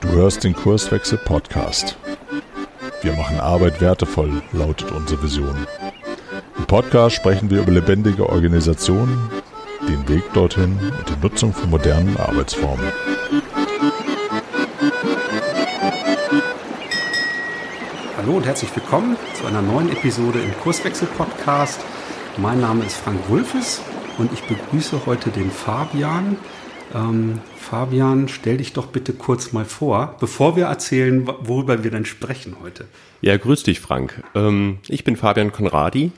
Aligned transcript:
Du 0.00 0.08
hörst 0.08 0.44
den 0.44 0.54
Kurswechsel 0.54 1.18
Podcast. 1.18 1.96
Wir 3.02 3.12
machen 3.14 3.40
Arbeit 3.40 3.80
wertevoll, 3.80 4.40
lautet 4.52 4.92
unsere 4.92 5.20
Vision. 5.20 5.66
Im 6.58 6.64
Podcast 6.66 7.16
sprechen 7.16 7.50
wir 7.50 7.62
über 7.62 7.72
lebendige 7.72 8.28
Organisationen, 8.28 9.28
den 9.88 10.08
Weg 10.08 10.22
dorthin 10.32 10.78
und 10.96 11.08
die 11.08 11.20
Nutzung 11.20 11.52
von 11.52 11.70
modernen 11.70 12.16
Arbeitsformen. 12.18 12.86
Hallo 18.16 18.36
und 18.36 18.46
herzlich 18.46 18.74
willkommen 18.76 19.16
zu 19.34 19.44
einer 19.46 19.60
neuen 19.62 19.90
Episode 19.90 20.38
im 20.38 20.56
Kurswechsel 20.60 21.08
Podcast. 21.08 21.80
Mein 22.36 22.60
Name 22.60 22.84
ist 22.84 22.98
Frank 22.98 23.28
Wulfes 23.28 23.80
und 24.18 24.32
ich 24.32 24.42
begrüße 24.44 25.04
heute 25.04 25.30
den 25.30 25.50
Fabian. 25.50 26.36
Ähm, 26.94 27.40
Fabian, 27.72 28.28
stell 28.28 28.58
dich 28.58 28.74
doch 28.74 28.88
bitte 28.88 29.14
kurz 29.14 29.54
mal 29.54 29.64
vor, 29.64 30.18
bevor 30.20 30.56
wir 30.56 30.66
erzählen, 30.66 31.26
worüber 31.26 31.82
wir 31.82 31.90
denn 31.90 32.04
sprechen 32.04 32.56
heute. 32.62 32.84
Ja, 33.22 33.34
grüß 33.38 33.62
dich, 33.62 33.80
Frank. 33.80 34.22
Ähm, 34.34 34.80
ich 34.88 35.04
bin 35.04 35.16
Fabian 35.16 35.52
Konradi. 35.52 36.12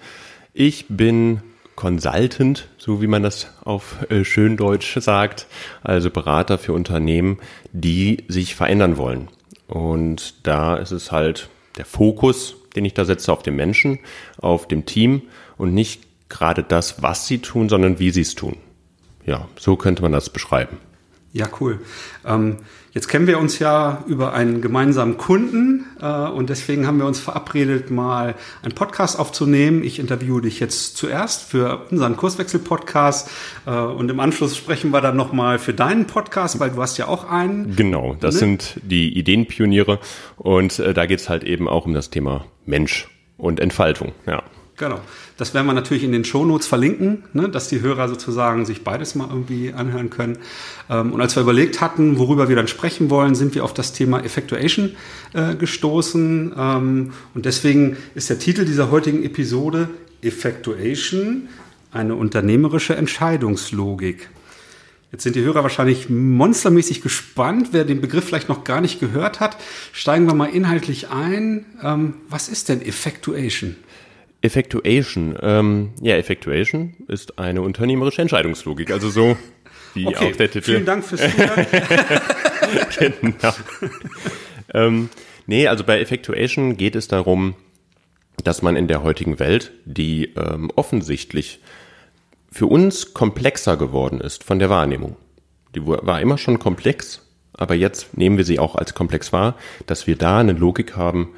Ich 0.52 0.86
bin 0.88 1.42
Consultant, 1.76 2.66
so 2.76 3.00
wie 3.00 3.06
man 3.06 3.22
das 3.22 3.52
auf 3.62 3.98
äh, 4.10 4.24
Schöndeutsch 4.24 4.98
sagt, 4.98 5.46
also 5.84 6.10
Berater 6.10 6.58
für 6.58 6.72
Unternehmen, 6.72 7.38
die 7.72 8.24
sich 8.26 8.56
verändern 8.56 8.96
wollen. 8.96 9.28
Und 9.68 10.44
da 10.48 10.74
ist 10.74 10.90
es 10.90 11.12
halt 11.12 11.50
der 11.78 11.84
Fokus, 11.84 12.56
den 12.74 12.84
ich 12.84 12.94
da 12.94 13.04
setze 13.04 13.32
auf 13.32 13.44
den 13.44 13.54
Menschen, 13.54 14.00
auf 14.38 14.66
dem 14.66 14.86
Team 14.86 15.22
und 15.56 15.72
nicht 15.72 16.02
gerade 16.28 16.64
das, 16.64 17.00
was 17.00 17.28
sie 17.28 17.38
tun, 17.38 17.68
sondern 17.68 18.00
wie 18.00 18.10
sie 18.10 18.22
es 18.22 18.34
tun. 18.34 18.56
Ja, 19.24 19.46
so 19.56 19.76
könnte 19.76 20.02
man 20.02 20.10
das 20.10 20.30
beschreiben. 20.30 20.78
Ja, 21.34 21.48
cool. 21.60 21.80
Ähm, 22.24 22.58
jetzt 22.92 23.08
kennen 23.08 23.26
wir 23.26 23.40
uns 23.40 23.58
ja 23.58 24.04
über 24.06 24.34
einen 24.34 24.60
gemeinsamen 24.60 25.18
Kunden 25.18 25.84
äh, 26.00 26.06
und 26.06 26.48
deswegen 26.48 26.86
haben 26.86 26.98
wir 26.98 27.06
uns 27.06 27.18
verabredet, 27.18 27.90
mal 27.90 28.36
einen 28.62 28.72
Podcast 28.72 29.18
aufzunehmen. 29.18 29.82
Ich 29.82 29.98
interviewe 29.98 30.42
dich 30.42 30.60
jetzt 30.60 30.96
zuerst 30.96 31.42
für 31.42 31.86
unseren 31.90 32.16
Kurswechsel-Podcast 32.16 33.28
äh, 33.66 33.70
und 33.72 34.12
im 34.12 34.20
Anschluss 34.20 34.56
sprechen 34.56 34.92
wir 34.92 35.00
dann 35.00 35.16
nochmal 35.16 35.58
für 35.58 35.74
deinen 35.74 36.06
Podcast, 36.06 36.60
weil 36.60 36.70
du 36.70 36.80
hast 36.80 36.98
ja 36.98 37.08
auch 37.08 37.28
einen. 37.28 37.74
Genau, 37.74 38.16
das 38.20 38.34
ne? 38.34 38.38
sind 38.38 38.80
die 38.84 39.18
Ideenpioniere 39.18 39.98
und 40.36 40.78
äh, 40.78 40.94
da 40.94 41.06
geht's 41.06 41.28
halt 41.28 41.42
eben 41.42 41.68
auch 41.68 41.84
um 41.84 41.94
das 41.94 42.10
Thema 42.10 42.44
Mensch 42.64 43.08
und 43.38 43.58
Entfaltung. 43.58 44.12
Ja. 44.24 44.44
Genau. 44.76 45.00
Das 45.36 45.52
werden 45.52 45.66
wir 45.66 45.72
natürlich 45.72 46.04
in 46.04 46.12
den 46.12 46.24
Shownotes 46.24 46.66
verlinken, 46.66 47.24
ne, 47.32 47.48
dass 47.48 47.68
die 47.68 47.80
Hörer 47.80 48.08
sozusagen 48.08 48.64
sich 48.66 48.84
beides 48.84 49.16
mal 49.16 49.28
irgendwie 49.28 49.72
anhören 49.72 50.08
können. 50.08 50.38
Ähm, 50.88 51.12
und 51.12 51.20
als 51.20 51.34
wir 51.34 51.42
überlegt 51.42 51.80
hatten, 51.80 52.18
worüber 52.18 52.48
wir 52.48 52.54
dann 52.54 52.68
sprechen 52.68 53.10
wollen, 53.10 53.34
sind 53.34 53.54
wir 53.54 53.64
auf 53.64 53.74
das 53.74 53.92
Thema 53.92 54.22
Effectuation 54.22 54.94
äh, 55.32 55.56
gestoßen. 55.56 56.54
Ähm, 56.56 57.12
und 57.34 57.46
deswegen 57.46 57.96
ist 58.14 58.30
der 58.30 58.38
Titel 58.38 58.64
dieser 58.64 58.90
heutigen 58.90 59.24
Episode 59.24 59.88
Effectuation, 60.22 61.48
eine 61.90 62.14
unternehmerische 62.14 62.94
Entscheidungslogik. 62.96 64.28
Jetzt 65.12 65.22
sind 65.22 65.36
die 65.36 65.44
Hörer 65.44 65.62
wahrscheinlich 65.62 66.10
monstermäßig 66.10 67.02
gespannt. 67.02 67.68
Wer 67.70 67.84
den 67.84 68.00
Begriff 68.00 68.24
vielleicht 68.24 68.48
noch 68.48 68.64
gar 68.64 68.80
nicht 68.80 68.98
gehört 68.98 69.38
hat, 69.38 69.56
steigen 69.92 70.26
wir 70.26 70.34
mal 70.34 70.46
inhaltlich 70.46 71.08
ein. 71.10 71.66
Ähm, 71.82 72.14
was 72.28 72.48
ist 72.48 72.68
denn 72.68 72.82
Effectuation? 72.82 73.76
Effectuation. 74.44 75.36
Ähm, 75.40 75.92
ja, 76.02 76.16
Effectuation 76.16 76.94
ist 77.08 77.38
eine 77.38 77.62
unternehmerische 77.62 78.20
Entscheidungslogik. 78.20 78.90
Also 78.90 79.08
so 79.08 79.38
wie 79.94 80.06
okay, 80.06 80.32
auch 80.32 80.36
der 80.36 80.50
Titel. 80.50 80.72
Vielen 80.72 80.84
Dank 80.84 81.02
fürs 81.02 81.22
Zuhören. 81.22 81.66
genau. 83.20 83.54
ähm, 84.74 85.08
nee, 85.46 85.66
also 85.66 85.84
bei 85.84 85.98
Effectuation 85.98 86.76
geht 86.76 86.94
es 86.94 87.08
darum, 87.08 87.54
dass 88.42 88.60
man 88.60 88.76
in 88.76 88.86
der 88.86 89.02
heutigen 89.02 89.38
Welt, 89.38 89.72
die 89.86 90.34
ähm, 90.36 90.70
offensichtlich 90.76 91.60
für 92.50 92.66
uns 92.66 93.14
komplexer 93.14 93.78
geworden 93.78 94.20
ist 94.20 94.44
von 94.44 94.58
der 94.58 94.68
Wahrnehmung. 94.68 95.16
Die 95.74 95.86
war 95.86 96.20
immer 96.20 96.36
schon 96.36 96.58
komplex, 96.58 97.26
aber 97.54 97.74
jetzt 97.74 98.16
nehmen 98.18 98.36
wir 98.36 98.44
sie 98.44 98.58
auch 98.58 98.74
als 98.74 98.92
komplex 98.92 99.32
wahr, 99.32 99.56
dass 99.86 100.06
wir 100.06 100.16
da 100.16 100.38
eine 100.38 100.52
Logik 100.52 100.96
haben, 100.96 101.30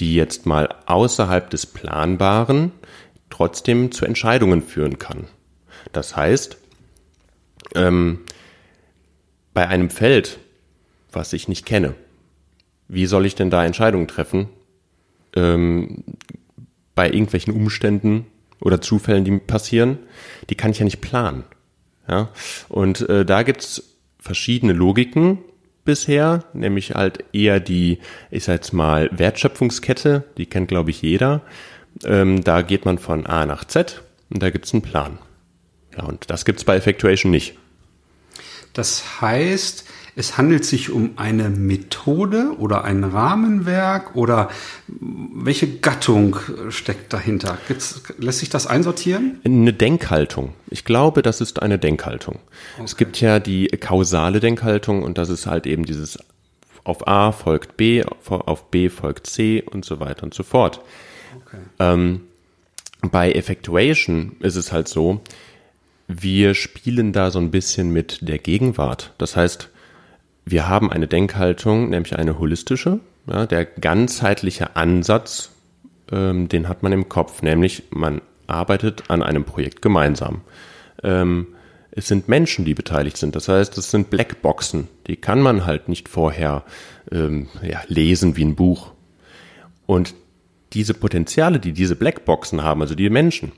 die 0.00 0.14
jetzt 0.14 0.46
mal 0.46 0.74
außerhalb 0.86 1.50
des 1.50 1.66
Planbaren 1.66 2.72
trotzdem 3.28 3.92
zu 3.92 4.04
Entscheidungen 4.04 4.62
führen 4.62 4.98
kann. 4.98 5.26
Das 5.92 6.16
heißt, 6.16 6.56
ähm, 7.74 8.20
bei 9.54 9.68
einem 9.68 9.90
Feld, 9.90 10.38
was 11.12 11.32
ich 11.32 11.48
nicht 11.48 11.66
kenne, 11.66 11.94
wie 12.88 13.06
soll 13.06 13.26
ich 13.26 13.34
denn 13.34 13.50
da 13.50 13.64
Entscheidungen 13.64 14.08
treffen? 14.08 14.48
Ähm, 15.36 16.02
bei 16.94 17.06
irgendwelchen 17.08 17.54
Umständen 17.54 18.26
oder 18.60 18.80
Zufällen, 18.80 19.24
die 19.24 19.38
passieren, 19.38 19.98
die 20.48 20.54
kann 20.54 20.72
ich 20.72 20.78
ja 20.78 20.84
nicht 20.84 21.00
planen. 21.00 21.44
Ja? 22.08 22.30
Und 22.68 23.08
äh, 23.08 23.24
da 23.24 23.42
gibt's 23.42 23.96
verschiedene 24.18 24.72
Logiken, 24.72 25.38
bisher, 25.84 26.44
nämlich 26.52 26.94
halt 26.94 27.24
eher 27.32 27.60
die, 27.60 27.98
ich 28.30 28.44
sag 28.44 28.54
jetzt 28.54 28.72
mal, 28.72 29.08
Wertschöpfungskette, 29.12 30.24
die 30.36 30.46
kennt, 30.46 30.68
glaube 30.68 30.90
ich, 30.90 31.02
jeder. 31.02 31.42
Ähm, 32.04 32.42
da 32.44 32.62
geht 32.62 32.84
man 32.84 32.98
von 32.98 33.26
A 33.26 33.46
nach 33.46 33.64
Z 33.64 34.02
und 34.30 34.42
da 34.42 34.50
gibt's 34.50 34.72
einen 34.72 34.82
Plan. 34.82 35.18
Ja, 35.96 36.04
und 36.04 36.30
das 36.30 36.44
gibt's 36.44 36.64
bei 36.64 36.76
Effectuation 36.76 37.30
nicht. 37.30 37.56
Das 38.72 39.20
heißt, 39.20 39.84
es 40.16 40.36
handelt 40.36 40.64
sich 40.64 40.90
um 40.90 41.12
eine 41.16 41.48
Methode 41.48 42.52
oder 42.58 42.84
ein 42.84 43.04
Rahmenwerk 43.04 44.16
oder 44.16 44.50
welche 44.88 45.68
Gattung 45.78 46.36
steckt 46.70 47.12
dahinter? 47.12 47.58
Gibt's, 47.68 48.02
lässt 48.18 48.40
sich 48.40 48.50
das 48.50 48.66
einsortieren? 48.66 49.40
Eine 49.44 49.72
Denkhaltung. 49.72 50.54
Ich 50.68 50.84
glaube, 50.84 51.22
das 51.22 51.40
ist 51.40 51.62
eine 51.62 51.78
Denkhaltung. 51.78 52.36
Okay. 52.74 52.84
Es 52.84 52.96
gibt 52.96 53.20
ja 53.20 53.38
die 53.38 53.68
kausale 53.68 54.40
Denkhaltung 54.40 55.02
und 55.02 55.18
das 55.18 55.28
ist 55.30 55.46
halt 55.46 55.66
eben 55.66 55.84
dieses 55.84 56.18
auf 56.84 57.06
A 57.06 57.32
folgt 57.32 57.76
B, 57.76 58.02
auf 58.04 58.70
B 58.70 58.88
folgt 58.88 59.26
C 59.26 59.62
und 59.62 59.84
so 59.84 60.00
weiter 60.00 60.22
und 60.22 60.34
so 60.34 60.42
fort. 60.42 60.80
Okay. 61.46 61.58
Ähm, 61.78 62.22
bei 63.02 63.32
Effectuation 63.32 64.36
ist 64.40 64.56
es 64.56 64.72
halt 64.72 64.88
so, 64.88 65.20
wir 66.08 66.54
spielen 66.54 67.12
da 67.12 67.30
so 67.30 67.38
ein 67.38 67.50
bisschen 67.50 67.92
mit 67.92 68.18
der 68.22 68.38
Gegenwart. 68.38 69.12
Das 69.18 69.36
heißt, 69.36 69.69
wir 70.50 70.68
haben 70.68 70.90
eine 70.90 71.06
Denkhaltung, 71.06 71.90
nämlich 71.90 72.16
eine 72.16 72.38
holistische. 72.38 73.00
Ja, 73.26 73.46
der 73.46 73.64
ganzheitliche 73.64 74.76
Ansatz, 74.76 75.50
ähm, 76.10 76.48
den 76.48 76.68
hat 76.68 76.82
man 76.82 76.92
im 76.92 77.08
Kopf, 77.08 77.42
nämlich 77.42 77.84
man 77.90 78.20
arbeitet 78.46 79.04
an 79.08 79.22
einem 79.22 79.44
Projekt 79.44 79.82
gemeinsam. 79.82 80.42
Ähm, 81.02 81.48
es 81.92 82.08
sind 82.08 82.28
Menschen, 82.28 82.64
die 82.64 82.74
beteiligt 82.74 83.16
sind. 83.16 83.34
Das 83.34 83.48
heißt, 83.48 83.76
es 83.78 83.90
sind 83.90 84.10
Blackboxen. 84.10 84.88
Die 85.06 85.16
kann 85.16 85.40
man 85.40 85.66
halt 85.66 85.88
nicht 85.88 86.08
vorher 86.08 86.64
ähm, 87.10 87.48
ja, 87.62 87.80
lesen 87.88 88.36
wie 88.36 88.44
ein 88.44 88.54
Buch. 88.54 88.92
Und 89.86 90.14
diese 90.72 90.94
Potenziale, 90.94 91.58
die 91.58 91.72
diese 91.72 91.96
Blackboxen 91.96 92.62
haben, 92.62 92.80
also 92.80 92.94
die 92.94 93.10
Menschen, 93.10 93.52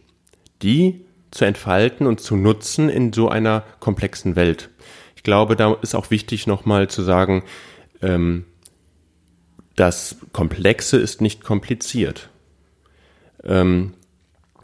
die 0.63 1.05
zu 1.31 1.45
entfalten 1.45 2.07
und 2.07 2.21
zu 2.21 2.37
nutzen 2.37 2.89
in 2.89 3.13
so 3.13 3.29
einer 3.29 3.65
komplexen 3.81 4.37
Welt. 4.37 4.71
Ich 5.23 5.25
glaube, 5.25 5.55
da 5.55 5.75
ist 5.83 5.95
auch 5.95 6.11
wichtig 6.11 6.49
nochmal 6.49 6.89
zu 6.89 7.01
sagen, 7.01 7.45
ähm, 8.03 8.45
das 9.77 10.17
Komplexe 10.33 10.97
ist 10.97 11.21
nicht 11.21 11.45
kompliziert. 11.45 12.29
Ähm, 13.45 13.95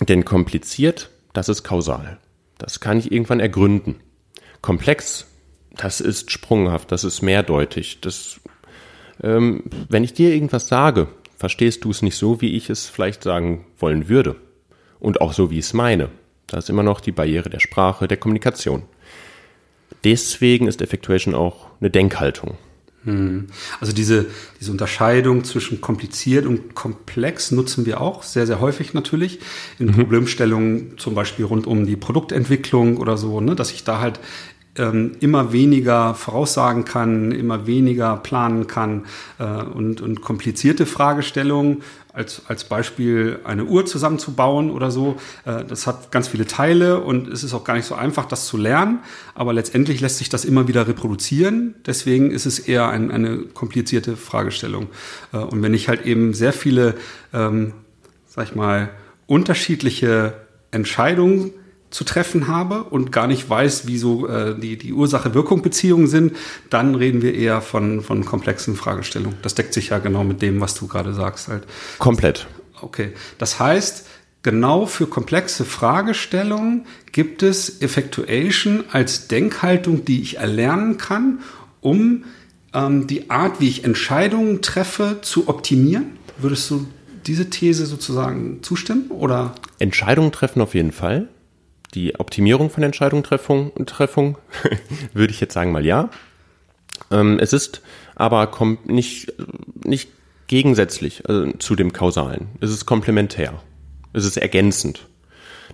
denn 0.01 0.25
kompliziert, 0.25 1.11
das 1.33 1.49
ist 1.49 1.63
kausal. 1.63 2.19
Das 2.59 2.81
kann 2.81 2.99
ich 2.99 3.13
irgendwann 3.13 3.39
ergründen. 3.39 4.01
Komplex, 4.61 5.29
das 5.77 6.01
ist 6.01 6.33
sprunghaft, 6.33 6.91
das 6.91 7.05
ist 7.05 7.23
mehrdeutig. 7.23 8.01
Das, 8.01 8.41
ähm, 9.23 9.63
wenn 9.89 10.03
ich 10.03 10.13
dir 10.13 10.35
irgendwas 10.35 10.67
sage, 10.67 11.07
verstehst 11.37 11.85
du 11.85 11.93
es 11.93 12.03
nicht 12.03 12.17
so, 12.17 12.41
wie 12.41 12.57
ich 12.57 12.69
es 12.69 12.89
vielleicht 12.89 13.23
sagen 13.23 13.65
wollen 13.79 14.09
würde. 14.09 14.35
Und 14.99 15.21
auch 15.21 15.35
so, 15.35 15.53
wie 15.53 15.61
ich 15.61 15.67
es 15.67 15.73
meine. 15.73 16.11
Da 16.49 16.59
ist 16.59 16.69
immer 16.69 16.83
noch 16.83 16.99
die 16.99 17.13
Barriere 17.13 17.49
der 17.49 17.61
Sprache, 17.61 18.09
der 18.09 18.17
Kommunikation 18.17 18.83
deswegen 20.05 20.67
ist 20.67 20.83
Effectuation 20.83 21.35
auch 21.35 21.67
eine 21.81 21.91
Denkhaltung. 21.91 22.57
Hm. 23.05 23.47
Also 23.81 23.93
diese, 23.93 24.27
diese 24.61 24.71
Unterscheidung 24.71 25.45
zwischen 25.45 25.81
kompliziert 25.81 26.47
und 26.47 26.75
komplex 26.75 27.53
nutzen 27.53 27.87
wir 27.87 28.01
auch 28.01 28.23
sehr, 28.23 28.47
sehr 28.47 28.61
häufig 28.61 28.93
natürlich 28.93 29.39
in 29.79 29.87
mhm. 29.87 29.93
Problemstellungen, 29.93 30.99
zum 30.99 31.15
Beispiel 31.15 31.45
rund 31.45 31.67
um 31.67 31.87
die 31.87 31.97
Produktentwicklung 31.97 32.97
oder 32.97 33.17
so, 33.17 33.41
ne, 33.41 33.55
dass 33.55 33.73
ich 33.73 33.85
da 33.85 34.01
halt 34.01 34.19
ähm, 34.77 35.13
immer 35.21 35.53
weniger 35.53 36.15
voraussagen 36.15 36.85
kann, 36.85 37.33
immer 37.33 37.67
weniger 37.67 38.17
planen 38.17 38.67
kann 38.67 39.07
äh, 39.39 39.45
und, 39.45 40.01
und 40.01 40.21
komplizierte 40.21 40.85
Fragestellungen 40.85 41.83
als, 42.19 42.43
als 42.49 42.65
Beispiel 42.65 43.39
eine 43.45 43.65
Uhr 43.65 43.87
zusammenzubauen 43.87 44.71
oder 44.71 44.91
so. 44.91 45.17
Äh, 45.45 45.65
das 45.65 45.87
hat 45.87 46.11
ganz 46.11 46.29
viele 46.29 46.47
Teile 46.47 47.01
und 47.01 47.29
es 47.29 47.45
ist 47.45 47.55
auch 47.55 47.63
gar 47.63 47.75
nicht 47.75 47.87
so 47.87 47.95
einfach, 47.95 48.27
das 48.27 48.47
zu 48.47 48.57
lernen. 48.57 48.99
Aber 49.35 49.53
letztendlich 49.53 50.01
lässt 50.01 50.19
sich 50.19 50.29
das 50.29 50.45
immer 50.45 50.67
wieder 50.67 50.89
reproduzieren. 50.89 51.77
Deswegen 51.87 52.33
ist 52.33 52.45
es 52.45 52.59
eher 52.59 52.89
ein, 52.89 53.13
eine 53.13 53.39
komplizierte 53.39 54.17
Fragestellung. 54.17 54.89
Äh, 55.33 55.39
und 55.39 55.63
wenn 55.63 55.75
ich 55.75 55.89
halt 55.89 56.05
eben 56.05 56.35
sehr 56.35 56.53
viele, 56.53 56.97
ähm, 57.33 57.73
sag 58.27 58.49
ich 58.49 58.55
mal, 58.57 58.91
unterschiedliche 59.27 60.35
Entscheidungen 60.73 61.53
zu 61.91 62.05
treffen 62.05 62.49
habe 62.49 62.85
und 62.85 63.13
gar 63.13 63.27
nicht 63.27 63.49
weiß, 63.49 63.87
wie 63.87 63.99
so 63.99 64.29
äh, 64.29 64.59
die, 64.59 64.77
die 64.77 64.93
Ursache-Wirkung-Beziehungen 64.93 66.07
sind, 66.07 66.37
dann 66.71 66.95
reden 66.95 67.23
wir 67.23 67.35
eher 67.35 67.61
von, 67.61 68.03
von 68.03 68.25
komplexen 68.25 68.77
Fragestellungen. 68.77 69.39
Das 69.43 69.55
deckt 69.55 69.73
sich 69.73 69.89
ja 69.89 69.99
genau 69.99 70.25
mit 70.25 70.43
dem, 70.43 70.61
was 70.61 70.75
du 70.75 70.87
gerade 70.87 71.15
sagst. 71.15 71.49
Halt. 71.49 71.65
Komplett. 71.99 72.47
Okay. 72.83 73.13
Das 73.39 73.59
heißt, 73.59 74.07
genau 74.43 74.87
für 74.87 75.07
komplexe 75.07 75.65
Fragestellungen 75.65 76.85
gibt 77.13 77.43
es 77.43 77.81
Effectuation 77.81 78.85
als 78.93 79.29
Denkhaltung, 79.29 80.05
die 80.05 80.21
ich 80.21 80.37
erlernen 80.37 80.99
kann, 80.99 81.41
um 81.81 82.25
ähm, 82.75 83.07
die 83.07 83.31
Art, 83.31 83.61
wie 83.61 83.69
ich 83.69 83.85
Entscheidungen 83.85 84.61
treffe, 84.61 85.19
zu 85.23 85.49
optimieren. 85.49 86.19
Würdest 86.37 86.71
du 86.71 86.87
diese 87.27 87.49
These 87.49 87.87
sozusagen 87.87 88.63
zustimmen? 88.63 89.11
Oder? 89.11 89.55
Entscheidungen 89.79 90.33
treffen 90.33 90.61
auf 90.61 90.75
jeden 90.75 90.93
Fall 90.93 91.29
die 91.95 92.19
Optimierung 92.19 92.71
von 92.71 92.83
Entscheidungstreffung 92.83 93.73
Treffung, 93.87 94.39
würde 95.13 95.33
ich 95.33 95.41
jetzt 95.41 95.55
sagen 95.55 95.73
mal 95.73 95.87
ja. 95.87 96.11
Ähm, 97.11 97.39
es 97.41 97.53
ist 97.53 97.83
aber 98.15 98.49
kommt 98.49 98.89
nicht, 98.89 99.33
nicht 99.85 100.11
gegensätzlich 100.49 101.29
also 101.29 101.53
zu 101.53 101.77
dem 101.77 101.93
Kausalen. 101.93 102.49
Es 102.61 102.71
ist 102.71 102.87
komplementär. 102.87 103.63
Es 104.13 104.25
ist 104.25 104.37
ergänzend. 104.37 105.07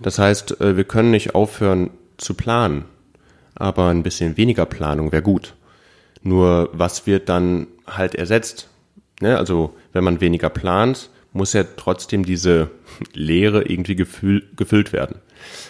Das 0.01 0.19
heißt, 0.19 0.61
äh, 0.61 0.77
wir 0.77 0.83
können 0.83 1.11
nicht 1.11 1.35
aufhören 1.35 1.89
zu 2.17 2.33
planen, 2.33 2.85
aber 3.55 3.87
ein 3.89 4.03
bisschen 4.03 4.37
weniger 4.37 4.65
Planung 4.65 5.11
wäre 5.11 5.23
gut. 5.23 5.55
Nur 6.21 6.69
was 6.73 7.07
wird 7.07 7.29
dann 7.29 7.67
halt 7.87 8.15
ersetzt? 8.15 8.69
Ne? 9.21 9.37
Also 9.37 9.75
wenn 9.93 10.03
man 10.03 10.21
weniger 10.21 10.49
plant, 10.49 11.09
muss 11.33 11.53
ja 11.53 11.63
trotzdem 11.63 12.25
diese 12.25 12.69
Leere 13.13 13.63
irgendwie 13.63 13.95
gefühl, 13.95 14.47
gefüllt 14.55 14.93
werden. 14.93 15.21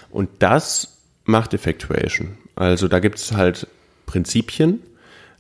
Und 0.10 0.30
das 0.40 0.98
macht 1.26 1.54
Effectuation. 1.54 2.38
Also 2.56 2.88
da 2.88 3.00
gibt 3.00 3.18
es 3.18 3.32
halt 3.32 3.68
Prinzipien. 4.06 4.82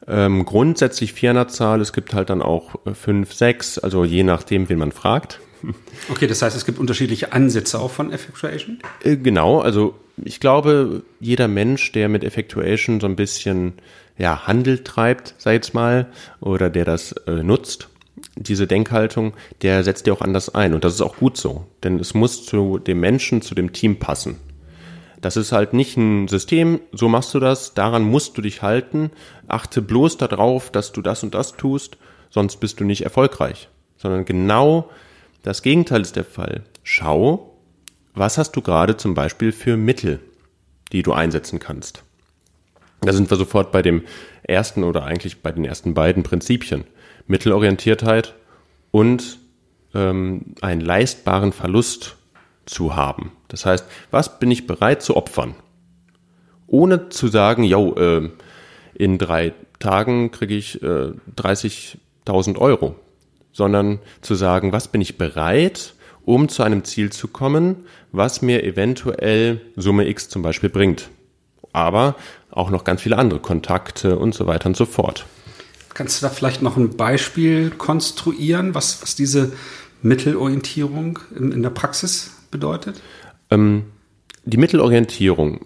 Ähm, 0.07 0.45
grundsätzlich 0.45 1.13
400 1.13 1.51
Zahl, 1.51 1.81
es 1.81 1.93
gibt 1.93 2.13
halt 2.13 2.29
dann 2.29 2.41
auch 2.41 2.75
5, 2.91 3.31
äh, 3.31 3.33
6, 3.33 3.79
also 3.79 4.03
je 4.03 4.23
nachdem, 4.23 4.69
wen 4.69 4.79
man 4.79 4.91
fragt. 4.91 5.39
Okay, 6.09 6.27
das 6.27 6.43
heißt, 6.43 6.55
es 6.55 6.65
gibt 6.65 6.77
unterschiedliche 6.77 7.33
Ansätze 7.33 7.79
auch 7.79 7.89
von 7.89 8.11
Effectuation? 8.11 8.77
Äh, 9.03 9.17
genau, 9.17 9.61
also 9.61 9.95
ich 10.23 10.39
glaube, 10.39 11.01
jeder 11.19 11.47
Mensch, 11.47 11.91
der 11.93 12.09
mit 12.09 12.23
Effectuation 12.23 12.99
so 12.99 13.07
ein 13.07 13.15
bisschen 13.15 13.73
ja, 14.17 14.45
Handel 14.45 14.83
treibt, 14.83 15.33
sei 15.39 15.53
jetzt 15.53 15.73
mal, 15.73 16.07
oder 16.39 16.69
der 16.69 16.85
das 16.85 17.13
äh, 17.25 17.43
nutzt, 17.43 17.89
diese 18.35 18.67
Denkhaltung, 18.67 19.33
der 19.61 19.83
setzt 19.83 20.05
dir 20.05 20.13
auch 20.13 20.21
anders 20.21 20.53
ein. 20.53 20.73
Und 20.73 20.83
das 20.83 20.93
ist 20.93 21.01
auch 21.01 21.17
gut 21.17 21.37
so. 21.37 21.65
Denn 21.83 21.99
es 21.99 22.13
muss 22.13 22.45
zu 22.45 22.77
dem 22.77 22.99
Menschen, 22.99 23.41
zu 23.41 23.55
dem 23.55 23.73
Team 23.73 23.97
passen. 23.97 24.37
Das 25.21 25.37
ist 25.37 25.51
halt 25.51 25.73
nicht 25.73 25.97
ein 25.97 26.27
System, 26.27 26.81
so 26.91 27.07
machst 27.07 27.33
du 27.33 27.39
das, 27.39 27.73
daran 27.73 28.03
musst 28.03 28.37
du 28.37 28.41
dich 28.41 28.61
halten, 28.61 29.09
achte 29.47 29.81
bloß 29.81 30.17
darauf, 30.17 30.69
dass 30.69 30.91
du 30.91 31.01
das 31.01 31.23
und 31.23 31.33
das 31.33 31.53
tust, 31.53 31.97
sonst 32.29 32.57
bist 32.57 32.79
du 32.79 32.83
nicht 32.83 33.01
erfolgreich. 33.01 33.69
Sondern 33.97 34.25
genau 34.25 34.89
das 35.41 35.61
Gegenteil 35.61 36.01
ist 36.01 36.15
der 36.15 36.25
Fall. 36.25 36.63
Schau, 36.83 37.55
was 38.13 38.37
hast 38.37 38.51
du 38.55 38.61
gerade 38.61 38.97
zum 38.97 39.13
Beispiel 39.15 39.51
für 39.51 39.77
Mittel, 39.77 40.19
die 40.91 41.01
du 41.01 41.13
einsetzen 41.13 41.59
kannst. 41.59 42.03
Da 43.01 43.13
sind 43.13 43.29
wir 43.29 43.37
sofort 43.37 43.71
bei 43.71 43.81
dem 43.81 44.03
ersten 44.43 44.83
oder 44.83 45.03
eigentlich 45.03 45.41
bei 45.41 45.51
den 45.51 45.65
ersten 45.65 45.93
beiden 45.93 46.23
Prinzipien. 46.23 46.85
Mittelorientiertheit 47.27 48.35
und 48.91 49.39
ähm, 49.93 50.55
einen 50.61 50.81
leistbaren 50.81 51.51
Verlust 51.51 52.15
zu 52.65 52.95
haben. 52.95 53.31
Das 53.47 53.65
heißt, 53.65 53.85
was 54.11 54.39
bin 54.39 54.51
ich 54.51 54.67
bereit 54.67 55.01
zu 55.01 55.15
opfern? 55.15 55.55
Ohne 56.67 57.09
zu 57.09 57.27
sagen, 57.27 57.63
yo, 57.63 57.95
äh, 57.95 58.29
in 58.95 59.17
drei 59.17 59.53
Tagen 59.79 60.31
kriege 60.31 60.55
ich 60.55 60.81
äh, 60.81 61.11
30.000 61.37 62.57
Euro, 62.57 62.95
sondern 63.51 63.99
zu 64.21 64.35
sagen, 64.35 64.71
was 64.71 64.87
bin 64.87 65.01
ich 65.01 65.17
bereit, 65.17 65.93
um 66.23 66.49
zu 66.49 66.63
einem 66.63 66.83
Ziel 66.83 67.11
zu 67.11 67.27
kommen, 67.27 67.85
was 68.11 68.41
mir 68.41 68.63
eventuell 68.63 69.61
Summe 69.75 70.07
X 70.07 70.29
zum 70.29 70.41
Beispiel 70.41 70.69
bringt. 70.69 71.09
Aber 71.71 72.15
auch 72.49 72.69
noch 72.69 72.83
ganz 72.83 73.01
viele 73.01 73.17
andere 73.17 73.39
Kontakte 73.39 74.17
und 74.17 74.33
so 74.33 74.47
weiter 74.47 74.67
und 74.67 74.77
so 74.77 74.85
fort. 74.85 75.25
Kannst 75.95 76.21
du 76.21 76.25
da 76.25 76.29
vielleicht 76.29 76.61
noch 76.61 76.75
ein 76.75 76.97
Beispiel 76.97 77.71
konstruieren, 77.71 78.75
was, 78.75 79.01
was 79.01 79.15
diese 79.15 79.53
Mittelorientierung 80.01 81.19
in, 81.33 81.53
in 81.53 81.63
der 81.63 81.69
Praxis 81.69 82.31
bedeutet? 82.51 83.01
Ähm, 83.49 83.85
die 84.43 84.57
Mittelorientierung 84.57 85.65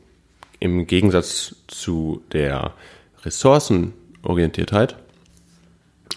im 0.60 0.86
Gegensatz 0.86 1.56
zu 1.66 2.22
der 2.32 2.76
Ressourcenorientiertheit 3.24 4.98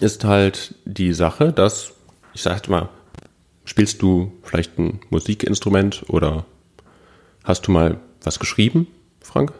ist 0.00 0.24
halt 0.24 0.74
die 0.84 1.14
Sache, 1.14 1.50
dass, 1.50 1.94
ich 2.34 2.42
sag 2.42 2.68
mal, 2.68 2.90
spielst 3.64 4.02
du 4.02 4.30
vielleicht 4.42 4.78
ein 4.78 5.00
Musikinstrument 5.08 6.04
oder 6.08 6.44
hast 7.44 7.66
du 7.66 7.72
mal 7.72 7.98
was 8.22 8.38
geschrieben, 8.38 8.88
Frank? 9.22 9.54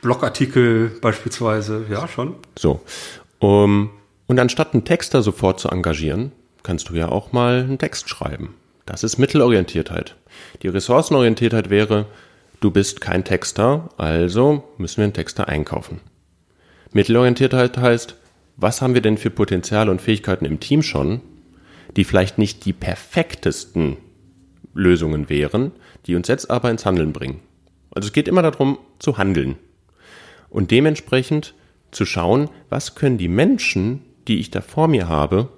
Blogartikel 0.00 0.90
beispielsweise, 1.00 1.86
ja, 1.90 2.06
schon. 2.08 2.36
So. 2.56 2.80
Um, 3.40 3.90
und 4.26 4.38
anstatt 4.38 4.74
einen 4.74 4.84
Texter 4.84 5.22
sofort 5.22 5.60
zu 5.60 5.68
engagieren, 5.68 6.32
kannst 6.62 6.88
du 6.88 6.94
ja 6.94 7.08
auch 7.08 7.32
mal 7.32 7.60
einen 7.60 7.78
Text 7.78 8.08
schreiben. 8.08 8.54
Das 8.86 9.02
ist 9.02 9.18
Mittelorientiertheit. 9.18 10.16
Die 10.62 10.68
Ressourcenorientiertheit 10.68 11.70
wäre, 11.70 12.06
du 12.60 12.70
bist 12.70 13.00
kein 13.00 13.24
Texter, 13.24 13.88
also 13.96 14.64
müssen 14.78 14.98
wir 14.98 15.04
einen 15.04 15.12
Texter 15.14 15.48
einkaufen. 15.48 16.00
Mittelorientiertheit 16.92 17.76
heißt, 17.76 18.16
was 18.56 18.82
haben 18.82 18.94
wir 18.94 19.02
denn 19.02 19.18
für 19.18 19.30
Potenziale 19.30 19.90
und 19.90 20.00
Fähigkeiten 20.00 20.44
im 20.44 20.60
Team 20.60 20.82
schon, 20.82 21.20
die 21.96 22.04
vielleicht 22.04 22.38
nicht 22.38 22.64
die 22.64 22.72
perfektesten 22.72 23.96
Lösungen 24.74 25.28
wären, 25.28 25.72
die 26.06 26.14
uns 26.14 26.28
jetzt 26.28 26.50
aber 26.50 26.70
ins 26.70 26.86
Handeln 26.86 27.12
bringen. 27.12 27.40
Also 27.94 28.06
es 28.06 28.12
geht 28.12 28.28
immer 28.28 28.42
darum 28.42 28.78
zu 28.98 29.18
handeln 29.18 29.56
und 30.50 30.70
dementsprechend 30.70 31.54
zu 31.90 32.04
schauen, 32.04 32.50
was 32.68 32.94
können 32.94 33.18
die 33.18 33.28
Menschen, 33.28 34.02
die 34.26 34.38
ich 34.38 34.50
da 34.50 34.60
vor 34.60 34.88
mir 34.88 35.08
habe, 35.08 35.48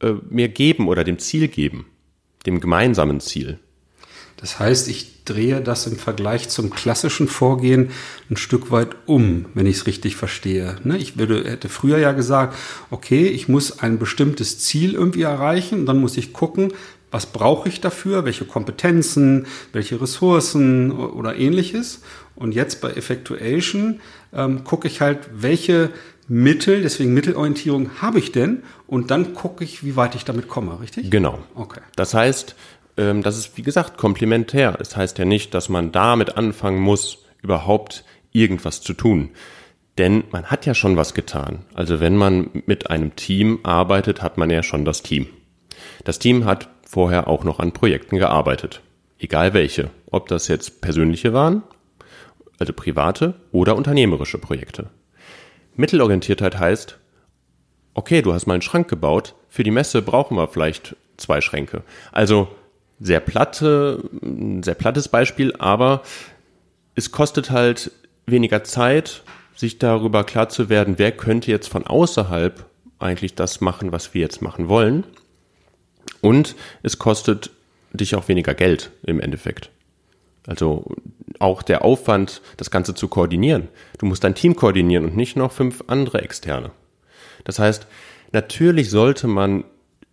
äh, 0.00 0.14
mir 0.30 0.48
geben 0.48 0.88
oder 0.88 1.04
dem 1.04 1.18
Ziel 1.18 1.48
geben, 1.48 1.86
dem 2.46 2.60
gemeinsamen 2.60 3.20
Ziel. 3.20 3.58
Das 4.36 4.60
heißt, 4.60 4.88
ich 4.88 5.24
drehe 5.24 5.60
das 5.60 5.86
im 5.86 5.96
Vergleich 5.96 6.48
zum 6.48 6.70
klassischen 6.70 7.26
Vorgehen 7.26 7.90
ein 8.30 8.36
Stück 8.36 8.70
weit 8.70 8.90
um, 9.06 9.46
wenn 9.54 9.66
ich 9.66 9.78
es 9.78 9.86
richtig 9.86 10.14
verstehe. 10.16 10.76
Ne? 10.84 10.96
Ich 10.96 11.18
würde, 11.18 11.44
hätte 11.44 11.68
früher 11.68 11.98
ja 11.98 12.12
gesagt, 12.12 12.56
okay, 12.90 13.26
ich 13.26 13.48
muss 13.48 13.80
ein 13.80 13.98
bestimmtes 13.98 14.60
Ziel 14.60 14.94
irgendwie 14.94 15.22
erreichen 15.22 15.86
dann 15.86 16.00
muss 16.00 16.16
ich 16.16 16.32
gucken, 16.32 16.72
was 17.10 17.26
brauche 17.26 17.68
ich 17.68 17.80
dafür, 17.80 18.24
welche 18.24 18.44
Kompetenzen, 18.44 19.46
welche 19.72 20.00
Ressourcen 20.00 20.90
oder 20.90 21.36
ähnliches. 21.36 22.02
Und 22.34 22.54
jetzt 22.54 22.80
bei 22.80 22.90
Effectuation 22.90 24.00
ähm, 24.32 24.64
gucke 24.64 24.86
ich 24.86 25.00
halt, 25.00 25.28
welche 25.32 25.90
Mittel, 26.28 26.82
deswegen 26.82 27.14
Mittelorientierung 27.14 28.02
habe 28.02 28.18
ich 28.18 28.32
denn? 28.32 28.62
Und 28.86 29.10
dann 29.10 29.34
gucke 29.34 29.64
ich, 29.64 29.84
wie 29.84 29.96
weit 29.96 30.14
ich 30.14 30.24
damit 30.24 30.48
komme, 30.48 30.80
richtig? 30.80 31.10
Genau. 31.10 31.38
Okay. 31.54 31.80
Das 31.96 32.12
heißt, 32.12 32.54
ähm, 32.98 33.22
das 33.22 33.38
ist 33.38 33.56
wie 33.56 33.62
gesagt 33.62 33.96
komplementär. 33.96 34.76
Es 34.78 34.90
das 34.90 34.96
heißt 34.96 35.18
ja 35.18 35.24
nicht, 35.24 35.54
dass 35.54 35.68
man 35.68 35.90
damit 35.90 36.36
anfangen 36.36 36.80
muss, 36.80 37.24
überhaupt 37.42 38.04
irgendwas 38.32 38.82
zu 38.82 38.92
tun. 38.92 39.30
Denn 39.96 40.24
man 40.30 40.46
hat 40.46 40.66
ja 40.66 40.74
schon 40.74 40.96
was 40.96 41.14
getan. 41.14 41.64
Also 41.74 41.98
wenn 41.98 42.16
man 42.16 42.50
mit 42.66 42.90
einem 42.90 43.16
Team 43.16 43.60
arbeitet, 43.62 44.22
hat 44.22 44.38
man 44.38 44.50
ja 44.50 44.62
schon 44.62 44.84
das 44.84 45.02
Team. 45.02 45.26
Das 46.04 46.18
Team 46.18 46.44
hat 46.44 46.68
vorher 46.88 47.28
auch 47.28 47.44
noch 47.44 47.58
an 47.60 47.72
Projekten 47.72 48.16
gearbeitet. 48.16 48.80
Egal 49.18 49.52
welche. 49.52 49.90
Ob 50.10 50.28
das 50.28 50.48
jetzt 50.48 50.80
persönliche 50.80 51.32
waren 51.32 51.62
also 52.58 52.72
private 52.72 53.34
oder 53.52 53.76
unternehmerische 53.76 54.38
Projekte. 54.38 54.90
Mittelorientiertheit 55.76 56.58
heißt, 56.58 56.98
okay, 57.94 58.20
du 58.22 58.32
hast 58.32 58.46
mal 58.46 58.54
einen 58.54 58.62
Schrank 58.62 58.88
gebaut, 58.88 59.34
für 59.48 59.62
die 59.62 59.70
Messe 59.70 60.02
brauchen 60.02 60.36
wir 60.36 60.48
vielleicht 60.48 60.96
zwei 61.16 61.40
Schränke. 61.40 61.82
Also 62.12 62.48
sehr 63.00 63.20
platte, 63.20 64.02
sehr 64.62 64.74
plattes 64.74 65.08
Beispiel, 65.08 65.54
aber 65.58 66.02
es 66.94 67.12
kostet 67.12 67.50
halt 67.50 67.92
weniger 68.26 68.64
Zeit, 68.64 69.22
sich 69.54 69.78
darüber 69.78 70.24
klar 70.24 70.48
zu 70.48 70.68
werden, 70.68 70.98
wer 70.98 71.12
könnte 71.12 71.50
jetzt 71.50 71.68
von 71.68 71.86
außerhalb 71.86 72.66
eigentlich 72.98 73.34
das 73.34 73.60
machen, 73.60 73.92
was 73.92 74.14
wir 74.14 74.20
jetzt 74.20 74.42
machen 74.42 74.68
wollen. 74.68 75.04
Und 76.20 76.56
es 76.82 76.98
kostet 76.98 77.50
dich 77.92 78.14
auch 78.14 78.28
weniger 78.28 78.54
Geld 78.54 78.90
im 79.02 79.20
Endeffekt. 79.20 79.70
Also 80.46 80.86
auch 81.38 81.62
der 81.62 81.84
Aufwand, 81.84 82.40
das 82.56 82.70
Ganze 82.70 82.94
zu 82.94 83.08
koordinieren. 83.08 83.68
Du 83.98 84.06
musst 84.06 84.24
dein 84.24 84.34
Team 84.34 84.56
koordinieren 84.56 85.04
und 85.04 85.16
nicht 85.16 85.36
noch 85.36 85.52
fünf 85.52 85.84
andere 85.86 86.22
externe. 86.22 86.70
Das 87.44 87.58
heißt, 87.58 87.86
natürlich 88.32 88.90
sollte 88.90 89.26
man 89.26 89.64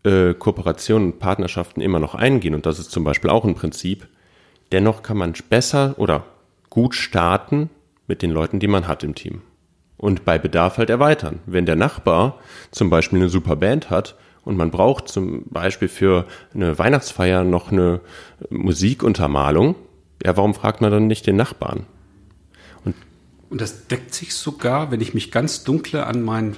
äh, 0.04 0.34
Kooperationen 0.34 1.14
und 1.14 1.20
Partnerschaften 1.20 1.82
immer 1.82 2.00
noch 2.00 2.16
eingehen 2.16 2.54
und 2.54 2.66
das 2.66 2.80
ist 2.80 2.92
zum 2.92 3.04
Beispiel 3.04 3.30
auch 3.30 3.46
ein 3.46 3.56
Prinzip. 3.56 4.08
Dennoch 4.72 5.04
kann 5.04 5.18
man 5.18 5.34
besser 5.50 5.96
oder 5.98 6.26
gut 6.70 6.96
starten 6.96 7.70
mit 8.08 8.22
den 8.22 8.32
Leuten, 8.32 8.60
die 8.60 8.68
man 8.68 8.88
hat 8.88 9.04
im 9.04 9.16
Team. 9.16 9.42
Und 9.98 10.26
bei 10.26 10.38
Bedarf 10.38 10.78
halt 10.78 10.90
erweitern. 10.90 11.40
Wenn 11.46 11.66
der 11.66 11.78
Nachbar 11.78 12.40
zum 12.72 12.90
Beispiel 12.90 13.20
eine 13.20 13.30
super 13.30 13.56
Band 13.56 13.90
hat 13.90 14.16
und 14.46 14.56
man 14.56 14.72
braucht 14.72 15.10
zum 15.10 15.44
Beispiel 15.50 15.88
für 15.88 16.26
eine 16.54 16.80
Weihnachtsfeier 16.80 17.44
noch 17.44 17.72
eine 17.72 18.00
Musikuntermalung, 18.50 19.76
ja, 20.24 20.38
warum 20.38 20.54
fragt 20.54 20.82
man 20.82 20.92
dann 20.92 21.08
nicht 21.08 21.28
den 21.28 21.36
Nachbarn? 21.36 21.86
Und, 22.86 22.96
und 23.50 23.60
das 23.60 23.88
deckt 23.88 24.14
sich 24.14 24.34
sogar, 24.34 24.92
wenn 24.92 25.02
ich 25.02 25.14
mich 25.14 25.32
ganz 25.32 25.64
dunkle 25.64 26.06
an 26.06 26.24
mein 26.24 26.56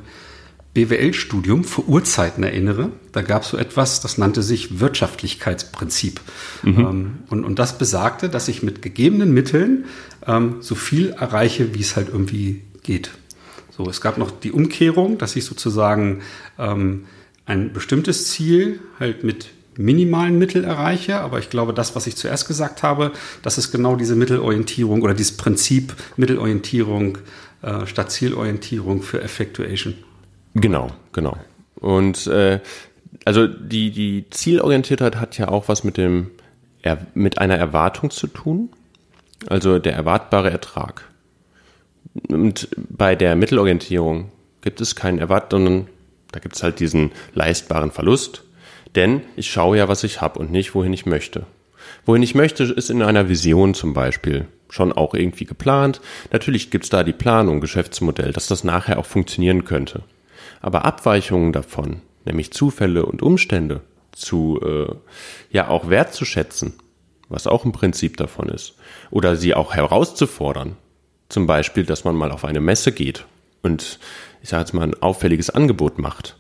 BWL-Studium 0.74 1.64
vor 1.64 1.88
Urzeiten 1.88 2.44
erinnere. 2.44 2.92
Da 3.12 3.24
gab 3.24 3.42
es 3.42 3.50
so 3.50 3.58
etwas, 3.58 4.00
das 4.00 4.20
nannte 4.20 4.44
sich 4.44 4.80
Wirtschaftlichkeitsprinzip. 4.80 6.22
Mhm. 6.62 6.80
Ähm, 6.80 7.18
und, 7.30 7.46
und 7.46 7.58
das 7.58 7.80
besagte, 7.80 8.30
dass 8.30 8.48
ich 8.48 8.62
mit 8.62 8.84
gegebenen 8.84 9.34
Mitteln 9.34 9.86
ähm, 10.28 10.58
so 10.60 10.76
viel 10.76 11.10
erreiche, 11.10 11.74
wie 11.74 11.82
es 11.82 11.96
halt 11.96 12.10
irgendwie 12.10 12.62
geht. 12.84 13.12
So, 13.76 13.90
es 13.90 14.02
gab 14.02 14.18
noch 14.20 14.30
die 14.30 14.52
Umkehrung, 14.52 15.18
dass 15.18 15.36
ich 15.36 15.46
sozusagen 15.46 16.22
ähm, 16.60 17.06
ein 17.48 17.74
bestimmtes 17.74 18.30
Ziel 18.30 18.80
halt 19.00 19.24
mit 19.24 19.48
minimalen 19.78 20.38
Mitteln 20.38 20.66
erreiche. 20.66 21.20
Aber 21.22 21.40
ich 21.40 21.50
glaube, 21.50 21.74
das, 21.74 21.96
was 21.96 22.06
ich 22.06 22.16
zuerst 22.16 22.48
gesagt 22.48 22.84
habe, 22.84 23.12
das 23.42 23.58
ist 23.58 23.72
genau 23.72 23.96
diese 23.96 24.16
Mittelorientierung 24.16 25.02
oder 25.02 25.14
dieses 25.14 25.38
Prinzip 25.38 25.96
Mittelorientierung 26.18 27.18
äh, 27.62 27.86
statt 27.86 28.12
Zielorientierung 28.12 29.02
für 29.02 29.22
Effectuation. 29.22 29.96
Genau, 30.54 30.92
genau. 31.14 31.38
Und 31.76 32.28
äh, 32.28 32.60
also 33.26 33.48
die, 33.48 33.92
die 33.92 34.26
Zielorientiertheit 34.30 35.16
hat 35.18 35.38
ja 35.38 35.48
auch 35.48 35.68
was 35.68 35.84
mit 35.84 35.98
dem 35.98 36.32
mit 37.16 37.40
einer 37.40 37.58
Erwartung 37.58 38.12
zu 38.12 38.28
tun. 38.28 38.70
Also 39.50 39.78
der 39.78 39.94
erwartbare 39.94 40.50
Ertrag. 40.50 41.04
Und 42.30 42.70
bei 42.90 43.16
der 43.16 43.36
Mittelorientierung 43.36 44.32
gibt 44.62 44.80
es 44.80 44.96
keinen 44.96 45.20
Erwart, 45.20 45.52
sondern 45.52 45.88
da 46.32 46.40
gibt 46.40 46.56
es 46.56 46.64
halt 46.64 46.80
diesen 46.80 47.12
leistbaren 47.34 47.92
Verlust. 47.92 48.44
Denn 48.96 49.22
ich 49.36 49.52
schaue 49.52 49.78
ja, 49.78 49.88
was 49.88 50.04
ich 50.04 50.22
habe 50.22 50.40
und 50.40 50.52
nicht, 50.52 50.74
wohin 50.74 50.94
ich 50.94 51.06
möchte. 51.06 51.46
Wohin 52.06 52.24
ich 52.24 52.36
möchte, 52.36 52.64
ist 52.64 52.90
in 52.90 53.02
einer 53.02 53.30
Vision 53.30 53.74
zum 53.74 53.94
Beispiel 53.94 54.48
schon 54.70 54.92
auch 54.92 55.14
irgendwie 55.14 55.46
geplant. 55.46 56.02
Natürlich 56.32 56.72
gibt 56.72 56.86
es 56.86 56.90
da 56.90 57.04
die 57.04 57.14
Planung, 57.14 57.62
Geschäftsmodell, 57.62 58.34
dass 58.34 58.48
das 58.48 58.64
nachher 58.64 59.00
auch 59.00 59.06
funktionieren 59.06 59.66
könnte. 59.66 60.04
Aber 60.62 60.86
Abweichungen 60.86 61.54
davon, 61.54 62.02
nämlich 62.26 62.52
Zufälle 62.52 63.06
und 63.06 63.22
Umstände, 63.22 63.82
zu 64.12 64.60
äh, 64.62 64.96
ja 65.52 65.68
auch 65.68 65.90
wertzuschätzen, 65.90 66.74
was 67.30 67.48
auch 67.48 67.66
ein 67.66 67.72
Prinzip 67.72 68.18
davon 68.18 68.50
ist, 68.50 68.76
oder 69.12 69.36
sie 69.36 69.54
auch 69.54 69.74
herauszufordern. 69.76 70.76
Zum 71.30 71.46
Beispiel, 71.46 71.86
dass 71.86 72.04
man 72.04 72.16
mal 72.16 72.32
auf 72.32 72.46
eine 72.46 72.62
Messe 72.62 72.92
geht 72.92 73.26
und 73.62 74.00
ich 74.48 74.52
sage 74.52 74.62
jetzt 74.62 74.74
mal 74.74 74.84
ein 74.84 75.02
auffälliges 75.02 75.50
Angebot 75.50 76.00
macht 76.00 76.38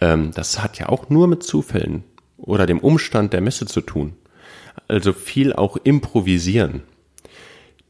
ähm, 0.00 0.32
das 0.34 0.62
hat 0.62 0.78
ja 0.78 0.88
auch 0.88 1.08
nur 1.10 1.28
mit 1.28 1.42
Zufällen 1.42 2.04
oder 2.36 2.66
dem 2.66 2.80
Umstand 2.80 3.32
der 3.32 3.40
Messe 3.40 3.66
zu 3.66 3.80
tun. 3.80 4.14
Also 4.88 5.12
viel 5.12 5.52
auch 5.52 5.76
improvisieren. 5.76 6.82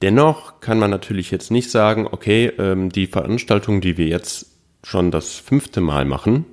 Dennoch 0.03 0.61
kann 0.61 0.79
man 0.79 0.91
natürlich 0.91 1.31
jetzt 1.31 1.51
nicht 1.51 1.71
sagen, 1.71 2.07
okay, 2.11 2.53
ähm, 2.59 2.91
die 2.91 3.07
Veranstaltung, 3.07 3.81
die 3.81 3.97
wir 3.97 4.07
jetzt 4.07 4.47
schon 4.83 5.11
das 5.11 5.35
fünfte 5.35 5.81
Mal 5.81 6.05
machen, 6.05 6.45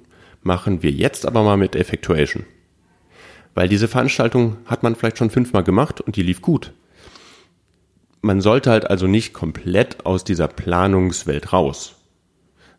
machen 0.41 0.83
wir 0.83 0.91
jetzt 0.91 1.25
aber 1.25 1.43
mal 1.43 1.57
mit 1.57 1.75
Effectuation. 1.75 2.45
Weil 3.53 3.67
diese 3.67 3.89
Veranstaltung 3.89 4.57
hat 4.65 4.83
man 4.83 4.95
vielleicht 4.95 5.17
schon 5.17 5.29
fünfmal 5.29 5.63
gemacht 5.63 6.00
und 6.00 6.15
die 6.15 6.24
lief 6.24 6.41
gut. 6.41 6.71
Man 8.21 8.39
sollte 8.39 8.71
halt 8.71 8.89
also 8.89 9.07
nicht 9.07 9.33
komplett 9.33 10.05
aus 10.05 10.24
dieser 10.24 10.48
Planungswelt 10.48 11.51
raus 11.51 12.00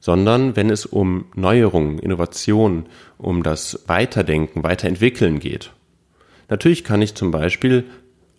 sondern 0.02 0.56
wenn 0.56 0.68
es 0.68 0.84
um 0.84 1.26
Neuerungen, 1.36 2.00
Innovationen, 2.00 2.86
um 3.18 3.44
das 3.44 3.84
Weiterdenken, 3.86 4.64
Weiterentwickeln 4.64 5.38
geht. 5.38 5.70
Natürlich 6.48 6.82
kann 6.82 7.00
ich 7.00 7.14
zum 7.14 7.30
Beispiel 7.30 7.84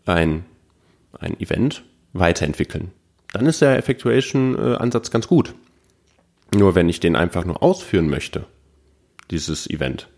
ein, 0.06 0.44
ein 1.18 1.40
Event 1.40 1.86
weiterentwickeln. 2.12 2.92
Dann 3.32 3.46
ist 3.46 3.62
der 3.62 3.78
Effectuation-Ansatz 3.78 5.10
ganz 5.10 5.30
gut. 5.30 5.56
Nur 6.54 6.76
wenn 6.76 6.90
ich 6.90 7.00
den 7.00 7.16
einfach 7.16 7.46
nur 7.46 7.64
ausführen 7.64 8.10
möchte, 8.10 8.46
dieses 9.32 9.68
Event, 9.70 10.10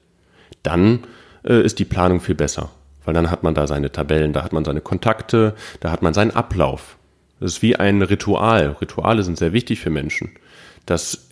dann 0.64 1.04
äh, 1.44 1.62
ist 1.62 1.78
die 1.78 1.86
Planung 1.86 2.22
viel 2.22 2.36
besser. 2.36 2.72
Weil 3.06 3.14
dann 3.14 3.30
hat 3.30 3.44
man 3.44 3.54
da 3.54 3.68
seine 3.68 3.92
Tabellen, 3.92 4.34
da 4.34 4.44
hat 4.44 4.52
man 4.52 4.66
seine 4.66 4.82
Kontakte, 4.82 5.54
da 5.80 5.92
hat 5.92 6.02
man 6.02 6.16
seinen 6.16 6.32
Ablauf. 6.32 6.98
Das 7.40 7.54
ist 7.54 7.62
wie 7.62 7.75
ein 7.75 8.02
Ritual. 8.02 8.78
Rituale 8.82 9.22
sind 9.22 9.38
sehr 9.38 9.54
wichtig 9.54 9.80
für 9.80 9.92
Menschen. 9.92 10.32
Das 10.88 11.25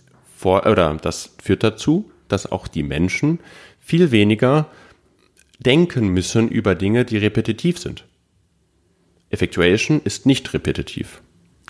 vor, 0.44 0.66
oder 0.66 0.94
das 1.00 1.30
führt 1.42 1.64
dazu, 1.64 2.10
dass 2.28 2.52
auch 2.52 2.68
die 2.68 2.82
Menschen 2.82 3.40
viel 3.80 4.10
weniger 4.10 4.66
denken 5.58 6.08
müssen 6.08 6.50
über 6.50 6.74
Dinge, 6.74 7.06
die 7.06 7.16
repetitiv 7.16 7.78
sind. 7.78 8.04
Effectuation 9.30 10.02
ist 10.04 10.26
nicht 10.26 10.52
repetitiv. 10.52 11.22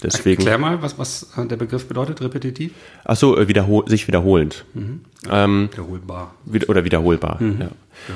Deswegen, 0.03 0.43
Erklär 0.43 0.59
mal, 0.59 0.83
was, 0.83 0.99
was 0.99 1.29
der 1.37 1.57
Begriff 1.57 1.87
bedeutet, 1.87 2.21
repetitiv? 2.21 2.73
Achso, 3.05 3.37
äh, 3.37 3.47
wiederhol, 3.47 3.89
sich 3.89 4.09
wiederholend. 4.09 4.65
Mhm. 4.75 5.03
Ähm, 5.31 5.69
wiederholbar. 5.71 6.35
Wieder, 6.45 6.69
oder 6.69 6.85
wiederholbar, 6.85 7.41
mhm. 7.41 7.61
ja. 7.61 7.67
ja. 7.67 8.15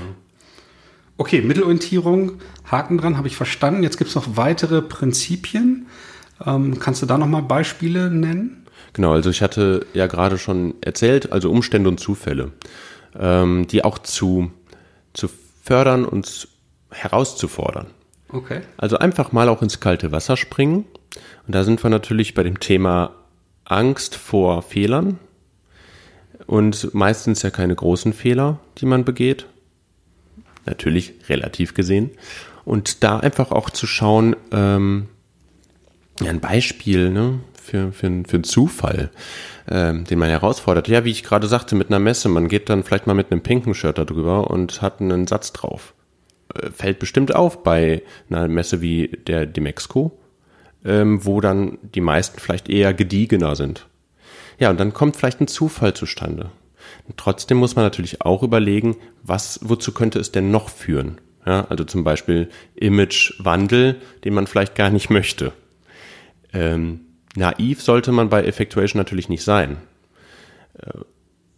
Okay, 1.19 1.41
Mittelorientierung, 1.41 2.33
Haken 2.65 2.99
dran, 2.99 3.17
habe 3.17 3.29
ich 3.29 3.37
verstanden. 3.37 3.85
Jetzt 3.85 3.97
gibt 3.97 4.09
es 4.09 4.17
noch 4.17 4.37
weitere 4.37 4.83
Prinzipien. 4.83 5.87
Ähm, 6.45 6.81
kannst 6.81 7.01
du 7.01 7.07
da 7.07 7.17
nochmal 7.17 7.43
Beispiele 7.43 8.11
nennen? 8.11 8.65
Genau, 8.93 9.13
also 9.13 9.31
ich 9.31 9.43
hatte 9.43 9.87
ja 9.95 10.07
gerade 10.07 10.39
schon 10.39 10.75
erzählt, 10.81 11.33
also 11.33 11.51
Umstände 11.51 11.89
und 11.89 12.01
Zufälle, 12.01 12.53
ähm, 13.19 13.67
die 13.67 13.85
auch 13.85 13.99
zu, 13.99 14.51
zu 15.13 15.29
fördern 15.63 16.05
und 16.05 16.49
herauszufordern. 16.91 17.89
Okay. 18.31 18.61
Also 18.77 18.99
einfach 18.99 19.33
mal 19.33 19.49
auch 19.49 19.63
ins 19.63 19.81
kalte 19.81 20.13
Wasser 20.13 20.37
springen. 20.37 20.85
Und 21.47 21.55
da 21.55 21.65
sind 21.65 21.83
wir 21.83 21.91
natürlich 21.91 22.35
bei 22.35 22.43
dem 22.43 22.61
Thema 22.61 23.15
Angst 23.65 24.17
vor 24.17 24.63
Fehlern. 24.63 25.19
Und 26.47 26.95
meistens 26.95 27.43
ja 27.43 27.51
keine 27.51 27.75
großen 27.75 28.13
Fehler, 28.13 28.59
die 28.79 28.87
man 28.87 29.05
begeht. 29.05 29.47
Natürlich 30.67 31.15
relativ 31.29 31.75
gesehen. 31.75 32.11
Und 32.65 33.03
da 33.03 33.19
einfach 33.19 33.51
auch 33.51 33.71
zu 33.71 33.87
schauen, 33.87 34.37
ähm, 34.53 35.09
ja, 36.21 36.31
ein 36.31 36.41
Beispiel, 36.41 37.11
ne? 37.11 37.41
Für, 37.69 37.93
für, 37.93 38.23
für 38.27 38.37
einen 38.37 38.45
Zufall, 38.45 39.11
ähm, 39.69 40.05
den 40.05 40.19
man 40.19 40.29
herausfordert. 40.29 40.89
Ja, 40.89 41.05
wie 41.05 41.11
ich 41.11 41.23
gerade 41.23 41.47
sagte, 41.47 41.77
mit 41.77 41.89
einer 41.89 41.99
Messe, 41.99 42.29
man 42.29 42.49
geht 42.49 42.69
dann 42.69 42.83
vielleicht 42.83 43.07
mal 43.07 43.15
mit 43.15 43.31
einem 43.31 43.43
pinken 43.43 43.75
Shirt 43.75 43.99
da 43.99 44.05
drüber 44.05 44.51
und 44.51 44.81
hat 44.83 45.01
einen 45.01 45.27
Satz 45.27 45.53
drauf. 45.53 45.95
Äh, 46.55 46.71
fällt 46.71 46.99
bestimmt 46.99 47.35
auf 47.35 47.63
bei 47.63 48.03
einer 48.31 48.49
Messe 48.49 48.81
wie 48.81 49.09
der 49.27 49.47
Demexco, 49.47 50.19
ähm, 50.85 51.25
wo 51.25 51.41
dann 51.41 51.79
die 51.83 52.01
meisten 52.01 52.41
vielleicht 52.41 52.69
eher 52.69 52.95
gediegener 52.95 53.55
sind. 53.57 53.87
Ja, 54.59 54.71
und 54.71 54.81
dann 54.81 54.93
kommt 54.93 55.17
vielleicht 55.17 55.41
ein 55.41 55.49
Zufall 55.49 55.95
zustande. 55.95 56.51
Trotzdem 57.17 57.59
muss 57.59 57.77
man 57.77 57.85
natürlich 57.85 58.23
auch 58.23 58.43
überlegen, 58.43 58.97
was, 59.23 59.61
wozu 59.63 59.93
könnte 59.93 60.19
es 60.19 60.33
denn 60.33 60.51
noch 60.51 60.69
führen? 60.69 61.21
Ja, 61.47 61.67
also 61.69 61.85
zum 61.85 62.05
Beispiel 62.05 62.49
Imagewandel, 62.75 63.97
den 64.25 64.35
man 64.35 64.47
vielleicht 64.47 64.75
gar 64.75 64.91
nicht 64.91 65.11
möchte. 65.11 65.53
Ähm, 66.53 67.01
Naiv 67.37 67.83
sollte 67.83 68.13
man 68.13 68.29
bei 68.29 68.45
Effectuation 68.45 68.99
natürlich 68.99 69.29
nicht 69.29 69.45
sein. 69.45 69.79
Äh, 70.79 70.91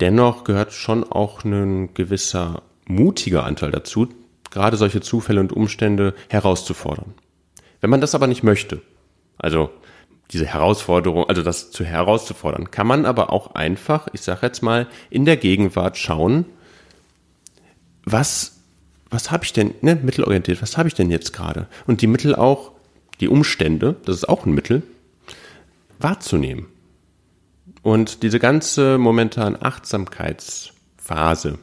dennoch 0.01 0.45
gehört 0.45 0.73
schon 0.73 1.05
auch 1.05 1.45
ein 1.45 1.95
gewisser 1.95 2.63
mutiger 2.87 3.45
Anteil 3.45 3.71
dazu, 3.71 4.09
gerade 4.51 4.77
solche 4.77 5.01
Zufälle 5.01 5.41
und 5.41 5.53
Umstände 5.53 6.15
herauszufordern. 6.29 7.15
Wenn 7.81 7.91
man 7.91 8.01
das 8.01 8.15
aber 8.15 8.27
nicht 8.27 8.43
möchte, 8.43 8.83
also 9.39 9.71
diese 10.33 10.47
Herausforderung, 10.47 11.29
also 11.29 11.43
das 11.43 11.71
zu 11.71 11.85
herauszufordern, 11.85 12.71
kann 12.71 12.87
man 12.87 13.05
aber 13.05 13.33
auch 13.33 13.55
einfach, 13.55 14.09
ich 14.13 14.21
sage 14.23 14.47
jetzt 14.47 14.63
mal, 14.63 14.87
in 15.09 15.25
der 15.25 15.37
Gegenwart 15.37 15.99
schauen, 15.99 16.45
was, 18.05 18.61
was 19.09 19.31
habe 19.31 19.45
ich 19.45 19.53
denn, 19.53 19.75
ne, 19.81 19.97
mittelorientiert, 19.97 20.63
was 20.63 20.77
habe 20.77 20.89
ich 20.89 20.95
denn 20.95 21.11
jetzt 21.11 21.33
gerade? 21.33 21.67
Und 21.87 22.01
die 22.03 22.07
Mittel 22.07 22.35
auch 22.35 22.73
die 23.21 23.29
Umstände, 23.29 23.97
das 24.05 24.17
ist 24.17 24.29
auch 24.29 24.47
ein 24.47 24.53
Mittel, 24.53 24.83
wahrzunehmen. 26.03 26.67
Und 27.83 28.23
diese 28.23 28.39
ganze 28.39 28.99
momentan 28.99 29.57
Achtsamkeitsphase, 29.61 31.59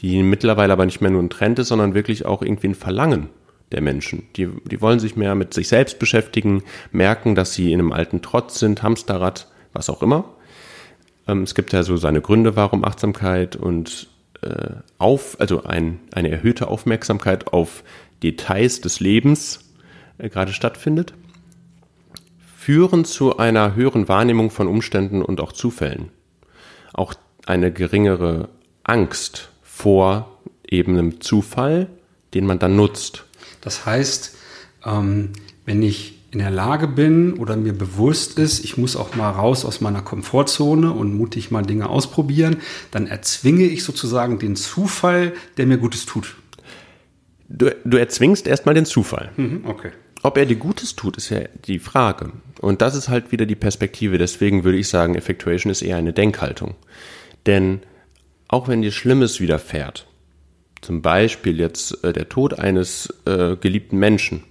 die 0.00 0.22
mittlerweile 0.22 0.72
aber 0.72 0.84
nicht 0.84 1.00
mehr 1.00 1.10
nur 1.10 1.22
ein 1.22 1.30
Trend 1.30 1.58
ist, 1.58 1.68
sondern 1.68 1.94
wirklich 1.94 2.26
auch 2.26 2.42
irgendwie 2.42 2.68
ein 2.68 2.74
Verlangen 2.74 3.30
der 3.72 3.80
Menschen. 3.80 4.28
Die, 4.36 4.48
die 4.64 4.80
wollen 4.80 5.00
sich 5.00 5.16
mehr 5.16 5.34
mit 5.34 5.54
sich 5.54 5.68
selbst 5.68 5.98
beschäftigen, 5.98 6.62
merken, 6.92 7.34
dass 7.34 7.54
sie 7.54 7.72
in 7.72 7.80
einem 7.80 7.92
alten 7.92 8.22
Trotz 8.22 8.58
sind, 8.58 8.82
Hamsterrad, 8.82 9.48
was 9.72 9.90
auch 9.90 10.02
immer. 10.02 10.36
Ähm, 11.26 11.42
es 11.42 11.54
gibt 11.54 11.72
ja 11.72 11.82
so 11.82 11.96
seine 11.96 12.20
Gründe, 12.20 12.56
warum 12.56 12.84
Achtsamkeit 12.84 13.56
und 13.56 14.08
äh, 14.42 14.76
auf, 14.98 15.40
also 15.40 15.64
ein, 15.64 16.00
eine 16.12 16.30
erhöhte 16.30 16.68
Aufmerksamkeit 16.68 17.48
auf 17.48 17.82
Details 18.22 18.80
des 18.80 19.00
Lebens 19.00 19.72
äh, 20.18 20.28
gerade 20.28 20.52
stattfindet, 20.52 21.14
führen 22.68 23.06
zu 23.06 23.38
einer 23.38 23.76
höheren 23.76 24.08
Wahrnehmung 24.08 24.50
von 24.50 24.68
Umständen 24.68 25.22
und 25.22 25.40
auch 25.40 25.52
Zufällen. 25.52 26.10
Auch 26.92 27.14
eine 27.46 27.72
geringere 27.72 28.50
Angst 28.84 29.48
vor 29.62 30.38
eben 30.68 30.92
einem 30.92 31.22
Zufall, 31.22 31.86
den 32.34 32.44
man 32.44 32.58
dann 32.58 32.76
nutzt. 32.76 33.24
Das 33.62 33.86
heißt, 33.86 34.36
ähm, 34.84 35.30
wenn 35.64 35.80
ich 35.80 36.18
in 36.30 36.40
der 36.40 36.50
Lage 36.50 36.88
bin 36.88 37.38
oder 37.38 37.56
mir 37.56 37.72
bewusst 37.72 38.38
ist, 38.38 38.62
ich 38.62 38.76
muss 38.76 38.96
auch 38.96 39.14
mal 39.14 39.30
raus 39.30 39.64
aus 39.64 39.80
meiner 39.80 40.02
Komfortzone 40.02 40.92
und 40.92 41.14
mutig 41.14 41.50
mal 41.50 41.62
Dinge 41.62 41.88
ausprobieren, 41.88 42.58
dann 42.90 43.06
erzwinge 43.06 43.64
ich 43.64 43.82
sozusagen 43.82 44.38
den 44.38 44.56
Zufall, 44.56 45.32
der 45.56 45.64
mir 45.64 45.78
Gutes 45.78 46.04
tut. 46.04 46.36
Du, 47.48 47.74
du 47.86 47.96
erzwingst 47.96 48.46
erstmal 48.46 48.74
den 48.74 48.84
Zufall. 48.84 49.32
Mhm, 49.38 49.62
okay. 49.64 49.92
Ob 50.22 50.36
er 50.36 50.46
dir 50.46 50.56
Gutes 50.56 50.96
tut, 50.96 51.16
ist 51.16 51.30
ja 51.30 51.40
die 51.66 51.78
Frage. 51.78 52.32
Und 52.60 52.82
das 52.82 52.94
ist 52.94 53.08
halt 53.08 53.30
wieder 53.30 53.46
die 53.46 53.54
Perspektive. 53.54 54.18
Deswegen 54.18 54.64
würde 54.64 54.78
ich 54.78 54.88
sagen, 54.88 55.14
Effectuation 55.14 55.70
ist 55.70 55.82
eher 55.82 55.96
eine 55.96 56.12
Denkhaltung. 56.12 56.74
Denn 57.46 57.80
auch 58.48 58.66
wenn 58.66 58.82
dir 58.82 58.90
Schlimmes 58.92 59.40
widerfährt, 59.40 60.06
zum 60.80 61.02
Beispiel 61.02 61.58
jetzt 61.58 62.02
äh, 62.04 62.12
der 62.12 62.28
Tod 62.28 62.58
eines 62.58 63.12
äh, 63.26 63.56
geliebten 63.56 63.98
Menschen, 63.98 64.44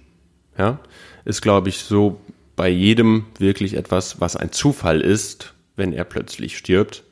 ja, 0.56 0.80
ist, 1.24 1.42
glaube 1.42 1.68
ich, 1.68 1.78
so 1.78 2.20
bei 2.56 2.68
jedem 2.68 3.26
wirklich 3.38 3.74
etwas, 3.74 4.20
was 4.20 4.36
ein 4.36 4.52
Zufall 4.52 5.00
ist, 5.00 5.54
wenn 5.76 5.92
er 5.92 6.04
plötzlich 6.04 6.58
stirbt, 6.58 7.04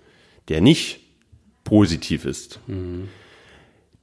der 0.48 0.60
nicht 0.60 1.00
positiv 1.64 2.24
ist. 2.24 2.60
Mhm. 2.66 3.08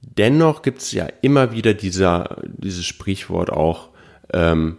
Dennoch 0.01 0.61
gibt 0.61 0.81
es 0.81 0.91
ja 0.91 1.07
immer 1.21 1.53
wieder 1.53 1.73
dieser, 1.73 2.41
dieses 2.45 2.85
Sprichwort 2.85 3.49
auch, 3.49 3.89
ähm, 4.33 4.77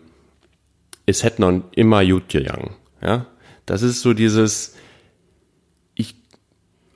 es 1.07 1.23
hätte 1.23 1.43
noch 1.43 1.63
immer 1.73 2.05
gut 2.05 2.29
gegangen. 2.29 2.75
Ja? 3.03 3.27
Das 3.67 3.83
ist 3.83 4.03
so 4.03 4.13
dieses, 4.13 4.75
ich 5.95 6.17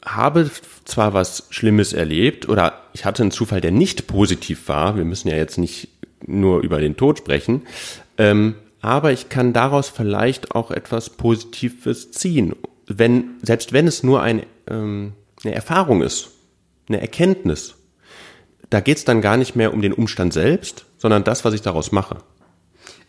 habe 0.05 0.51
zwar 0.85 1.15
was 1.15 1.47
Schlimmes 1.51 1.93
erlebt 1.93 2.49
oder 2.49 2.83
ich 2.93 3.05
hatte 3.05 3.23
einen 3.23 3.31
Zufall, 3.31 3.61
der 3.61 3.71
nicht 3.71 4.07
positiv 4.07 4.69
war. 4.69 4.97
Wir 4.97 5.05
müssen 5.05 5.29
ja 5.29 5.37
jetzt 5.37 5.59
nicht 5.59 5.89
nur 6.27 6.61
über 6.61 6.81
den 6.81 6.97
Tod 6.97 7.19
sprechen. 7.19 7.63
Ähm, 8.17 8.57
aber 8.81 9.13
ich 9.13 9.29
kann 9.29 9.53
daraus 9.53 9.89
vielleicht 9.89 10.55
auch 10.55 10.71
etwas 10.71 11.11
Positives 11.11 12.11
ziehen. 12.13 12.55
Wenn, 12.87 13.37
selbst 13.43 13.73
wenn 13.73 13.87
es 13.87 14.03
nur 14.03 14.23
ein, 14.23 14.43
ähm, 14.69 15.13
eine 15.45 15.55
Erfahrung 15.55 16.03
ist, 16.03 16.31
eine 16.89 17.01
Erkenntnis. 17.01 17.75
Da 18.71 18.81
geht 18.81 18.99
es 18.99 19.05
dann 19.05 19.21
gar 19.21 19.37
nicht 19.37 19.57
mehr 19.57 19.73
um 19.73 19.83
den 19.83 19.93
Umstand 19.93 20.33
selbst, 20.33 20.87
sondern 20.99 21.25
das, 21.25 21.45
was 21.45 21.55
ich 21.55 21.63
daraus 21.63 21.93
mache. 21.93 22.19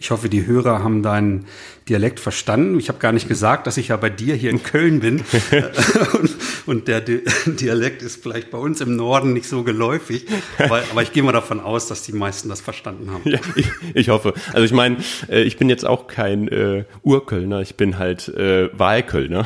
Ich 0.02 0.12
hoffe, 0.12 0.30
die 0.30 0.46
Hörer 0.46 0.82
haben 0.82 1.04
deinen 1.04 1.46
Dialekt 1.90 2.22
verstanden. 2.22 2.80
Ich 2.80 2.88
habe 2.88 3.00
gar 3.00 3.12
nicht 3.12 3.28
gesagt, 3.28 3.68
dass 3.68 3.76
ich 3.76 3.90
ja 3.90 3.98
bei 3.98 4.10
dir 4.10 4.34
hier 4.34 4.50
in 4.50 4.64
Köln 4.64 5.02
bin. 5.02 5.26
und, 6.14 6.38
und, 6.66 6.88
der 6.88 7.02
Di 7.02 7.22
Dialekt 7.46 8.02
ist 8.02 8.24
vielleicht 8.24 8.50
bei 8.50 8.58
uns 8.58 8.80
im 8.80 8.96
Norden 8.96 9.34
nicht 9.34 9.50
so 9.50 9.64
geläufig. 9.64 10.26
Aber, 10.58 10.82
aber, 10.90 11.02
ich 11.02 11.12
gehe 11.12 11.22
mal 11.22 11.34
davon 11.34 11.60
aus, 11.60 11.88
dass 11.88 12.02
die 12.04 12.14
meisten 12.14 12.48
das 12.48 12.62
verstanden 12.62 13.12
haben. 13.12 13.30
Ja, 13.30 13.40
ich, 13.58 13.68
ich 13.94 14.08
hoffe. 14.08 14.34
Also 14.54 14.64
ich 14.64 14.72
meine, 14.72 14.98
äh, 15.28 15.42
ich 15.42 15.58
bin 15.58 15.68
jetzt 15.68 15.86
auch 15.86 16.08
kein 16.08 16.48
äh, 16.48 16.86
Urkölner, 17.04 17.60
ich 17.60 17.76
bin 17.76 18.00
halt 18.00 18.30
äh, 18.30 18.70
Wahlkölner. 18.72 19.46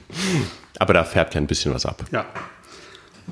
aber 0.78 0.94
da 0.94 1.04
färbt 1.04 1.34
ja 1.34 1.42
ein 1.42 1.46
bisschen 1.46 1.74
was 1.74 1.84
ab. 1.84 2.06
Ja. 2.10 2.24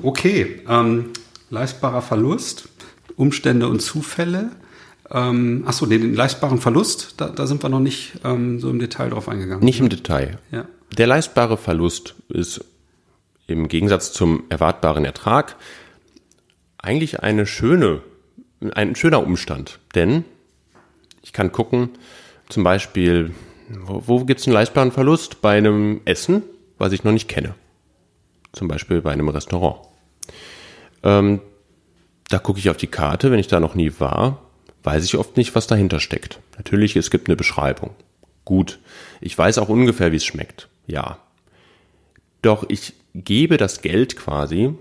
Okay. 0.03 0.61
Ähm, 0.69 1.15
leistbarer 1.49 2.03
Verlust, 2.03 2.69
Umstände 3.17 3.69
und 3.69 3.81
Zufälle. 3.81 4.51
Ähm, 5.11 5.65
achso, 5.67 5.87
den, 5.87 6.03
den 6.03 6.15
leistbaren 6.15 6.59
Verlust, 6.59 7.15
da, 7.19 7.29
da 7.29 7.47
sind 7.47 7.63
wir 7.63 7.69
noch 7.69 7.81
nicht 7.81 8.21
ähm, 8.25 8.59
so 8.59 8.71
im 8.71 8.79
Detail 8.79 9.11
drauf 9.11 9.29
eingegangen. 9.29 9.65
Nicht 9.65 9.81
im 9.81 9.89
Detail. 9.89 10.39
Ja. 10.51 10.67
Der 10.99 11.07
leistbare 11.07 11.57
Verlust 11.57 12.15
ist 12.29 12.65
im 13.47 13.69
Gegensatz 13.69 14.13
zum 14.13 14.45
erwartbaren 14.49 15.05
Ertrag 15.05 15.57
eigentlich 16.79 17.21
eine 17.21 17.47
schöne, 17.47 18.03
ein 18.75 18.97
schöner 18.97 19.23
Umstand. 19.23 19.79
Denn 19.95 20.25
ich 21.23 21.33
kann 21.33 21.53
gucken, 21.53 21.91
zum 22.49 22.65
Beispiel, 22.65 23.33
wo, 23.69 24.03
wo 24.07 24.25
gibt 24.25 24.41
es 24.41 24.47
einen 24.47 24.55
leistbaren 24.55 24.93
Verlust? 24.93 25.41
Bei 25.41 25.57
einem 25.57 26.01
Essen, 26.05 26.43
was 26.79 26.93
ich 26.93 27.05
noch 27.05 27.13
nicht 27.13 27.29
kenne. 27.29 27.55
Zum 28.53 28.69
Beispiel 28.69 29.03
bei 29.03 29.13
einem 29.13 29.29
Restaurant. 29.29 29.87
Ähm, 31.03 31.41
da 32.29 32.39
gucke 32.39 32.59
ich 32.59 32.71
auf 32.71 32.77
die 32.77 32.87
Karte, 32.87 33.31
wenn 33.31 33.39
ich 33.39 33.49
da 33.49 33.61
noch 33.61 33.75
nie 33.75 33.93
war, 33.99 34.46
weiß 34.87 35.05
ich 35.05 35.17
oft 35.17 35.37
nicht, 35.37 35.55
was 35.57 35.67
dahinter 35.67 35.99
steckt. 35.99 36.39
Natürlich, 36.57 36.95
es 36.95 37.11
gibt 37.11 37.29
eine 37.29 37.37
Beschreibung. 37.37 37.91
Gut, 38.45 38.79
ich 39.21 39.37
weiß 39.37 39.59
auch 39.59 39.69
ungefähr, 39.69 40.13
wie 40.13 40.17
es 40.17 40.25
schmeckt. 40.25 40.69
Ja. 40.87 41.19
Doch 42.41 42.65
ich 42.69 42.95
gebe 43.13 43.57
das 43.57 43.83
Geld 43.83 44.17
quasi 44.17 44.73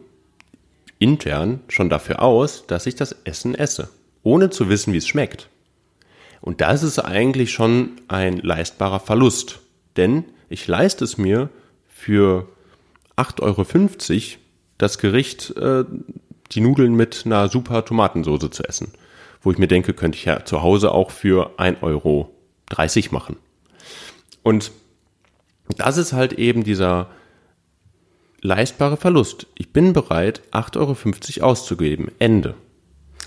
intern 1.00 1.62
schon 1.70 1.90
dafür 1.90 2.22
aus, 2.22 2.68
dass 2.68 2.86
ich 2.86 2.94
das 2.96 3.16
Essen 3.24 3.56
esse, 3.56 3.90
ohne 4.22 4.52
zu 4.52 4.70
wissen, 4.70 4.94
wie 4.94 4.98
es 4.98 5.08
schmeckt. 5.08 5.50
Und 6.40 6.62
das 6.62 6.84
ist 6.84 7.00
eigentlich 7.00 7.52
schon 7.52 8.00
ein 8.08 8.38
leistbarer 8.38 9.00
Verlust, 9.00 9.60
denn 9.98 10.24
ich 10.50 10.68
leiste 10.68 11.04
es 11.04 11.18
mir 11.18 11.50
für 11.90 12.48
8,50 13.18 13.42
Euro 13.42 14.42
das 14.78 15.00
Gericht, 15.00 15.58
äh, 15.58 15.84
die 16.52 16.62
Nudeln 16.62 16.94
mit 16.94 17.24
einer 17.26 17.50
super 17.50 17.84
Tomatensoße 17.84 18.52
zu 18.52 18.64
essen 18.64 18.92
wo 19.46 19.52
ich 19.52 19.58
mir 19.58 19.68
denke, 19.68 19.94
könnte 19.94 20.18
ich 20.18 20.26
ja 20.26 20.44
zu 20.44 20.64
Hause 20.64 20.92
auch 20.92 21.12
für 21.12 21.60
1,30 21.60 21.82
Euro 21.84 22.34
machen. 23.12 23.38
Und 24.44 24.72
das 25.78 25.98
ist 25.98 26.14
halt 26.14 26.34
eben 26.34 26.64
dieser 26.64 27.10
leistbare 28.42 28.98
Verlust. 28.98 29.48
Ich 29.56 29.72
bin 29.72 29.94
bereit, 29.94 30.42
8,50 30.52 31.38
Euro 31.40 31.52
auszugeben. 31.52 32.12
Ende. 32.20 32.56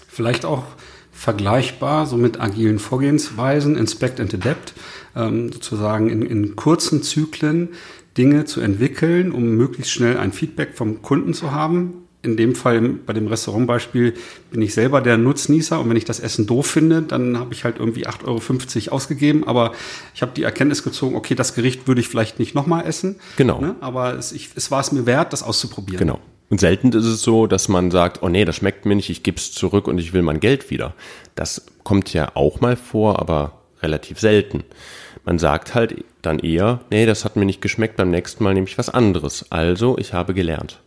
Vielleicht 0.08 0.44
auch 0.44 0.64
vergleichbar, 1.12 2.06
so 2.06 2.16
mit 2.16 2.40
agilen 2.40 2.80
Vorgehensweisen, 2.80 3.76
Inspect 3.76 4.20
and 4.20 4.34
Adapt, 4.34 4.74
ähm, 5.16 5.52
sozusagen 5.52 6.10
in, 6.10 6.22
in 6.22 6.56
kurzen 6.56 7.02
Zyklen 7.02 7.70
Dinge 8.16 8.44
zu 8.44 8.60
entwickeln, 8.60 9.30
um 9.30 9.56
möglichst 9.56 9.92
schnell 9.92 10.16
ein 10.16 10.32
Feedback 10.32 10.76
vom 10.76 11.02
Kunden 11.02 11.34
zu 11.34 11.52
haben, 11.52 12.07
in 12.22 12.36
dem 12.36 12.54
Fall 12.54 12.80
bei 12.80 13.12
dem 13.12 13.28
Restaurantbeispiel 13.28 14.14
bin 14.50 14.62
ich 14.62 14.74
selber 14.74 15.00
der 15.00 15.16
Nutznießer 15.18 15.78
und 15.78 15.88
wenn 15.88 15.96
ich 15.96 16.04
das 16.04 16.18
Essen 16.18 16.46
doof 16.46 16.66
finde, 16.66 17.02
dann 17.02 17.38
habe 17.38 17.54
ich 17.54 17.64
halt 17.64 17.78
irgendwie 17.78 18.06
8,50 18.06 18.86
Euro 18.86 18.96
ausgegeben, 18.96 19.46
aber 19.46 19.72
ich 20.14 20.22
habe 20.22 20.32
die 20.34 20.42
Erkenntnis 20.42 20.82
gezogen, 20.82 21.14
okay, 21.14 21.36
das 21.36 21.54
Gericht 21.54 21.86
würde 21.86 22.00
ich 22.00 22.08
vielleicht 22.08 22.38
nicht 22.40 22.54
nochmal 22.54 22.86
essen. 22.86 23.16
Genau. 23.36 23.60
Ne? 23.60 23.76
Aber 23.80 24.14
es, 24.14 24.32
ich, 24.32 24.50
es 24.56 24.70
war 24.70 24.80
es 24.80 24.90
mir 24.90 25.06
wert, 25.06 25.32
das 25.32 25.42
auszuprobieren. 25.44 25.98
Genau. 25.98 26.20
Und 26.50 26.60
selten 26.60 26.88
ist 26.92 27.04
es 27.04 27.22
so, 27.22 27.46
dass 27.46 27.68
man 27.68 27.90
sagt, 27.90 28.22
oh 28.22 28.28
nee, 28.28 28.44
das 28.44 28.56
schmeckt 28.56 28.86
mir 28.86 28.96
nicht, 28.96 29.10
ich 29.10 29.22
gebe 29.22 29.36
es 29.36 29.52
zurück 29.52 29.86
und 29.86 29.98
ich 29.98 30.12
will 30.12 30.22
mein 30.22 30.40
Geld 30.40 30.70
wieder. 30.70 30.94
Das 31.34 31.66
kommt 31.84 32.12
ja 32.12 32.32
auch 32.34 32.60
mal 32.60 32.76
vor, 32.76 33.20
aber 33.20 33.60
relativ 33.82 34.18
selten. 34.18 34.64
Man 35.24 35.38
sagt 35.38 35.74
halt 35.74 36.04
dann 36.22 36.38
eher, 36.38 36.80
nee, 36.90 37.06
das 37.06 37.24
hat 37.24 37.36
mir 37.36 37.44
nicht 37.44 37.60
geschmeckt, 37.60 37.96
beim 37.96 38.10
nächsten 38.10 38.42
Mal 38.42 38.54
nehme 38.54 38.66
ich 38.66 38.78
was 38.78 38.88
anderes. 38.88 39.46
Also, 39.50 39.98
ich 39.98 40.14
habe 40.14 40.34
gelernt. 40.34 40.80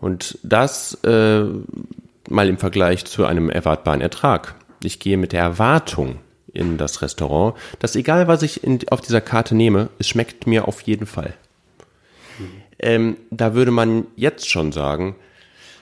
Und 0.00 0.38
das 0.42 0.94
äh, 1.04 1.44
mal 2.28 2.48
im 2.48 2.58
Vergleich 2.58 3.04
zu 3.04 3.24
einem 3.24 3.50
erwartbaren 3.50 4.00
Ertrag. 4.00 4.54
Ich 4.82 5.00
gehe 5.00 5.16
mit 5.16 5.32
der 5.32 5.42
Erwartung 5.42 6.20
in 6.52 6.78
das 6.78 7.02
Restaurant, 7.02 7.56
dass 7.78 7.96
egal 7.96 8.28
was 8.28 8.42
ich 8.42 8.64
in, 8.64 8.80
auf 8.90 9.00
dieser 9.00 9.20
Karte 9.20 9.54
nehme, 9.54 9.90
es 9.98 10.08
schmeckt 10.08 10.46
mir 10.46 10.68
auf 10.68 10.80
jeden 10.82 11.06
Fall. 11.06 11.34
Ähm, 12.78 13.16
da 13.30 13.54
würde 13.54 13.70
man 13.70 14.06
jetzt 14.14 14.48
schon 14.48 14.72
sagen, 14.72 15.16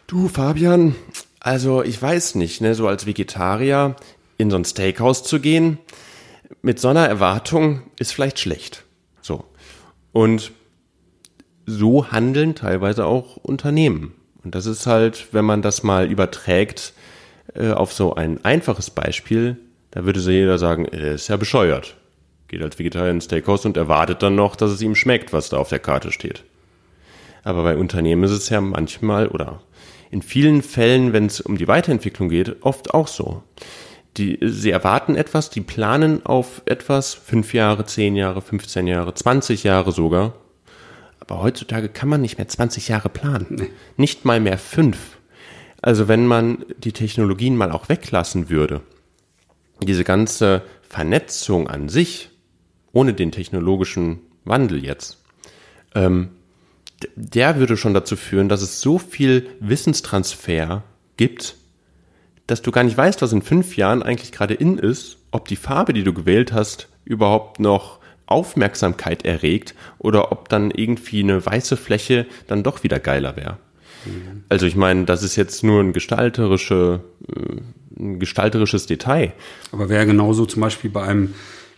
du 0.07 0.29
Fabian, 0.29 0.95
also 1.41 1.83
ich 1.83 2.01
weiß 2.01 2.37
nicht, 2.37 2.61
ne, 2.61 2.75
so 2.75 2.89
als 2.89 3.07
Vegetarier 3.07 3.97
in 4.39 4.51
so 4.51 4.57
ein 4.57 4.65
Steakhouse 4.65 5.23
zu 5.23 5.41
gehen, 5.41 5.79
mit 6.63 6.81
so 6.81 6.89
einer 6.89 7.07
Erwartung 7.07 7.83
ist 7.99 8.13
vielleicht 8.13 8.39
schlecht. 8.39 8.85
So. 9.21 9.45
Und 10.13 10.53
so 11.67 12.11
handeln 12.11 12.55
teilweise 12.55 13.05
auch 13.05 13.37
Unternehmen. 13.37 14.15
Und 14.45 14.55
das 14.55 14.67
ist 14.67 14.87
halt, 14.87 15.29
wenn 15.33 15.45
man 15.45 15.61
das 15.61 15.83
mal 15.83 16.11
überträgt 16.11 16.95
äh, 17.55 17.73
auf 17.73 17.93
so 17.93 18.15
ein 18.15 18.45
einfaches 18.45 18.91
Beispiel, 18.91 19.57
Da 19.91 20.05
würde 20.05 20.21
so 20.21 20.31
jeder 20.31 20.59
sagen, 20.59 20.85
er 20.85 21.15
ist 21.15 21.29
ja 21.29 21.37
bescheuert. 21.37 21.97
Geht 22.49 22.63
als 22.63 22.79
Vegetarier 22.79 23.11
ins 23.11 23.25
Steakhouse 23.25 23.65
und 23.65 23.77
erwartet 23.77 24.23
dann 24.23 24.35
noch, 24.35 24.55
dass 24.55 24.71
es 24.71 24.83
ihm 24.83 24.95
schmeckt, 24.95 25.33
was 25.33 25.49
da 25.49 25.57
auf 25.57 25.71
der 25.71 25.79
Karte 25.79 26.13
steht. 26.13 26.45
Aber 27.43 27.63
bei 27.63 27.77
Unternehmen 27.77 28.25
ist 28.25 28.33
es 28.33 28.49
ja 28.51 28.61
manchmal 28.61 29.29
oder 29.29 29.63
in 30.11 30.23
vielen 30.23 30.63
Fällen, 30.63 31.13
wenn 31.13 31.27
es 31.27 31.41
um 31.41 31.57
die 31.57 31.69
Weiterentwicklung 31.69 32.29
geht, 32.29 32.63
oft 32.63 32.95
auch 32.95 33.09
so. 33.09 33.43
Die, 34.17 34.39
sie 34.43 34.71
erwarten 34.71 35.17
etwas, 35.17 35.51
die 35.51 35.61
planen 35.61 36.25
auf 36.25 36.63
etwas, 36.67 37.15
fünf 37.15 37.53
Jahre, 37.53 37.85
zehn 37.85 38.17
Jahre, 38.17 38.41
15 38.41 38.87
Jahre, 38.87 39.13
20 39.15 39.65
Jahre 39.65 39.93
sogar. 39.93 40.35
Aber 41.27 41.43
heutzutage 41.43 41.89
kann 41.89 42.09
man 42.09 42.21
nicht 42.21 42.39
mehr 42.39 42.49
20 42.49 42.89
Jahre 42.89 43.09
planen. 43.09 43.47
Nee. 43.51 43.71
Nicht 43.97 44.25
mal 44.25 44.41
mehr 44.41 44.59
fünf. 44.59 45.19
Also 45.83 46.09
wenn 46.09 46.27
man 46.27 46.65
die 46.79 46.93
Technologien 46.93 47.57
mal 47.57 47.73
auch 47.73 47.89
weglassen 47.89 48.49
würde, 48.49 48.83
diese 49.83 50.05
ganze 50.05 50.63
Vernetzung 50.89 51.69
an 51.69 51.89
sich, 51.89 52.31
ohne 52.93 53.13
den 53.13 53.33
technologischen 53.33 54.21
Wandel 54.45 54.85
jetzt, 54.85 55.23
ähm, 55.95 56.31
der 57.15 57.59
würde 57.59 57.77
schon 57.77 57.93
dazu 57.93 58.17
führen, 58.17 58.49
dass 58.49 58.63
es 58.63 58.81
so 58.81 58.99
viel 58.99 59.49
Wissenstransfer 59.61 60.83
gibt, 61.17 61.57
dass 62.47 62.63
du 62.63 62.71
gar 62.71 62.85
nicht 62.85 62.97
weißt, 62.97 63.21
was 63.21 63.33
in 63.33 63.43
fünf 63.43 63.77
Jahren 63.77 64.03
eigentlich 64.03 64.33
gerade 64.33 64.55
in 64.55 64.79
ist, 64.79 65.19
ob 65.31 65.49
die 65.49 65.57
Farbe, 65.57 65.93
die 65.93 66.05
du 66.05 66.15
gewählt 66.15 66.53
hast, 66.53 66.89
überhaupt 67.05 67.61
noch 67.61 68.01
Aufmerksamkeit 68.27 69.25
erregt 69.25 69.75
oder 69.99 70.33
ob 70.33 70.49
dann 70.49 70.71
irgendwie 70.71 71.23
eine 71.23 71.45
weiße 71.45 71.77
Fläche 71.77 72.27
dann 72.47 72.63
doch 72.63 72.83
wieder 72.83 72.99
geiler 72.99 73.37
wäre. 73.37 73.59
Mhm. 74.05 74.45
Also 74.49 74.67
ich 74.67 74.77
meine, 74.77 75.05
das 75.05 75.23
ist 75.23 75.37
jetzt 75.37 75.63
nur 75.65 75.81
ein 75.81 75.93
gestalterische, 75.93 77.01
äh, 77.29 78.01
ein 78.01 78.19
gestalterisches 78.19 78.87
Detail. 78.87 79.33
Aber 79.73 79.89
wäre 79.89 80.07
genauso 80.07 80.47
zum 80.47 80.61
Beispiel 80.61 80.91
bei 80.91 81.03
einem 81.03 81.35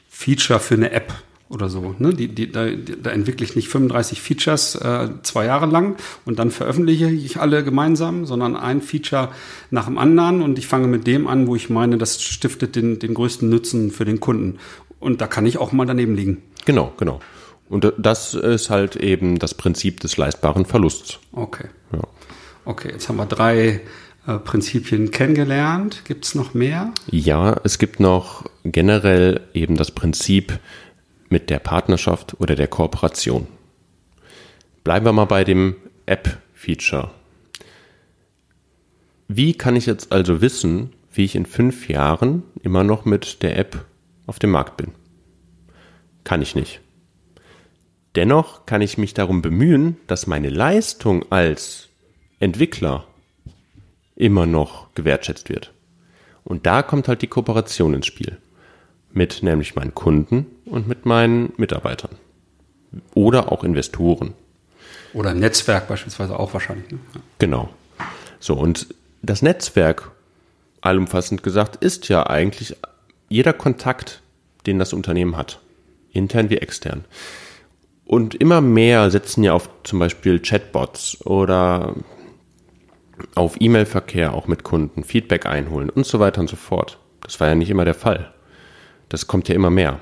Feature 0.09 0.61
für 0.61 0.75
eine 0.75 0.91
App 0.91 1.13
oder 1.49 1.69
so. 1.69 1.95
Ne? 1.99 2.13
Die, 2.13 2.29
die, 2.29 2.53
da, 2.53 2.67
da 2.71 3.11
entwickle 3.11 3.45
ich 3.45 3.57
nicht 3.57 3.69
35 3.69 4.21
Features 4.21 4.75
äh, 4.77 5.09
zwei 5.23 5.47
Jahre 5.47 5.67
lang 5.67 5.97
und 6.25 6.39
dann 6.39 6.51
veröffentliche 6.51 7.11
ich 7.11 7.41
alle 7.41 7.65
gemeinsam, 7.65 8.27
sondern 8.27 8.57
ein 8.57 8.83
Feature 8.83 9.31
nach 9.71 9.87
dem 9.87 9.99
anderen 9.99 10.43
und 10.43 10.59
ich 10.59 10.67
fange 10.67 10.89
mit 10.89 11.07
dem 11.07 11.27
an, 11.27 11.47
wo 11.47 11.57
ich 11.57 11.71
meine, 11.71 11.97
das 11.97 12.23
stiftet 12.23 12.77
den, 12.77 12.99
den 12.99 13.15
größten 13.15 13.49
Nutzen 13.49 13.91
für 13.91 14.05
den 14.05 14.21
Kunden. 14.21 14.59
Und 15.01 15.21
da 15.21 15.27
kann 15.27 15.47
ich 15.47 15.59
auch 15.59 15.73
mal 15.73 15.87
daneben 15.87 16.15
liegen. 16.15 16.43
Genau, 16.65 16.93
genau. 16.97 17.21
Und 17.69 17.93
das 17.99 18.35
ist 18.35 18.71
halt 18.71 18.97
eben 18.97 19.39
das 19.39 19.55
Prinzip 19.55 20.01
des 20.01 20.17
leistbaren 20.17 20.65
Verlusts. 20.65 21.19
Okay. 21.33 21.69
Ja. 21.93 22.03
Okay, 22.65 22.91
jetzt 22.93 23.09
haben 23.09 23.17
wir 23.17 23.27
drei 23.27 23.81
äh, 24.27 24.39
Prinzipien 24.39 25.11
kennengelernt. 25.11 26.05
Gibt 26.05 26.25
es 26.25 26.35
noch 26.35 26.55
mehr? 26.55 26.93
Ja, 27.11 27.61
es 27.65 27.79
gibt 27.79 28.01
noch 28.01 28.45
generell 28.65 29.41
eben 29.55 29.77
das 29.77 29.91
Prinzip 29.91 30.59
mit 31.31 31.51
der 31.51 31.59
Partnerschaft 31.59 32.37
oder 32.39 32.55
der 32.55 32.69
Kooperation. 32.69 33.47
Bleiben 34.85 35.07
wir 35.07 35.13
mal 35.13 35.27
bei 35.27 35.45
dem 35.45 35.77
App-Feature. 36.07 37.11
Wie 39.29 39.53
kann 39.53 39.77
ich 39.77 39.85
jetzt 39.85 40.11
also 40.11 40.41
wissen, 40.41 40.95
wie 41.13 41.25
ich 41.25 41.35
in 41.35 41.45
fünf 41.45 41.89
Jahren 41.89 42.43
immer 42.63 42.85
noch 42.85 43.05
mit 43.05 43.43
der 43.43 43.59
App 43.59 43.85
auf 44.29 44.39
dem 44.39 44.51
Markt 44.51 44.77
bin? 44.77 44.93
Kann 46.23 46.41
ich 46.41 46.55
nicht. 46.55 46.81
Dennoch 48.15 48.67
kann 48.67 48.81
ich 48.81 48.99
mich 48.99 49.15
darum 49.15 49.43
bemühen, 49.43 49.97
dass 50.07 50.29
meine 50.29 50.51
Leistung 50.51 51.31
als 51.31 51.89
Entwickler 52.39 53.05
immer 54.15 54.47
noch 54.47 54.95
gewertschätzt 54.95 55.49
wird. 55.49 55.73
Und 56.45 56.67
da 56.67 56.83
kommt 56.83 57.09
halt 57.09 57.23
die 57.23 57.27
Kooperation 57.27 57.95
ins 57.95 58.07
Spiel 58.07 58.39
mit 59.13 59.43
nämlich 59.43 59.75
meinen 59.75 59.95
Kunden 59.95 60.47
und 60.65 60.87
mit 60.87 61.07
meinen 61.07 61.53
Mitarbeitern. 61.57 62.17
Oder 63.15 63.53
auch 63.53 63.65
Investoren. 63.65 64.35
Oder 65.13 65.31
ein 65.31 65.41
Netzwerk 65.41 65.89
beispielsweise 65.89 66.39
auch 66.39 66.53
wahrscheinlich. 66.53 66.91
Ne? 66.91 66.99
Genau. 67.39 67.71
So, 68.41 68.55
und 68.55 68.95
das 69.23 69.43
Netzwerk, 69.43 70.11
allumfassend 70.81 71.43
gesagt, 71.43 71.77
ist 71.77 72.09
ja 72.09 72.27
eigentlich 72.27 72.77
jeder 73.29 73.53
Kontakt, 73.53 74.23
den 74.67 74.79
das 74.79 74.93
Unternehmen 74.93 75.37
hat. 75.37 75.61
Intern 76.13 76.51
wie 76.51 76.59
extern. 76.59 77.05
Und 78.05 78.35
immer 78.35 78.61
mehr 78.61 79.11
setzen 79.11 79.45
ja 79.45 79.53
auf 79.53 79.69
zum 79.85 79.99
Beispiel 79.99 80.41
Chatbots 80.41 81.25
oder 81.27 81.95
auf 83.35 83.61
E-Mail-Verkehr 83.61 84.33
auch 84.33 84.47
mit 84.47 84.65
Kunden, 84.65 85.05
Feedback 85.05 85.45
einholen 85.47 85.91
und 85.91 86.07
so 86.07 86.19
weiter 86.19 86.41
und 86.41 86.49
so 86.49 86.57
fort. 86.57 86.99
Das 87.21 87.39
war 87.41 87.49
ja 87.49 87.55
nicht 87.55 87.71
immer 87.71 87.85
der 87.85 87.95
Fall 87.95 88.33
das 89.09 89.27
kommt 89.27 89.49
ja 89.49 89.55
immer 89.55 89.71
mehr. 89.71 90.01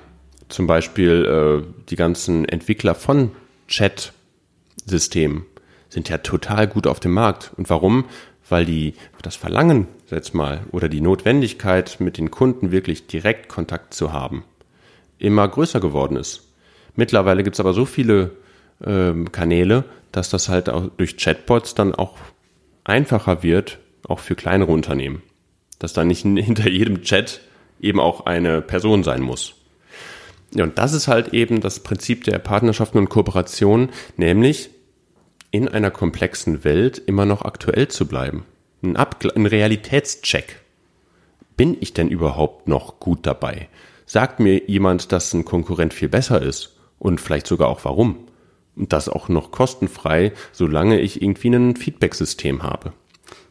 Zum 0.48 0.66
Beispiel 0.66 1.64
äh, 1.64 1.84
die 1.88 1.96
ganzen 1.96 2.44
Entwickler 2.44 2.94
von 2.94 3.32
Chat-Systemen 3.68 5.44
sind 5.88 6.08
ja 6.08 6.18
total 6.18 6.66
gut 6.66 6.86
auf 6.86 7.00
dem 7.00 7.12
Markt. 7.12 7.52
Und 7.56 7.70
warum? 7.70 8.04
Weil 8.48 8.64
die 8.64 8.94
das 9.22 9.36
Verlangen 9.36 9.88
jetzt 10.10 10.34
mal 10.34 10.60
oder 10.70 10.88
die 10.88 11.00
Notwendigkeit, 11.00 11.96
mit 11.98 12.18
den 12.18 12.30
Kunden 12.30 12.70
wirklich 12.70 13.06
direkt 13.06 13.48
Kontakt 13.48 13.94
zu 13.94 14.12
haben, 14.12 14.44
immer 15.18 15.48
größer 15.48 15.80
geworden 15.80 16.16
ist. 16.16 16.52
Mittlerweile 16.94 17.42
gibt 17.42 17.56
es 17.56 17.60
aber 17.60 17.74
so 17.74 17.84
viele 17.84 18.32
ähm, 18.84 19.32
Kanäle, 19.32 19.84
dass 20.12 20.30
das 20.30 20.48
halt 20.48 20.68
auch 20.68 20.88
durch 20.96 21.16
Chatbots 21.16 21.74
dann 21.74 21.94
auch 21.94 22.16
einfacher 22.84 23.42
wird, 23.42 23.78
auch 24.08 24.20
für 24.20 24.34
kleinere 24.34 24.72
Unternehmen. 24.72 25.22
Dass 25.78 25.92
da 25.92 26.04
nicht 26.04 26.22
hinter 26.22 26.68
jedem 26.68 27.02
Chat 27.02 27.40
eben 27.80 28.00
auch 28.00 28.26
eine 28.26 28.62
Person 28.62 29.04
sein 29.04 29.22
muss. 29.22 29.54
Ja, 30.54 30.64
und 30.64 30.78
das 30.78 30.92
ist 30.92 31.08
halt 31.08 31.34
eben 31.34 31.60
das 31.60 31.80
Prinzip 31.80 32.24
der 32.24 32.38
Partnerschaften 32.38 32.98
und 32.98 33.08
Kooperation, 33.08 33.90
nämlich 34.16 34.70
in 35.56 35.68
einer 35.68 35.90
komplexen 35.90 36.64
Welt 36.64 36.98
immer 36.98 37.24
noch 37.24 37.42
aktuell 37.42 37.88
zu 37.88 38.06
bleiben. 38.06 38.44
Ein, 38.82 38.96
Abgl 38.96 39.32
ein 39.34 39.46
Realitätscheck. 39.46 40.60
Bin 41.56 41.76
ich 41.80 41.94
denn 41.94 42.08
überhaupt 42.08 42.68
noch 42.68 43.00
gut 43.00 43.20
dabei? 43.22 43.68
Sagt 44.04 44.38
mir 44.38 44.68
jemand, 44.68 45.12
dass 45.12 45.32
ein 45.32 45.46
Konkurrent 45.46 45.94
viel 45.94 46.10
besser 46.10 46.42
ist 46.42 46.76
und 46.98 47.20
vielleicht 47.20 47.46
sogar 47.46 47.68
auch 47.68 47.84
warum? 47.84 48.28
Und 48.76 48.92
das 48.92 49.08
auch 49.08 49.30
noch 49.30 49.50
kostenfrei, 49.50 50.32
solange 50.52 51.00
ich 51.00 51.22
irgendwie 51.22 51.48
ein 51.48 51.74
Feedback-System 51.74 52.62
habe. 52.62 52.92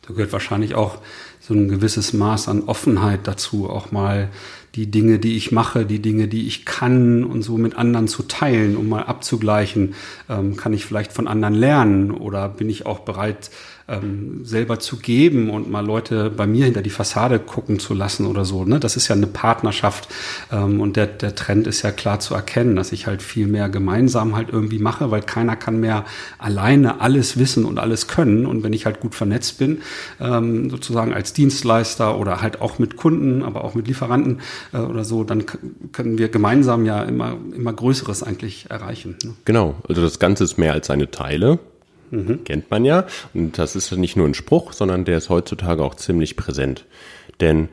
Da 0.04 0.13
gehört 0.13 0.32
wahrscheinlich 0.32 0.76
auch 0.76 1.00
so 1.39 1.56
ein 1.56 1.68
gewisses 1.68 2.13
Maß 2.13 2.48
an 2.48 2.65
Offenheit 2.65 3.22
dazu, 3.24 3.68
auch 3.68 3.91
mal 3.91 4.30
die 4.76 4.92
Dinge, 4.92 5.20
die 5.20 5.38
ich 5.38 5.52
mache, 5.52 5.86
die 5.86 6.02
Dinge, 6.02 6.28
die 6.28 6.48
ich 6.48 6.66
kann 6.66 7.24
und 7.24 7.42
so 7.42 7.58
mit 7.58 7.78
anderen 7.78 8.08
zu 8.08 8.24
teilen, 8.24 8.76
um 8.76 8.90
mal 8.90 9.04
abzugleichen, 9.04 9.96
ähm, 10.30 10.58
kann 10.58 10.74
ich 10.74 10.86
vielleicht 10.86 11.14
von 11.14 11.28
anderen 11.28 11.54
lernen 11.54 12.12
oder 12.12 12.50
bin 12.50 12.70
ich 12.70 12.86
auch 12.86 13.00
bereit, 13.00 13.50
ähm, 13.88 14.43
selber 14.43 14.80
zu 14.80 14.98
geben 14.98 15.50
und 15.50 15.69
mal 15.69 15.86
Leute 15.86 16.30
bei 16.30 16.48
mir 16.48 16.65
hinter 16.65 16.82
die 16.82 16.89
Fassade 16.89 17.39
gucken 17.39 17.80
zu 17.80 17.93
lassen 17.93 18.26
oder 18.26 18.43
so. 18.43 18.65
Ne? 18.65 18.80
Das 18.80 18.98
ist 18.98 19.08
ja 19.08 19.15
eine 19.15 19.28
Partnerschaft 19.28 20.08
ähm, 20.52 20.82
und 20.82 20.95
der, 20.95 21.08
der 21.08 21.36
Trend 21.36 21.67
ist 21.67 21.84
ja 21.84 21.91
klar 21.91 22.19
zu 22.19 22.34
erkennen, 22.34 22.76
dass 22.76 22.91
ich 22.91 23.06
halt 23.06 23.21
viel 23.21 23.48
mehr 23.48 23.69
gemeinsam 23.69 24.36
halt 24.36 24.50
irgendwie 24.52 24.80
mache, 24.80 25.12
weil 25.12 25.21
keiner 25.21 25.56
kann 25.56 25.80
mehr 25.80 26.06
alleine 26.39 27.00
alles 27.02 27.38
wissen 27.38 27.65
und 27.65 27.78
alles 27.78 28.08
können. 28.08 28.45
Und 28.45 28.63
wenn 28.63 28.74
ich 28.74 28.86
halt 28.86 29.00
gut 29.00 29.13
vernetzt 29.13 29.60
bin, 29.60 29.82
ähm, 30.19 30.69
sozusagen 30.69 31.13
als 31.13 31.34
Dienstleister 31.34 32.17
oder 32.17 32.41
halt 32.41 32.62
auch 32.62 32.80
mit 32.80 32.98
Kunden, 32.98 33.43
aber 33.43 33.63
auch 33.63 33.76
mit 33.76 33.88
Lieferanten 33.88 34.39
äh, 34.74 34.78
oder 34.78 35.04
so, 35.04 35.24
dann 35.24 35.45
können 35.91 36.17
wir 36.17 36.30
gemeinsam 36.30 36.86
ja 36.86 37.04
immer, 37.04 37.38
immer 37.56 37.74
Größeres 37.74 38.24
eigentlich 38.24 38.65
erreichen. 38.69 39.15
Ne? 39.24 39.34
Genau, 39.45 39.76
also 39.88 40.02
das 40.02 40.17
Ganze 40.17 40.43
ist 40.43 40.58
mehr 40.58 40.74
als 40.74 40.88
seine 40.88 41.12
Teile. 41.12 41.60
Mhm. 42.12 42.44
Kennt 42.44 42.72
man 42.72 42.86
ja. 42.86 43.06
Und 43.34 43.58
das 43.58 43.76
ist 43.76 43.91
nicht 43.91 44.15
nur 44.15 44.28
ein 44.28 44.34
Spruch, 44.34 44.74
sondern 44.74 45.06
der 45.06 45.18
ist 45.18 45.30
heutzutage 45.30 45.84
auch 45.84 45.96
ziemlich 45.96 46.36
präsent. 46.36 46.86
Denn 47.39 47.70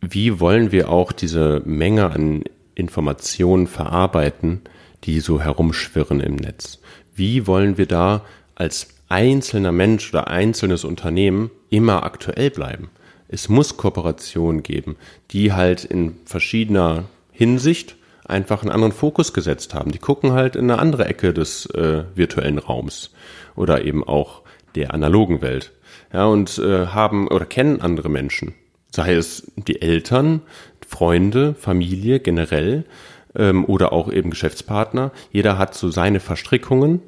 wie 0.00 0.40
wollen 0.40 0.72
wir 0.72 0.90
auch 0.90 1.12
diese 1.12 1.62
Menge 1.64 2.10
an 2.10 2.44
Informationen 2.74 3.66
verarbeiten, 3.66 4.62
die 5.04 5.20
so 5.20 5.40
herumschwirren 5.40 6.20
im 6.20 6.36
Netz? 6.36 6.78
Wie 7.14 7.46
wollen 7.46 7.78
wir 7.78 7.86
da 7.86 8.24
als 8.54 8.88
einzelner 9.08 9.72
Mensch 9.72 10.10
oder 10.10 10.28
einzelnes 10.28 10.84
Unternehmen 10.84 11.50
immer 11.70 12.04
aktuell 12.04 12.50
bleiben? 12.50 12.90
Es 13.28 13.48
muss 13.48 13.76
Kooperationen 13.76 14.62
geben, 14.62 14.96
die 15.32 15.52
halt 15.52 15.84
in 15.84 16.16
verschiedener 16.24 17.04
Hinsicht 17.32 17.96
einfach 18.28 18.62
einen 18.62 18.70
anderen 18.70 18.92
Fokus 18.92 19.32
gesetzt 19.32 19.74
haben. 19.74 19.90
Die 19.90 19.98
gucken 19.98 20.32
halt 20.32 20.54
in 20.54 20.70
eine 20.70 20.80
andere 20.80 21.06
Ecke 21.06 21.32
des 21.32 21.66
äh, 21.66 22.04
virtuellen 22.14 22.58
Raums 22.58 23.10
oder 23.56 23.84
eben 23.84 24.04
auch 24.04 24.42
der 24.74 24.94
analogen 24.94 25.42
Welt. 25.42 25.72
Ja, 26.12 26.26
und 26.26 26.58
äh, 26.58 26.86
haben 26.86 27.28
oder 27.28 27.46
kennen 27.46 27.80
andere 27.80 28.08
Menschen. 28.08 28.54
Sei 28.90 29.14
es 29.14 29.50
die 29.56 29.82
Eltern, 29.82 30.42
Freunde, 30.86 31.54
Familie 31.54 32.20
generell 32.20 32.84
ähm, 33.34 33.64
oder 33.64 33.92
auch 33.92 34.10
eben 34.10 34.30
Geschäftspartner. 34.30 35.12
Jeder 35.32 35.58
hat 35.58 35.74
so 35.74 35.90
seine 35.90 36.20
Verstrickungen, 36.20 37.00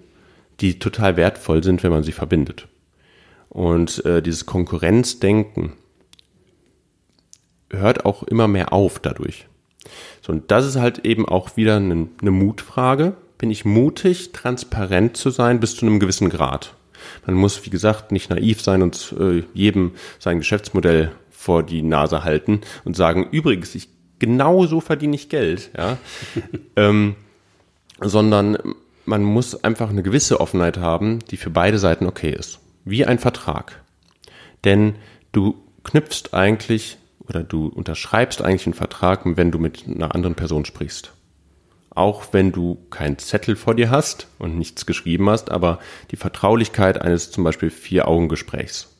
die 0.61 0.79
total 0.79 1.17
wertvoll 1.17 1.63
sind, 1.63 1.83
wenn 1.83 1.93
man 1.93 2.03
sie 2.03 2.13
verbindet. 2.13 2.69
Und 3.49 4.05
äh, 4.05 4.23
dieses 4.23 4.47
Konkurrenzdenken 4.47 5.73
hört 7.71 8.05
auch 8.05 8.23
immer 8.23 8.49
mehr 8.49 8.73
auf 8.73 8.99
dadurch. 8.99 9.47
So, 10.21 10.33
und 10.33 10.51
das 10.51 10.67
ist 10.67 10.77
halt 10.77 11.05
eben 11.05 11.27
auch 11.27 11.57
wieder 11.57 11.77
eine, 11.77 12.09
eine 12.21 12.31
Mutfrage. 12.31 13.15
Bin 13.39 13.51
ich 13.51 13.65
mutig, 13.65 14.33
transparent 14.33 15.17
zu 15.17 15.31
sein 15.31 15.61
bis 15.61 15.77
zu 15.77 15.87
einem 15.87 16.01
gewissen 16.01 16.29
Grad? 16.29 16.75
Man 17.27 17.35
muss, 17.37 17.65
wie 17.65 17.71
gesagt, 17.71 18.13
nicht 18.13 18.31
naiv 18.31 18.61
sein 18.61 18.83
und 18.83 19.15
äh, 19.19 19.43
jedem 19.55 19.93
sein 20.19 20.39
Geschäftsmodell 20.39 21.13
vor 21.31 21.63
die 21.63 21.83
Nase 21.83 22.23
halten 22.25 22.61
und 22.85 22.97
sagen, 22.97 23.29
übrigens, 23.31 23.75
ich 23.75 23.89
genau 24.19 24.67
so 24.67 24.81
verdiene 24.81 25.17
ich 25.17 25.29
Geld, 25.29 25.71
ja. 25.77 25.97
ähm, 26.77 27.17
sondern 28.01 28.59
man 29.07 29.25
muss 29.25 29.65
einfach 29.65 29.91
eine 29.91 30.03
gewisse 30.03 30.41
Offenheit 30.41 30.79
haben, 30.79 31.19
die 31.31 31.37
für 31.37 31.51
beide 31.51 31.79
Seiten 31.79 32.07
okay 32.07 32.31
ist. 32.31 32.61
Wie 32.85 33.05
ein 33.05 33.19
Vertrag. 33.19 33.83
Denn 34.65 34.95
du 35.33 35.57
knüpfst 35.85 36.33
eigentlich 36.33 36.99
oder 37.31 37.45
du 37.45 37.69
unterschreibst 37.69 38.43
eigentlich 38.43 38.67
einen 38.67 38.75
Vertrag, 38.75 39.21
wenn 39.25 39.51
du 39.51 39.59
mit 39.59 39.85
einer 39.87 40.15
anderen 40.15 40.35
Person 40.35 40.65
sprichst. 40.65 41.13
Auch 41.91 42.33
wenn 42.33 42.53
du 42.53 42.79
keinen 42.91 43.19
Zettel 43.19 43.57
vor 43.57 43.75
dir 43.75 43.91
hast 43.91 44.27
und 44.39 44.59
nichts 44.59 44.85
geschrieben 44.85 45.31
hast, 45.31 45.51
aber 45.51 45.79
die 46.11 46.17
Vertraulichkeit 46.17 47.01
eines 47.01 47.31
zum 47.31 47.45
Beispiel 47.45 47.71
Vier-Augen-Gesprächs. 47.71 48.95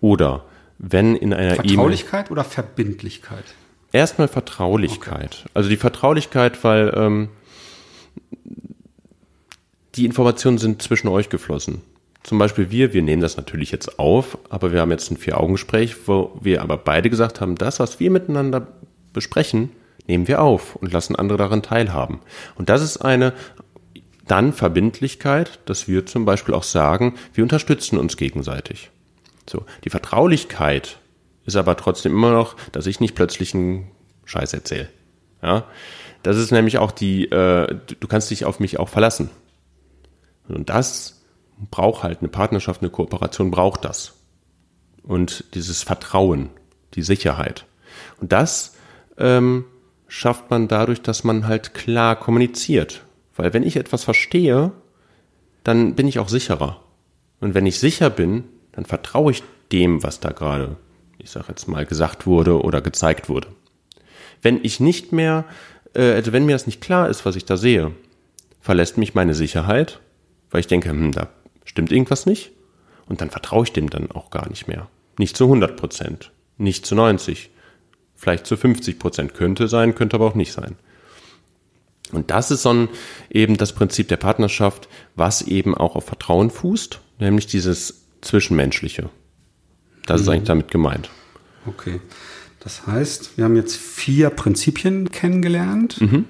Oder 0.00 0.44
wenn 0.78 1.16
in 1.16 1.32
einer 1.32 1.54
E-Mail. 1.54 1.66
Vertraulichkeit 1.66 2.30
oder 2.30 2.44
Verbindlichkeit? 2.44 3.44
Erstmal 3.92 4.28
Vertraulichkeit. 4.28 5.38
Okay. 5.40 5.50
Also 5.54 5.68
die 5.68 5.76
Vertraulichkeit, 5.76 6.62
weil 6.64 6.92
ähm, 6.96 7.28
die 9.94 10.04
Informationen 10.04 10.58
sind 10.58 10.82
zwischen 10.82 11.08
euch 11.08 11.28
geflossen 11.28 11.82
zum 12.22 12.38
Beispiel 12.38 12.70
wir, 12.70 12.92
wir 12.92 13.02
nehmen 13.02 13.22
das 13.22 13.36
natürlich 13.36 13.72
jetzt 13.72 13.98
auf, 13.98 14.38
aber 14.48 14.72
wir 14.72 14.80
haben 14.80 14.90
jetzt 14.90 15.10
ein 15.10 15.16
Vier-Augen-Gespräch, 15.16 15.96
wo 16.06 16.38
wir 16.40 16.62
aber 16.62 16.76
beide 16.76 17.10
gesagt 17.10 17.40
haben, 17.40 17.56
das, 17.56 17.80
was 17.80 17.98
wir 17.98 18.10
miteinander 18.10 18.68
besprechen, 19.12 19.70
nehmen 20.06 20.28
wir 20.28 20.40
auf 20.40 20.76
und 20.76 20.92
lassen 20.92 21.16
andere 21.16 21.38
daran 21.38 21.62
teilhaben. 21.62 22.20
Und 22.54 22.68
das 22.68 22.82
ist 22.82 22.98
eine 22.98 23.32
dann 24.26 24.52
Verbindlichkeit, 24.52 25.60
dass 25.66 25.88
wir 25.88 26.06
zum 26.06 26.24
Beispiel 26.24 26.54
auch 26.54 26.62
sagen, 26.62 27.14
wir 27.34 27.42
unterstützen 27.42 27.98
uns 27.98 28.16
gegenseitig. 28.16 28.90
So, 29.48 29.64
die 29.84 29.90
Vertraulichkeit 29.90 30.98
ist 31.44 31.56
aber 31.56 31.76
trotzdem 31.76 32.12
immer 32.12 32.32
noch, 32.32 32.56
dass 32.70 32.86
ich 32.86 33.00
nicht 33.00 33.16
plötzlich 33.16 33.54
einen 33.54 33.90
Scheiß 34.24 34.52
erzähle. 34.52 34.88
Ja, 35.42 35.64
das 36.22 36.36
ist 36.36 36.52
nämlich 36.52 36.78
auch 36.78 36.92
die, 36.92 37.24
äh, 37.24 37.76
du 37.98 38.08
kannst 38.08 38.30
dich 38.30 38.44
auf 38.44 38.60
mich 38.60 38.78
auch 38.78 38.88
verlassen. 38.88 39.30
Und 40.48 40.70
das 40.70 41.21
braucht 41.70 42.02
halt 42.02 42.20
eine 42.20 42.28
Partnerschaft, 42.28 42.82
eine 42.82 42.90
Kooperation 42.90 43.50
braucht 43.50 43.84
das. 43.84 44.14
Und 45.02 45.44
dieses 45.54 45.82
Vertrauen, 45.82 46.50
die 46.94 47.02
Sicherheit. 47.02 47.66
Und 48.20 48.32
das 48.32 48.74
ähm, 49.18 49.64
schafft 50.08 50.50
man 50.50 50.68
dadurch, 50.68 51.02
dass 51.02 51.24
man 51.24 51.46
halt 51.46 51.74
klar 51.74 52.16
kommuniziert. 52.16 53.02
Weil 53.34 53.52
wenn 53.52 53.62
ich 53.62 53.76
etwas 53.76 54.04
verstehe, 54.04 54.72
dann 55.64 55.94
bin 55.94 56.06
ich 56.06 56.18
auch 56.18 56.28
sicherer. 56.28 56.82
Und 57.40 57.54
wenn 57.54 57.66
ich 57.66 57.78
sicher 57.78 58.10
bin, 58.10 58.44
dann 58.72 58.84
vertraue 58.84 59.32
ich 59.32 59.42
dem, 59.72 60.02
was 60.02 60.20
da 60.20 60.30
gerade, 60.30 60.76
ich 61.18 61.30
sage 61.30 61.46
jetzt 61.48 61.66
mal, 61.66 61.86
gesagt 61.86 62.26
wurde 62.26 62.62
oder 62.62 62.80
gezeigt 62.80 63.28
wurde. 63.28 63.48
Wenn 64.42 64.62
ich 64.62 64.80
nicht 64.80 65.12
mehr, 65.12 65.44
äh, 65.94 66.12
also 66.12 66.32
wenn 66.32 66.46
mir 66.46 66.52
das 66.52 66.66
nicht 66.66 66.80
klar 66.80 67.08
ist, 67.08 67.24
was 67.24 67.36
ich 67.36 67.44
da 67.44 67.56
sehe, 67.56 67.92
verlässt 68.60 68.98
mich 68.98 69.14
meine 69.14 69.34
Sicherheit, 69.34 70.00
weil 70.50 70.60
ich 70.60 70.66
denke, 70.66 70.90
hm, 70.90 71.12
da 71.12 71.28
stimmt 71.72 71.90
irgendwas 71.90 72.26
nicht 72.26 72.52
und 73.06 73.20
dann 73.20 73.30
vertraue 73.30 73.64
ich 73.64 73.72
dem 73.72 73.90
dann 73.90 74.10
auch 74.10 74.30
gar 74.30 74.48
nicht 74.48 74.68
mehr. 74.68 74.88
Nicht 75.18 75.36
zu 75.36 75.44
100 75.44 75.76
Prozent, 75.76 76.30
nicht 76.58 76.86
zu 76.86 76.94
90, 76.94 77.50
vielleicht 78.14 78.46
zu 78.46 78.56
50 78.56 78.98
Prozent 78.98 79.34
könnte 79.34 79.68
sein, 79.68 79.94
könnte 79.94 80.16
aber 80.16 80.26
auch 80.26 80.34
nicht 80.34 80.52
sein. 80.52 80.76
Und 82.12 82.30
das 82.30 82.50
ist 82.50 82.62
so 82.62 82.72
ein, 82.72 82.88
eben 83.30 83.56
das 83.56 83.72
Prinzip 83.72 84.08
der 84.08 84.18
Partnerschaft, 84.18 84.88
was 85.16 85.42
eben 85.42 85.74
auch 85.74 85.96
auf 85.96 86.04
Vertrauen 86.04 86.50
fußt, 86.50 87.00
nämlich 87.18 87.46
dieses 87.46 88.04
Zwischenmenschliche. 88.20 89.08
Das 90.06 90.20
mhm. 90.20 90.22
ist 90.22 90.28
eigentlich 90.28 90.48
damit 90.48 90.70
gemeint. 90.70 91.10
Okay. 91.66 92.00
Das 92.60 92.86
heißt, 92.86 93.38
wir 93.38 93.44
haben 93.44 93.56
jetzt 93.56 93.76
vier 93.76 94.30
Prinzipien 94.30 95.10
kennengelernt. 95.10 96.00
Mhm. 96.00 96.26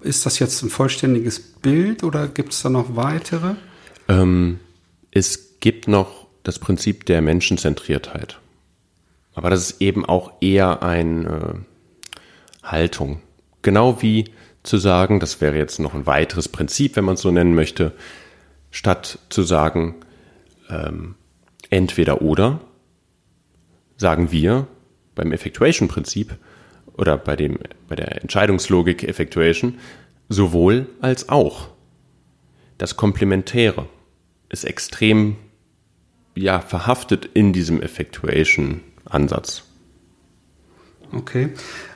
Ist 0.00 0.24
das 0.24 0.38
jetzt 0.38 0.62
ein 0.62 0.70
vollständiges 0.70 1.38
Bild 1.38 2.02
oder 2.02 2.26
gibt 2.26 2.54
es 2.54 2.62
da 2.62 2.70
noch 2.70 2.96
weitere? 2.96 3.54
Ähm, 4.08 4.58
es 5.10 5.58
gibt 5.60 5.88
noch 5.88 6.26
das 6.42 6.58
Prinzip 6.58 7.06
der 7.06 7.20
Menschenzentriertheit. 7.20 8.38
Aber 9.34 9.50
das 9.50 9.70
ist 9.70 9.80
eben 9.80 10.04
auch 10.04 10.32
eher 10.40 10.82
eine 10.82 11.64
Haltung. 12.62 13.20
Genau 13.62 14.02
wie 14.02 14.24
zu 14.62 14.78
sagen, 14.78 15.20
das 15.20 15.40
wäre 15.40 15.56
jetzt 15.56 15.78
noch 15.78 15.94
ein 15.94 16.06
weiteres 16.06 16.48
Prinzip, 16.48 16.96
wenn 16.96 17.04
man 17.04 17.14
es 17.14 17.22
so 17.22 17.30
nennen 17.30 17.54
möchte, 17.54 17.92
statt 18.70 19.18
zu 19.28 19.42
sagen, 19.42 19.96
ähm, 20.68 21.14
entweder 21.70 22.22
oder, 22.22 22.60
sagen 23.96 24.30
wir 24.30 24.66
beim 25.14 25.32
Effectuation-Prinzip 25.32 26.36
oder 26.96 27.16
bei, 27.16 27.36
dem, 27.36 27.58
bei 27.88 27.96
der 27.96 28.22
Entscheidungslogik 28.22 29.04
Effectuation 29.04 29.78
sowohl 30.28 30.86
als 31.00 31.28
auch. 31.28 31.68
Das 32.78 32.96
Komplementäre 32.96 33.86
ist 34.50 34.64
extrem 34.64 35.36
ja, 36.34 36.60
verhaftet 36.60 37.28
in 37.34 37.52
diesem 37.52 37.82
Effectuation-Ansatz. 37.82 39.64
Okay. 41.12 41.50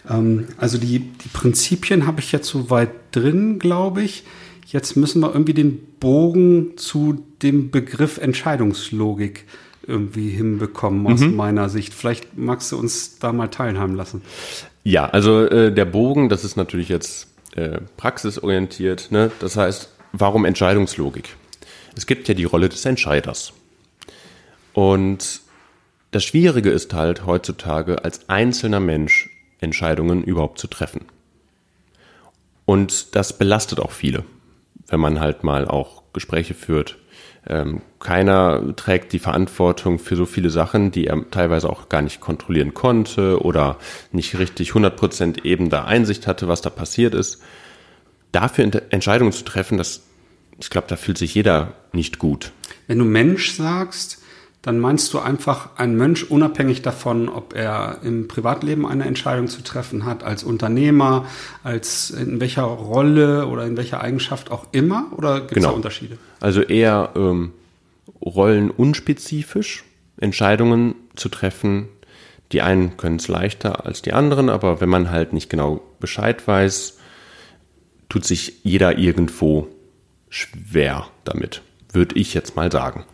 Ähm, 0.08 0.48
also 0.56 0.78
die, 0.78 1.00
die 1.00 1.28
Prinzipien 1.32 2.06
habe 2.06 2.20
ich 2.20 2.32
jetzt 2.32 2.48
soweit 2.48 2.90
drin, 3.12 3.58
glaube 3.58 4.02
ich. 4.02 4.24
Jetzt 4.66 4.96
müssen 4.96 5.20
wir 5.20 5.32
irgendwie 5.32 5.54
den 5.54 5.78
Bogen 6.00 6.76
zu 6.76 7.24
dem 7.42 7.70
Begriff 7.70 8.18
Entscheidungslogik 8.18 9.44
irgendwie 9.86 10.30
hinbekommen 10.30 11.06
aus 11.06 11.20
mhm. 11.20 11.36
meiner 11.36 11.68
Sicht. 11.68 11.94
Vielleicht 11.94 12.36
magst 12.36 12.72
du 12.72 12.78
uns 12.78 13.18
da 13.18 13.32
mal 13.32 13.48
teilhaben 13.48 13.94
lassen. 13.94 14.22
Ja, 14.82 15.06
also 15.06 15.44
äh, 15.46 15.72
der 15.72 15.84
Bogen, 15.84 16.28
das 16.28 16.44
ist 16.44 16.56
natürlich 16.56 16.88
jetzt 16.88 17.28
äh, 17.54 17.78
praxisorientiert. 17.96 19.10
Ne? 19.10 19.30
Das 19.40 19.56
heißt, 19.56 19.90
warum 20.12 20.44
Entscheidungslogik? 20.44 21.36
Es 21.96 22.06
gibt 22.06 22.28
ja 22.28 22.34
die 22.34 22.44
Rolle 22.44 22.68
des 22.68 22.84
Entscheiders. 22.84 23.52
Und 24.72 25.40
das 26.10 26.24
Schwierige 26.24 26.70
ist 26.70 26.94
halt 26.94 27.26
heutzutage 27.26 28.04
als 28.04 28.28
einzelner 28.28 28.80
Mensch 28.80 29.30
Entscheidungen 29.60 30.22
überhaupt 30.22 30.58
zu 30.58 30.66
treffen. 30.66 31.06
Und 32.64 33.14
das 33.14 33.38
belastet 33.38 33.80
auch 33.80 33.92
viele, 33.92 34.24
wenn 34.88 35.00
man 35.00 35.20
halt 35.20 35.44
mal 35.44 35.66
auch 35.66 36.02
Gespräche 36.12 36.54
führt. 36.54 36.98
Ähm, 37.46 37.82
keiner 38.00 38.74
trägt 38.74 39.12
die 39.12 39.18
Verantwortung 39.18 39.98
für 39.98 40.16
so 40.16 40.24
viele 40.24 40.48
Sachen, 40.50 40.90
die 40.90 41.06
er 41.06 41.30
teilweise 41.30 41.68
auch 41.68 41.88
gar 41.88 42.00
nicht 42.00 42.20
kontrollieren 42.20 42.72
konnte 42.72 43.42
oder 43.42 43.76
nicht 44.12 44.38
richtig 44.38 44.70
100% 44.70 45.44
eben 45.44 45.68
da 45.68 45.84
Einsicht 45.84 46.26
hatte, 46.26 46.48
was 46.48 46.62
da 46.62 46.70
passiert 46.70 47.14
ist. 47.14 47.42
Dafür 48.32 48.70
Entscheidungen 48.90 49.32
zu 49.32 49.44
treffen, 49.44 49.78
das 49.78 50.03
ich 50.58 50.70
glaube, 50.70 50.86
da 50.88 50.96
fühlt 50.96 51.18
sich 51.18 51.34
jeder 51.34 51.74
nicht 51.92 52.18
gut. 52.18 52.52
Wenn 52.86 52.98
du 52.98 53.04
Mensch 53.04 53.54
sagst, 53.54 54.20
dann 54.64 54.78
meinst 54.78 55.12
du 55.12 55.18
einfach 55.18 55.76
ein 55.76 55.94
Mensch 55.94 56.22
unabhängig 56.22 56.80
davon, 56.80 57.28
ob 57.28 57.54
er 57.54 57.98
im 58.02 58.28
Privatleben 58.28 58.86
eine 58.86 59.04
Entscheidung 59.04 59.48
zu 59.48 59.62
treffen 59.62 60.06
hat, 60.06 60.24
als 60.24 60.42
Unternehmer, 60.42 61.26
als 61.62 62.08
in 62.08 62.40
welcher 62.40 62.62
Rolle 62.62 63.46
oder 63.46 63.66
in 63.66 63.76
welcher 63.76 64.00
Eigenschaft 64.00 64.50
auch 64.50 64.66
immer? 64.72 65.08
Oder 65.18 65.40
gibt 65.40 65.50
es 65.50 65.54
genau. 65.56 65.68
da 65.68 65.74
Unterschiede? 65.74 66.16
Also 66.40 66.62
eher 66.62 67.10
ähm, 67.14 67.52
rollenunspezifisch 68.24 69.84
Entscheidungen 70.18 70.94
zu 71.14 71.28
treffen. 71.28 71.88
Die 72.52 72.62
einen 72.62 72.96
können 72.96 73.16
es 73.16 73.28
leichter 73.28 73.84
als 73.84 74.00
die 74.00 74.14
anderen, 74.14 74.48
aber 74.48 74.80
wenn 74.80 74.88
man 74.88 75.10
halt 75.10 75.34
nicht 75.34 75.50
genau 75.50 75.82
Bescheid 76.00 76.48
weiß, 76.48 76.98
tut 78.08 78.24
sich 78.24 78.60
jeder 78.62 78.96
irgendwo 78.96 79.68
schwer 80.34 81.06
damit, 81.22 81.62
würde 81.92 82.16
ich 82.18 82.34
jetzt 82.34 82.56
mal 82.56 82.70
sagen. 82.70 83.04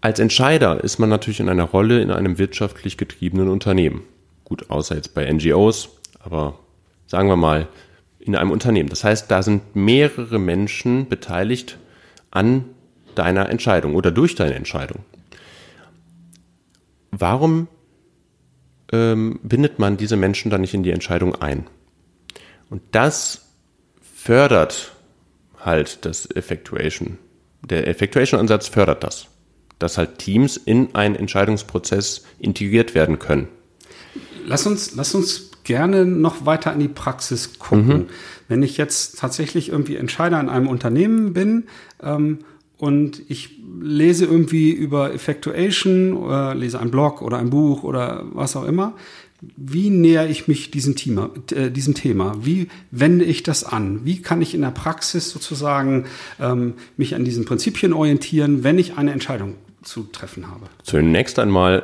Als 0.00 0.18
Entscheider 0.18 0.82
ist 0.82 0.98
man 0.98 1.08
natürlich 1.08 1.38
in 1.38 1.48
einer 1.48 1.64
Rolle 1.64 2.02
in 2.02 2.10
einem 2.10 2.38
wirtschaftlich 2.38 2.96
getriebenen 2.96 3.48
Unternehmen. 3.48 4.02
Gut, 4.44 4.68
außer 4.68 4.96
jetzt 4.96 5.14
bei 5.14 5.32
NGOs, 5.32 5.90
aber 6.18 6.58
sagen 7.06 7.28
wir 7.28 7.36
mal 7.36 7.68
in 8.18 8.34
einem 8.34 8.50
Unternehmen. 8.50 8.88
Das 8.88 9.04
heißt, 9.04 9.30
da 9.30 9.44
sind 9.44 9.76
mehrere 9.76 10.40
Menschen 10.40 11.08
beteiligt 11.08 11.78
an 12.32 12.64
deiner 13.14 13.48
Entscheidung 13.48 13.94
oder 13.94 14.10
durch 14.10 14.34
deine 14.34 14.54
Entscheidung. 14.54 15.04
Warum 17.12 17.68
ähm, 18.92 19.38
bindet 19.44 19.78
man 19.78 19.96
diese 19.96 20.16
Menschen 20.16 20.50
dann 20.50 20.62
nicht 20.62 20.74
in 20.74 20.82
die 20.82 20.90
Entscheidung 20.90 21.36
ein? 21.36 21.66
Und 22.70 22.82
das 22.90 23.52
fördert 24.00 24.92
halt 25.64 26.04
das 26.04 26.30
Effectuation. 26.34 27.18
Der 27.62 27.86
Effectuation-Ansatz 27.88 28.68
fördert 28.68 29.04
das, 29.04 29.26
dass 29.78 29.98
halt 29.98 30.18
Teams 30.18 30.56
in 30.56 30.94
einen 30.94 31.14
Entscheidungsprozess 31.14 32.24
integriert 32.38 32.94
werden 32.94 33.18
können. 33.18 33.48
Lass 34.46 34.66
uns, 34.66 34.94
lass 34.94 35.14
uns 35.14 35.50
gerne 35.64 36.04
noch 36.04 36.44
weiter 36.44 36.72
in 36.72 36.80
die 36.80 36.88
Praxis 36.88 37.58
gucken. 37.58 37.86
Mhm. 37.86 38.06
Wenn 38.48 38.62
ich 38.62 38.76
jetzt 38.76 39.18
tatsächlich 39.18 39.68
irgendwie 39.68 39.96
Entscheider 39.96 40.40
in 40.40 40.48
einem 40.48 40.68
Unternehmen 40.68 41.32
bin 41.32 41.64
ähm, 42.02 42.40
und 42.76 43.22
ich 43.28 43.60
lese 43.80 44.24
irgendwie 44.24 44.72
über 44.72 45.14
Effectuation 45.14 46.14
oder 46.14 46.54
lese 46.54 46.80
einen 46.80 46.90
Blog 46.90 47.22
oder 47.22 47.38
ein 47.38 47.50
Buch 47.50 47.84
oder 47.84 48.24
was 48.32 48.56
auch 48.56 48.64
immer, 48.64 48.94
wie 49.56 49.90
nähere 49.90 50.28
ich 50.28 50.46
mich 50.46 50.70
diesem 50.70 50.94
Thema, 50.94 51.30
äh, 51.52 51.70
diesem 51.70 51.94
Thema? 51.94 52.36
Wie 52.40 52.68
wende 52.90 53.24
ich 53.24 53.42
das 53.42 53.64
an? 53.64 54.04
Wie 54.04 54.22
kann 54.22 54.40
ich 54.40 54.54
in 54.54 54.62
der 54.62 54.70
Praxis 54.70 55.30
sozusagen 55.30 56.06
ähm, 56.40 56.74
mich 56.96 57.14
an 57.14 57.24
diesen 57.24 57.44
Prinzipien 57.44 57.92
orientieren, 57.92 58.62
wenn 58.62 58.78
ich 58.78 58.96
eine 58.96 59.12
Entscheidung 59.12 59.56
zu 59.82 60.04
treffen 60.04 60.48
habe? 60.48 60.66
Zunächst 60.84 61.38
einmal 61.38 61.82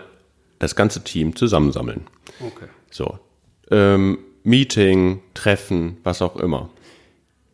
das 0.60 0.76
ganze 0.76 1.02
Team 1.02 1.34
zusammensammeln. 1.34 2.02
Okay. 2.40 2.66
So. 2.90 3.18
Ähm, 3.70 4.18
Meeting, 4.44 5.20
Treffen, 5.34 5.98
was 6.04 6.22
auch 6.22 6.36
immer. 6.36 6.70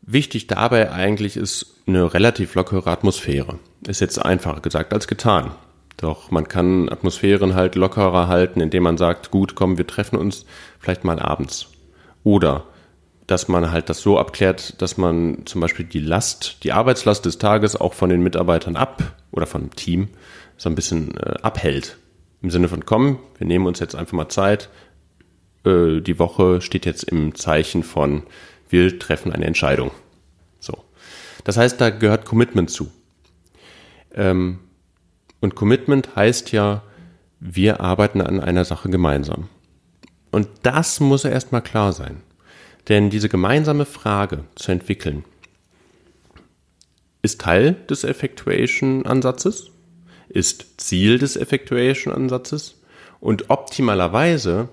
Wichtig 0.03 0.47
dabei 0.47 0.93
eigentlich 0.93 1.37
ist 1.37 1.81
eine 1.87 2.13
relativ 2.13 2.55
lockere 2.55 2.91
Atmosphäre. 2.91 3.59
Ist 3.87 4.01
jetzt 4.01 4.19
einfacher 4.19 4.61
gesagt 4.61 4.93
als 4.93 5.09
getan. 5.09 5.53
Doch 5.97 6.31
man 6.31 6.49
kann 6.49 6.89
Atmosphären 6.89 7.55
halt 7.55 7.75
lockerer 7.77 8.29
halten, 8.29 8.61
indem 8.61 8.83
man 8.83 8.97
sagt, 8.97 9.31
gut, 9.31 9.55
komm, 9.55 9.79
wir 9.79 9.87
treffen 9.87 10.17
uns 10.17 10.45
vielleicht 10.81 11.05
mal 11.05 11.19
abends. 11.19 11.69
Oder 12.25 12.65
dass 13.27 13.49
man 13.49 13.71
halt 13.71 13.89
das 13.89 14.01
so 14.01 14.19
abklärt, 14.19 14.81
dass 14.83 14.97
man 14.99 15.47
zum 15.47 15.61
Beispiel 15.61 15.87
die 15.87 16.01
Last, 16.01 16.63
die 16.63 16.73
Arbeitslast 16.73 17.25
des 17.25 17.39
Tages 17.39 17.77
auch 17.77 17.95
von 17.95 18.11
den 18.11 18.23
Mitarbeitern 18.23 18.77
ab 18.77 19.17
oder 19.31 19.47
vom 19.47 19.71
Team 19.71 20.09
so 20.57 20.69
ein 20.69 20.75
bisschen 20.75 21.17
äh, 21.17 21.37
abhält. 21.43 21.97
Im 22.43 22.51
Sinne 22.51 22.69
von, 22.69 22.85
komm, 22.85 23.19
wir 23.39 23.47
nehmen 23.47 23.67
uns 23.67 23.81
jetzt 23.81 23.95
einfach 23.95 24.13
mal 24.13 24.29
Zeit. 24.29 24.69
Äh, 25.65 26.01
die 26.01 26.19
Woche 26.19 26.61
steht 26.61 26.85
jetzt 26.85 27.05
im 27.05 27.35
Zeichen 27.35 27.83
von, 27.83 28.25
wir 28.69 28.99
treffen 28.99 29.33
eine 29.33 29.47
Entscheidung. 29.47 29.91
So. 30.61 30.77
Das 31.45 31.57
heißt, 31.57 31.81
da 31.81 31.91
gehört 31.91 32.27
Commitment 32.27 32.71
zu. 32.71 32.91
Ähm, 34.15 34.59
und 35.45 35.55
Commitment 35.55 36.17
heißt 36.17 36.53
ja, 36.53 36.83
wir 37.39 37.81
arbeiten 37.81 38.23
an 38.23 38.41
einer 38.41 38.65
Sache 38.65 38.89
gemeinsam. 38.89 39.51
Und 40.31 40.49
das 40.63 41.01
muss 41.01 41.27
erstmal 41.27 41.61
klar 41.61 41.93
sein. 41.93 42.23
Denn 42.89 43.11
diese 43.11 43.29
gemeinsame 43.29 43.85
Frage 43.85 44.45
zu 44.55 44.73
entwickeln, 44.73 45.23
ist 47.21 47.43
Teil 47.43 47.75
des 47.91 48.05
Effectuation-Ansatzes, 48.05 49.71
ist 50.31 50.81
Ziel 50.81 51.19
des 51.19 51.37
Effectuation-Ansatzes 51.37 52.81
und 53.21 53.51
optimalerweise, 53.51 54.71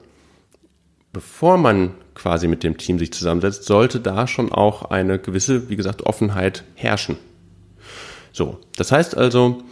bevor 1.12 1.58
man 1.58 1.96
quasi 2.16 2.48
mit 2.48 2.64
dem 2.64 2.78
Team 2.78 2.98
sich 2.98 3.12
zusammensetzt, 3.12 3.66
sollte 3.66 4.00
da 4.00 4.26
schon 4.26 4.54
auch 4.54 4.90
eine 4.90 5.20
gewisse, 5.20 5.70
wie 5.70 5.76
gesagt, 5.76 6.04
Offenheit 6.04 6.64
herrschen. 6.76 7.18
So, 8.32 8.60
das 8.78 8.94
heißt 8.94 9.18
also, 9.18 9.66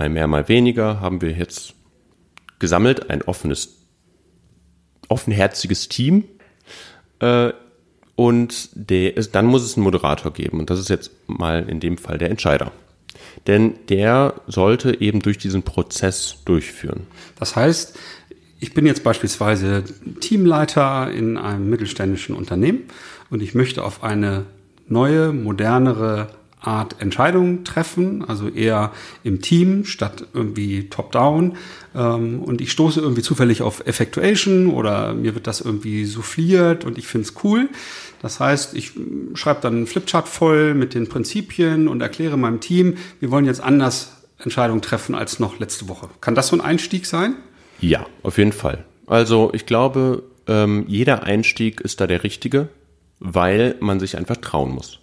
mal 0.00 0.08
mehr, 0.08 0.26
mal 0.26 0.48
weniger, 0.48 1.00
haben 1.00 1.20
wir 1.20 1.32
jetzt 1.32 1.74
gesammelt, 2.58 3.10
ein 3.10 3.20
offenes, 3.22 3.76
offenherziges 5.08 5.88
Team. 5.88 6.24
Äh, 7.18 7.52
und 8.16 8.70
der, 8.72 9.12
dann 9.12 9.46
muss 9.46 9.62
es 9.62 9.76
einen 9.76 9.84
Moderator 9.84 10.32
geben. 10.32 10.58
Und 10.58 10.70
das 10.70 10.78
ist 10.78 10.88
jetzt 10.88 11.10
mal 11.26 11.68
in 11.68 11.80
dem 11.80 11.98
Fall 11.98 12.16
der 12.16 12.30
Entscheider. 12.30 12.72
Denn 13.46 13.74
der 13.88 14.34
sollte 14.46 15.00
eben 15.00 15.20
durch 15.20 15.38
diesen 15.38 15.62
Prozess 15.62 16.38
durchführen. 16.44 17.06
Das 17.38 17.56
heißt, 17.56 17.98
ich 18.58 18.74
bin 18.74 18.86
jetzt 18.86 19.04
beispielsweise 19.04 19.84
Teamleiter 20.20 21.10
in 21.10 21.36
einem 21.36 21.68
mittelständischen 21.70 22.34
Unternehmen 22.34 22.84
und 23.30 23.42
ich 23.42 23.54
möchte 23.54 23.84
auf 23.84 24.02
eine 24.02 24.44
neue, 24.86 25.32
modernere 25.32 26.28
Art 26.60 26.96
Entscheidungen 27.00 27.64
treffen, 27.64 28.24
also 28.24 28.48
eher 28.48 28.92
im 29.24 29.40
Team 29.40 29.84
statt 29.84 30.26
irgendwie 30.34 30.88
top-down. 30.88 31.56
Ähm, 31.94 32.42
und 32.42 32.60
ich 32.60 32.72
stoße 32.72 33.00
irgendwie 33.00 33.22
zufällig 33.22 33.62
auf 33.62 33.86
Effectuation 33.86 34.68
oder 34.68 35.14
mir 35.14 35.34
wird 35.34 35.46
das 35.46 35.60
irgendwie 35.60 36.04
souffliert 36.04 36.84
und 36.84 36.98
ich 36.98 37.06
finde 37.06 37.28
es 37.28 37.34
cool. 37.44 37.68
Das 38.22 38.40
heißt, 38.40 38.74
ich 38.74 38.92
schreibe 39.34 39.60
dann 39.62 39.76
einen 39.76 39.86
Flipchart 39.86 40.28
voll 40.28 40.74
mit 40.74 40.94
den 40.94 41.08
Prinzipien 41.08 41.88
und 41.88 42.00
erkläre 42.02 42.36
meinem 42.36 42.60
Team, 42.60 42.96
wir 43.18 43.30
wollen 43.30 43.46
jetzt 43.46 43.62
anders 43.62 44.12
Entscheidungen 44.38 44.82
treffen 44.82 45.14
als 45.14 45.38
noch 45.38 45.58
letzte 45.58 45.88
Woche. 45.88 46.08
Kann 46.20 46.34
das 46.34 46.48
so 46.48 46.56
ein 46.56 46.60
Einstieg 46.60 47.06
sein? 47.06 47.36
Ja, 47.80 48.06
auf 48.22 48.36
jeden 48.38 48.52
Fall. 48.52 48.84
Also 49.06 49.50
ich 49.54 49.66
glaube, 49.66 50.22
ähm, 50.46 50.84
jeder 50.86 51.22
Einstieg 51.22 51.80
ist 51.80 52.00
da 52.00 52.06
der 52.06 52.22
richtige, 52.22 52.68
weil 53.18 53.76
man 53.80 54.00
sich 54.00 54.16
einfach 54.16 54.36
trauen 54.36 54.72
muss. 54.72 54.98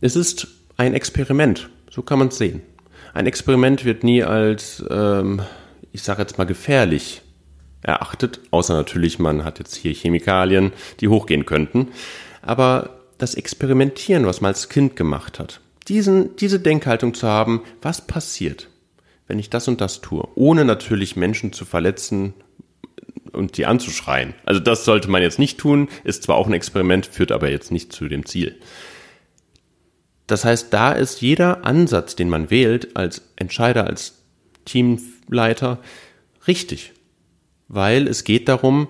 Es 0.00 0.16
ist 0.16 0.48
ein 0.80 0.94
Experiment. 0.94 1.68
So 1.90 2.00
kann 2.00 2.18
man 2.18 2.28
es 2.28 2.38
sehen. 2.38 2.62
Ein 3.12 3.26
Experiment 3.26 3.84
wird 3.84 4.02
nie 4.02 4.24
als, 4.24 4.82
ähm, 4.88 5.42
ich 5.92 6.02
sage 6.02 6.22
jetzt 6.22 6.38
mal, 6.38 6.44
gefährlich 6.44 7.20
erachtet, 7.82 8.40
außer 8.50 8.72
natürlich, 8.72 9.18
man 9.18 9.44
hat 9.44 9.58
jetzt 9.58 9.74
hier 9.74 9.92
Chemikalien, 9.92 10.72
die 11.00 11.08
hochgehen 11.08 11.44
könnten. 11.44 11.88
Aber 12.40 13.00
das 13.18 13.34
Experimentieren, 13.34 14.24
was 14.24 14.40
man 14.40 14.50
als 14.50 14.70
Kind 14.70 14.96
gemacht 14.96 15.38
hat, 15.38 15.60
diesen, 15.88 16.34
diese 16.36 16.60
Denkhaltung 16.60 17.12
zu 17.12 17.28
haben, 17.28 17.62
was 17.82 18.06
passiert, 18.06 18.68
wenn 19.26 19.38
ich 19.38 19.50
das 19.50 19.68
und 19.68 19.82
das 19.82 20.00
tue, 20.00 20.26
ohne 20.34 20.64
natürlich 20.64 21.14
Menschen 21.14 21.52
zu 21.52 21.66
verletzen 21.66 22.32
und 23.32 23.58
die 23.58 23.66
anzuschreien. 23.66 24.32
Also 24.46 24.60
das 24.60 24.86
sollte 24.86 25.10
man 25.10 25.20
jetzt 25.20 25.38
nicht 25.38 25.58
tun, 25.58 25.88
ist 26.04 26.22
zwar 26.22 26.36
auch 26.36 26.46
ein 26.46 26.54
Experiment, 26.54 27.04
führt 27.04 27.32
aber 27.32 27.50
jetzt 27.50 27.70
nicht 27.70 27.92
zu 27.92 28.08
dem 28.08 28.24
Ziel. 28.24 28.58
Das 30.30 30.44
heißt, 30.44 30.72
da 30.72 30.92
ist 30.92 31.22
jeder 31.22 31.64
Ansatz, 31.64 32.14
den 32.14 32.28
man 32.28 32.50
wählt 32.50 32.96
als 32.96 33.22
Entscheider, 33.34 33.88
als 33.88 34.22
Teamleiter, 34.64 35.78
richtig. 36.46 36.92
Weil 37.66 38.06
es 38.06 38.22
geht 38.22 38.48
darum, 38.48 38.86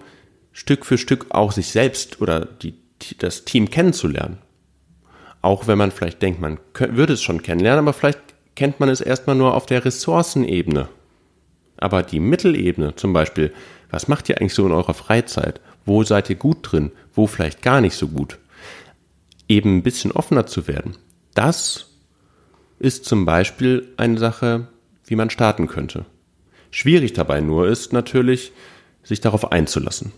Stück 0.53 0.85
für 0.85 0.99
Stück 0.99 1.29
auch 1.31 1.53
sich 1.53 1.69
selbst 1.69 2.21
oder 2.21 2.45
die, 2.45 2.75
das 3.17 3.47
Team 3.47 3.71
kennenzulernen. 3.71 4.37
Auch 5.41 5.67
wenn 5.67 5.79
man 5.79 5.93
vielleicht 5.93 6.21
denkt, 6.21 6.43
man 6.43 6.59
würde 6.75 7.15
es 7.15 7.23
schon 7.23 7.43
kennenlernen, 7.43 7.87
aber 7.87 7.95
vielleicht 7.95 8.21
kennt 8.55 8.79
man 8.79 8.91
es 8.91 9.01
erstmal 9.01 9.37
nur 9.37 9.55
auf 9.55 9.65
der 9.65 9.87
Ressourcenebene. 9.87 10.91
Aber 11.79 12.03
die 12.03 12.21
Mittelebene, 12.21 12.97
zum 12.97 13.15
Beispiel, 13.15 13.55
was 13.89 14.09
macht 14.09 14.29
ihr 14.29 14.39
eigentlich 14.39 14.53
so 14.53 14.67
in 14.67 14.73
eurer 14.73 14.93
Freizeit? 14.93 15.63
Wo 15.87 16.05
seid 16.05 16.29
ihr 16.29 16.37
gut 16.37 16.59
drin? 16.61 16.93
Wo 17.15 17.27
vielleicht 17.27 17.63
gar 17.63 17.81
nicht 17.81 17.95
so 17.95 18.09
gut? 18.09 18.37
Eben 19.49 19.79
ein 19.79 19.83
bisschen 19.83 20.13
offener 20.13 20.47
zu 20.47 20.69
werden 20.69 20.97
das 21.35 21.91
ist 22.79 23.05
zum 23.05 23.25
Beispiel 23.25 23.93
eine 23.97 24.19
Sache, 24.19 24.69
wie 25.05 25.17
man 25.17 25.31
starten 25.31 25.67
könnte. 25.67 26.07
Schwierig 26.71 27.13
dabei 27.13 27.41
nur 27.41 27.69
ist 27.69 27.93
natürlich, 27.93 28.53
sich 29.03 29.21
darauf 29.21 29.51
einzulassen. 29.53 30.13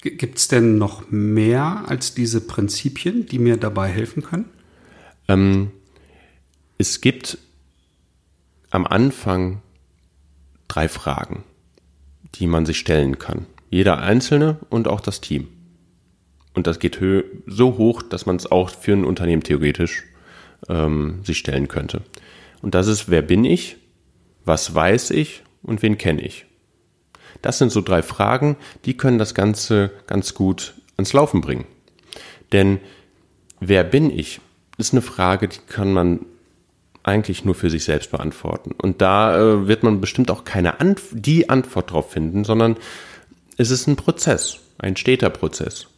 Gibt 0.00 0.38
es 0.38 0.48
denn 0.48 0.76
noch 0.76 1.10
mehr 1.10 1.84
als 1.88 2.14
diese 2.14 2.42
Prinzipien, 2.42 3.26
die 3.26 3.38
mir 3.38 3.56
dabei 3.56 3.88
helfen 3.88 4.22
können? 4.22 4.50
Ähm, 5.28 5.70
es 6.76 7.00
gibt 7.00 7.38
am 8.70 8.86
Anfang 8.86 9.62
drei 10.68 10.88
Fragen, 10.88 11.44
die 12.34 12.46
man 12.46 12.66
sich 12.66 12.78
stellen 12.78 13.18
kann. 13.18 13.46
Jeder 13.70 13.98
Einzelne 13.98 14.58
und 14.68 14.88
auch 14.88 15.00
das 15.00 15.20
Team. 15.20 15.48
Und 16.54 16.66
das 16.66 16.78
geht 16.78 17.00
so 17.46 17.76
hoch, 17.76 18.02
dass 18.02 18.26
man 18.26 18.36
es 18.36 18.50
auch 18.50 18.70
für 18.70 18.92
ein 18.92 19.04
Unternehmen 19.04 19.42
theoretisch 19.42 20.04
ähm, 20.68 21.20
sich 21.24 21.38
stellen 21.38 21.68
könnte. 21.68 22.02
Und 22.62 22.74
das 22.74 22.86
ist, 22.86 23.10
wer 23.10 23.22
bin 23.22 23.44
ich, 23.44 23.76
was 24.44 24.74
weiß 24.74 25.10
ich 25.10 25.42
und 25.62 25.82
wen 25.82 25.98
kenne 25.98 26.22
ich. 26.22 26.46
Das 27.42 27.58
sind 27.58 27.72
so 27.72 27.80
drei 27.80 28.02
Fragen, 28.02 28.56
die 28.84 28.96
können 28.96 29.18
das 29.18 29.34
Ganze 29.34 29.90
ganz 30.06 30.34
gut 30.34 30.74
ans 30.96 31.12
Laufen 31.12 31.40
bringen. 31.40 31.66
Denn 32.52 32.80
wer 33.60 33.84
bin 33.84 34.10
ich, 34.10 34.40
ist 34.78 34.92
eine 34.92 35.02
Frage, 35.02 35.48
die 35.48 35.58
kann 35.66 35.92
man 35.92 36.24
eigentlich 37.02 37.44
nur 37.44 37.54
für 37.54 37.68
sich 37.68 37.84
selbst 37.84 38.10
beantworten. 38.10 38.72
Und 38.72 39.02
da 39.02 39.36
äh, 39.36 39.68
wird 39.68 39.82
man 39.82 40.00
bestimmt 40.00 40.30
auch 40.30 40.44
keine 40.44 40.80
Ant 40.80 41.02
die 41.12 41.50
Antwort 41.50 41.92
drauf 41.92 42.12
finden, 42.12 42.44
sondern 42.44 42.76
es 43.56 43.70
ist 43.70 43.86
ein 43.86 43.96
Prozess, 43.96 44.60
ein 44.78 44.96
steter 44.96 45.30
Prozess. 45.30 45.88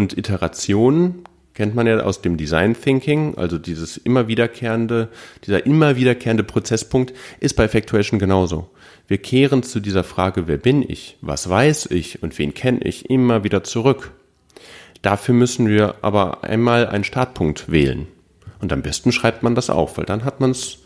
Und 0.00 0.16
Iterationen 0.16 1.24
kennt 1.52 1.74
man 1.74 1.86
ja 1.86 2.00
aus 2.00 2.22
dem 2.22 2.38
Design 2.38 2.74
Thinking, 2.74 3.34
also 3.36 3.58
dieses 3.58 3.98
immer 3.98 4.28
wiederkehrende, 4.28 5.10
dieser 5.44 5.66
immer 5.66 5.94
wiederkehrende 5.94 6.42
Prozesspunkt 6.42 7.12
ist 7.38 7.54
bei 7.54 7.68
Factuation 7.68 8.18
genauso. 8.18 8.70
Wir 9.08 9.18
kehren 9.18 9.62
zu 9.62 9.78
dieser 9.78 10.02
Frage, 10.02 10.48
wer 10.48 10.56
bin 10.56 10.82
ich, 10.88 11.18
was 11.20 11.50
weiß 11.50 11.90
ich 11.90 12.22
und 12.22 12.38
wen 12.38 12.54
kenne 12.54 12.80
ich, 12.84 13.10
immer 13.10 13.44
wieder 13.44 13.62
zurück. 13.62 14.12
Dafür 15.02 15.34
müssen 15.34 15.68
wir 15.68 15.96
aber 16.00 16.44
einmal 16.44 16.86
einen 16.86 17.04
Startpunkt 17.04 17.70
wählen. 17.70 18.06
Und 18.62 18.72
am 18.72 18.80
besten 18.80 19.12
schreibt 19.12 19.42
man 19.42 19.54
das 19.54 19.68
auf, 19.68 19.98
weil 19.98 20.06
dann 20.06 20.24
hat 20.24 20.40
man 20.40 20.52
es 20.52 20.78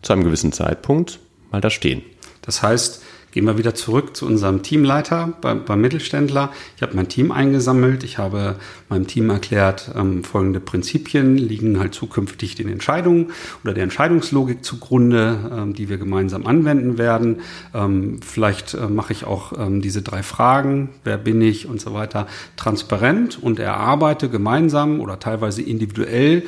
zu 0.00 0.14
einem 0.14 0.24
gewissen 0.24 0.52
Zeitpunkt 0.52 1.18
mal 1.52 1.60
da 1.60 1.68
stehen. 1.68 2.00
Das 2.40 2.62
heißt, 2.62 3.02
Gehen 3.34 3.46
wir 3.46 3.58
wieder 3.58 3.74
zurück 3.74 4.16
zu 4.16 4.26
unserem 4.26 4.62
Teamleiter 4.62 5.32
beim, 5.40 5.64
beim 5.64 5.80
Mittelständler. 5.80 6.52
Ich 6.76 6.82
habe 6.82 6.94
mein 6.94 7.08
Team 7.08 7.32
eingesammelt. 7.32 8.04
Ich 8.04 8.16
habe 8.16 8.54
meinem 8.88 9.08
Team 9.08 9.28
erklärt, 9.28 9.90
ähm, 9.96 10.22
folgende 10.22 10.60
Prinzipien 10.60 11.36
liegen 11.36 11.80
halt 11.80 11.94
zukünftig 11.94 12.54
den 12.54 12.68
Entscheidungen 12.68 13.32
oder 13.64 13.74
der 13.74 13.82
Entscheidungslogik 13.82 14.64
zugrunde, 14.64 15.50
ähm, 15.52 15.74
die 15.74 15.88
wir 15.88 15.98
gemeinsam 15.98 16.46
anwenden 16.46 16.96
werden. 16.96 17.40
Ähm, 17.74 18.20
vielleicht 18.22 18.74
äh, 18.74 18.86
mache 18.86 19.12
ich 19.12 19.24
auch 19.24 19.52
ähm, 19.58 19.80
diese 19.82 20.02
drei 20.02 20.22
Fragen, 20.22 20.90
wer 21.02 21.18
bin 21.18 21.42
ich 21.42 21.66
und 21.66 21.80
so 21.80 21.92
weiter, 21.92 22.28
transparent 22.54 23.42
und 23.42 23.58
erarbeite 23.58 24.28
gemeinsam 24.28 25.00
oder 25.00 25.18
teilweise 25.18 25.60
individuell 25.60 26.44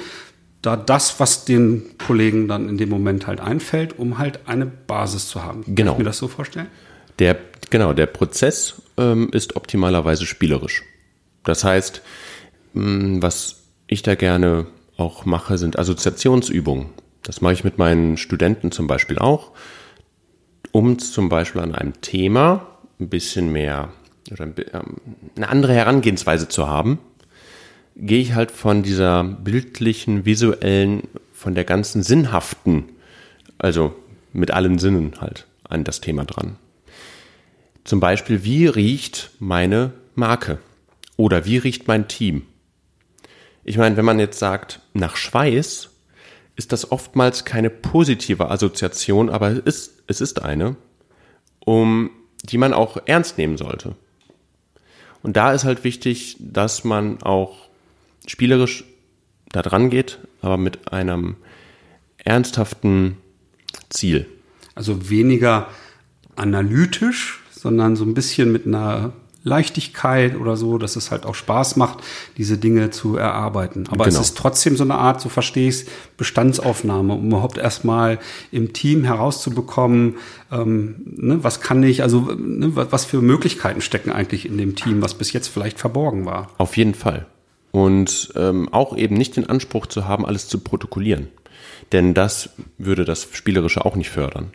da 0.67 0.77
das, 0.77 1.21
was 1.21 1.45
den 1.45 1.97
Kollegen 2.05 2.49
dann 2.49 2.69
in 2.69 2.77
dem 2.77 2.89
Moment 2.89 3.27
halt 3.27 3.41
einfällt, 3.41 3.99
um 3.99 4.19
halt 4.19 4.41
eine 4.47 4.67
Basis 4.67 5.29
zu 5.29 5.45
haben. 5.45 5.63
Genau. 5.67 5.93
Kann 5.93 6.01
ich 6.01 6.05
mir 6.05 6.11
das 6.11 6.19
so 6.19 6.29
vorstellen? 6.29 6.67
Der, 7.21 7.37
genau, 7.71 7.93
der 7.93 8.07
Prozess 8.07 8.83
ähm, 8.99 9.31
ist 9.33 9.57
optimalerweise 9.57 10.27
spielerisch. 10.27 10.83
Das 11.45 11.63
heißt, 11.63 12.03
mh, 12.75 12.83
hm, 12.83 13.23
was 13.23 13.63
ich 13.87 14.03
da 14.03 14.17
gerne 14.17 14.67
auch 14.97 15.25
mache, 15.25 15.57
sind 15.57 15.79
Assoziationsübungen. 15.79 16.89
Das 17.23 17.41
mache 17.41 17.53
ich 17.53 17.65
mit 17.65 17.79
meinen 17.79 18.17
Studenten 18.17 18.73
zum 18.73 18.87
Beispiel 18.87 19.19
auch, 19.19 19.53
um 20.73 20.99
zum 20.99 21.29
Beispiel 21.29 21.61
an 21.61 21.75
einem 21.75 22.01
Thema 22.01 22.67
ein 22.99 23.09
bisschen 23.09 23.53
mehr 23.53 23.91
oder 24.33 24.45
ähm, 24.45 24.97
eine 25.37 25.49
andere 25.49 25.75
Herangehensweise 25.75 26.49
zu 26.49 26.67
haben, 26.67 26.99
gehe 27.97 28.21
ich 28.21 28.35
halt 28.35 28.51
von 28.51 28.83
dieser 28.83 29.25
bildlichen, 29.25 30.25
visuellen, 30.25 31.09
von 31.33 31.55
der 31.55 31.65
ganzen 31.65 32.03
sinnhaften, 32.03 32.85
also 33.59 33.97
mit 34.33 34.51
allen 34.51 34.79
Sinnen 34.79 35.15
halt 35.21 35.47
an 35.65 35.83
das 35.83 36.01
Thema 36.01 36.25
dran. 36.25 36.57
Zum 37.85 38.01
Beispiel, 38.01 38.45
wie 38.45 38.67
riecht 38.67 39.31
meine 39.39 39.93
Marke? 40.15 40.59
Oder 41.17 41.47
wie 41.47 41.57
riecht 41.57 41.89
mein 41.89 42.09
Team? 42.09 42.43
Ich 43.65 43.79
meine, 43.79 43.97
wenn 43.97 44.05
man 44.05 44.19
jetzt 44.19 44.39
sagt, 44.39 44.81
nach 44.93 45.17
Schweiß, 45.17 45.91
ist 46.57 46.73
das 46.73 46.91
oftmals 46.91 47.45
keine 47.45 47.71
positive 47.71 48.51
Assoziation, 48.51 49.31
aber 49.31 49.51
es 49.51 49.59
ist, 49.59 50.03
es 50.07 50.21
ist 50.21 50.43
eine, 50.43 50.77
um 51.61 52.11
die 52.43 52.59
man 52.59 52.73
auch 52.73 52.99
ernst 53.07 53.39
nehmen 53.39 53.57
sollte. 53.57 53.95
Und 55.23 55.37
da 55.37 55.53
ist 55.53 55.65
halt 55.65 55.85
wichtig, 55.85 56.37
dass 56.39 56.85
man 56.85 57.23
auch 57.23 57.67
spielerisch 58.27 58.85
da 59.51 59.63
dran 59.63 59.91
geht, 59.91 60.19
aber 60.43 60.57
mit 60.57 60.93
einem 60.93 61.37
ernsthaften 62.19 63.17
Ziel. 63.89 64.27
Also 64.75 65.09
weniger 65.09 65.69
analytisch, 66.35 67.41
sondern 67.51 67.97
so 67.97 68.05
ein 68.05 68.15
bisschen 68.15 68.53
mit 68.53 68.67
einer 68.67 69.13
Leichtigkeit 69.43 70.37
oder 70.37 70.57
so, 70.57 70.77
dass 70.77 70.97
es 70.97 71.13
halt 71.13 71.25
auch 71.25 71.37
Spaß 71.37 71.77
macht, 71.77 71.99
diese 72.37 72.59
Dinge 72.59 72.91
zu 72.91 73.17
erarbeiten. 73.17 73.87
Aber 73.89 74.05
genau. 74.05 74.19
es 74.19 74.27
ist 74.27 74.37
trotzdem 74.37 74.77
so 74.77 74.83
eine 74.83 74.97
Art, 74.97 75.21
so 75.21 75.29
verstehe 75.29 75.69
ich 75.69 75.83
es, 75.83 75.87
Bestandsaufnahme, 76.17 77.15
um 77.15 77.29
überhaupt 77.29 77.57
erstmal 77.57 78.19
im 78.51 78.73
Team 78.73 79.05
herauszubekommen, 79.05 80.17
ähm, 80.51 80.97
ne, 81.05 81.45
was 81.45 81.61
kann 81.61 81.83
ich, 81.85 82.03
also 82.03 82.23
ne, 82.37 82.73
was 82.75 83.05
für 83.05 83.23
Möglichkeiten 83.23 83.81
stecken 83.81 84.11
eigentlich 84.11 84.47
in 84.47 84.59
dem 84.59 84.75
Team, 84.75 85.01
was 85.01 85.15
bis 85.15 85.33
jetzt 85.33 85.47
vielleicht 85.47 85.79
verborgen 85.79 86.27
war. 86.27 86.49
Auf 86.59 86.77
jeden 86.77 86.95
Fall 86.95 87.27
und 87.77 88.33
ähm, 88.37 88.73
auch 88.73 88.97
eben 88.97 89.17
nicht 89.17 89.37
den 89.37 89.51
Anspruch 89.51 89.85
zu 89.85 90.09
haben, 90.09 90.25
alles 90.25 90.49
zu 90.49 90.61
protokollieren. 90.61 91.29
Denn 91.93 92.15
das 92.15 92.49
würde 92.79 93.05
das 93.05 93.29
Spielerische 93.33 93.85
auch 93.85 93.97
nicht 93.97 94.09
fördern. 94.09 94.53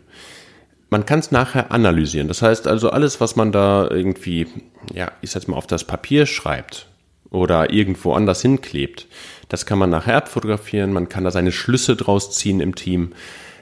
Man 0.89 1.05
kann 1.05 1.19
es 1.19 1.29
nachher 1.29 1.71
analysieren. 1.71 2.27
Das 2.27 2.41
heißt 2.41 2.67
also, 2.67 2.89
alles, 2.89 3.21
was 3.21 3.35
man 3.35 3.51
da 3.51 3.87
irgendwie, 3.91 4.47
ja, 4.91 5.11
ich 5.21 5.29
sag 5.29 5.47
mal, 5.47 5.55
auf 5.55 5.67
das 5.67 5.83
Papier 5.83 6.25
schreibt 6.25 6.89
oder 7.29 7.71
irgendwo 7.71 8.13
anders 8.13 8.41
hinklebt, 8.41 9.05
das 9.49 9.67
kann 9.67 9.77
man 9.77 9.91
nachher 9.91 10.17
abfotografieren, 10.17 10.91
man 10.91 11.07
kann 11.07 11.23
da 11.23 11.29
seine 11.29 11.51
Schlüsse 11.51 11.95
draus 11.95 12.31
ziehen 12.31 12.59
im 12.59 12.73
Team. 12.73 13.11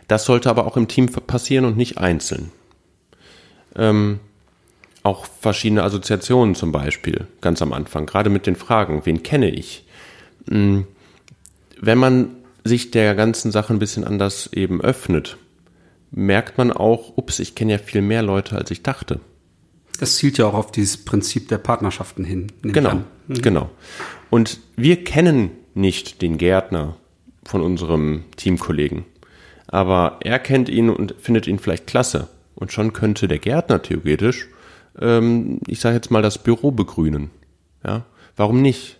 Das 0.07 0.23
sollte 0.23 0.49
aber 0.49 0.67
auch 0.67 0.77
im 0.77 0.87
Team 0.87 1.07
passieren 1.07 1.65
und 1.65 1.75
nicht 1.75 1.97
einzeln. 1.97 2.49
Ähm, 3.75 4.21
auch 5.03 5.25
verschiedene 5.25 5.83
Assoziationen 5.83 6.55
zum 6.55 6.71
Beispiel, 6.71 7.27
ganz 7.41 7.61
am 7.61 7.73
Anfang, 7.73 8.05
gerade 8.05 8.29
mit 8.29 8.47
den 8.47 8.55
Fragen, 8.55 9.01
wen 9.05 9.23
kenne 9.23 9.49
ich? 9.49 9.85
Hm, 10.49 10.85
wenn 11.79 11.97
man 11.97 12.35
sich 12.63 12.91
der 12.91 13.15
ganzen 13.15 13.51
Sache 13.51 13.73
ein 13.73 13.79
bisschen 13.79 14.03
anders 14.03 14.51
eben 14.53 14.81
öffnet, 14.81 15.37
merkt 16.11 16.57
man 16.57 16.71
auch, 16.71 17.13
ups, 17.15 17.39
ich 17.39 17.55
kenne 17.55 17.73
ja 17.73 17.77
viel 17.77 18.01
mehr 18.01 18.23
Leute, 18.23 18.57
als 18.57 18.71
ich 18.71 18.83
dachte. 18.83 19.19
Das 19.99 20.15
zielt 20.15 20.37
ja 20.37 20.45
auch 20.47 20.53
auf 20.53 20.71
dieses 20.71 20.97
Prinzip 20.97 21.49
der 21.49 21.57
Partnerschaften 21.57 22.23
hin. 22.23 22.51
Genau, 22.61 22.95
mhm. 23.27 23.41
genau. 23.41 23.69
Und 24.29 24.59
wir 24.75 25.03
kennen 25.03 25.51
nicht 25.73 26.21
den 26.21 26.37
Gärtner 26.37 26.95
von 27.43 27.61
unserem 27.61 28.25
Teamkollegen, 28.35 29.05
aber 29.67 30.19
er 30.21 30.39
kennt 30.39 30.69
ihn 30.69 30.89
und 30.89 31.15
findet 31.19 31.47
ihn 31.47 31.59
vielleicht 31.59 31.87
klasse. 31.87 32.27
Und 32.55 32.71
schon 32.71 32.91
könnte 32.91 33.27
der 33.27 33.39
Gärtner 33.39 33.81
theoretisch 33.81 34.47
ähm, 35.01 35.59
ich 35.67 35.79
sage 35.79 35.95
jetzt 35.95 36.11
mal, 36.11 36.21
das 36.21 36.37
Büro 36.37 36.71
begrünen. 36.71 37.29
Ja, 37.85 38.05
warum 38.35 38.61
nicht? 38.61 38.97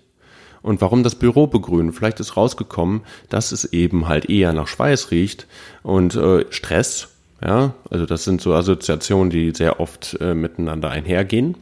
Und 0.61 0.81
warum 0.81 1.03
das 1.03 1.15
Büro 1.15 1.47
begrünen? 1.47 1.93
Vielleicht 1.93 2.19
ist 2.19 2.35
rausgekommen, 2.35 3.01
dass 3.29 3.51
es 3.51 3.65
eben 3.65 4.07
halt 4.07 4.29
eher 4.29 4.53
nach 4.53 4.67
Schweiß 4.67 5.11
riecht 5.11 5.47
und 5.83 6.15
äh, 6.15 6.45
Stress. 6.49 7.09
Ja, 7.41 7.73
also 7.89 8.05
das 8.05 8.25
sind 8.25 8.41
so 8.41 8.53
Assoziationen, 8.53 9.29
die 9.29 9.51
sehr 9.55 9.79
oft 9.79 10.17
äh, 10.19 10.33
miteinander 10.33 10.89
einhergehen. 10.89 11.55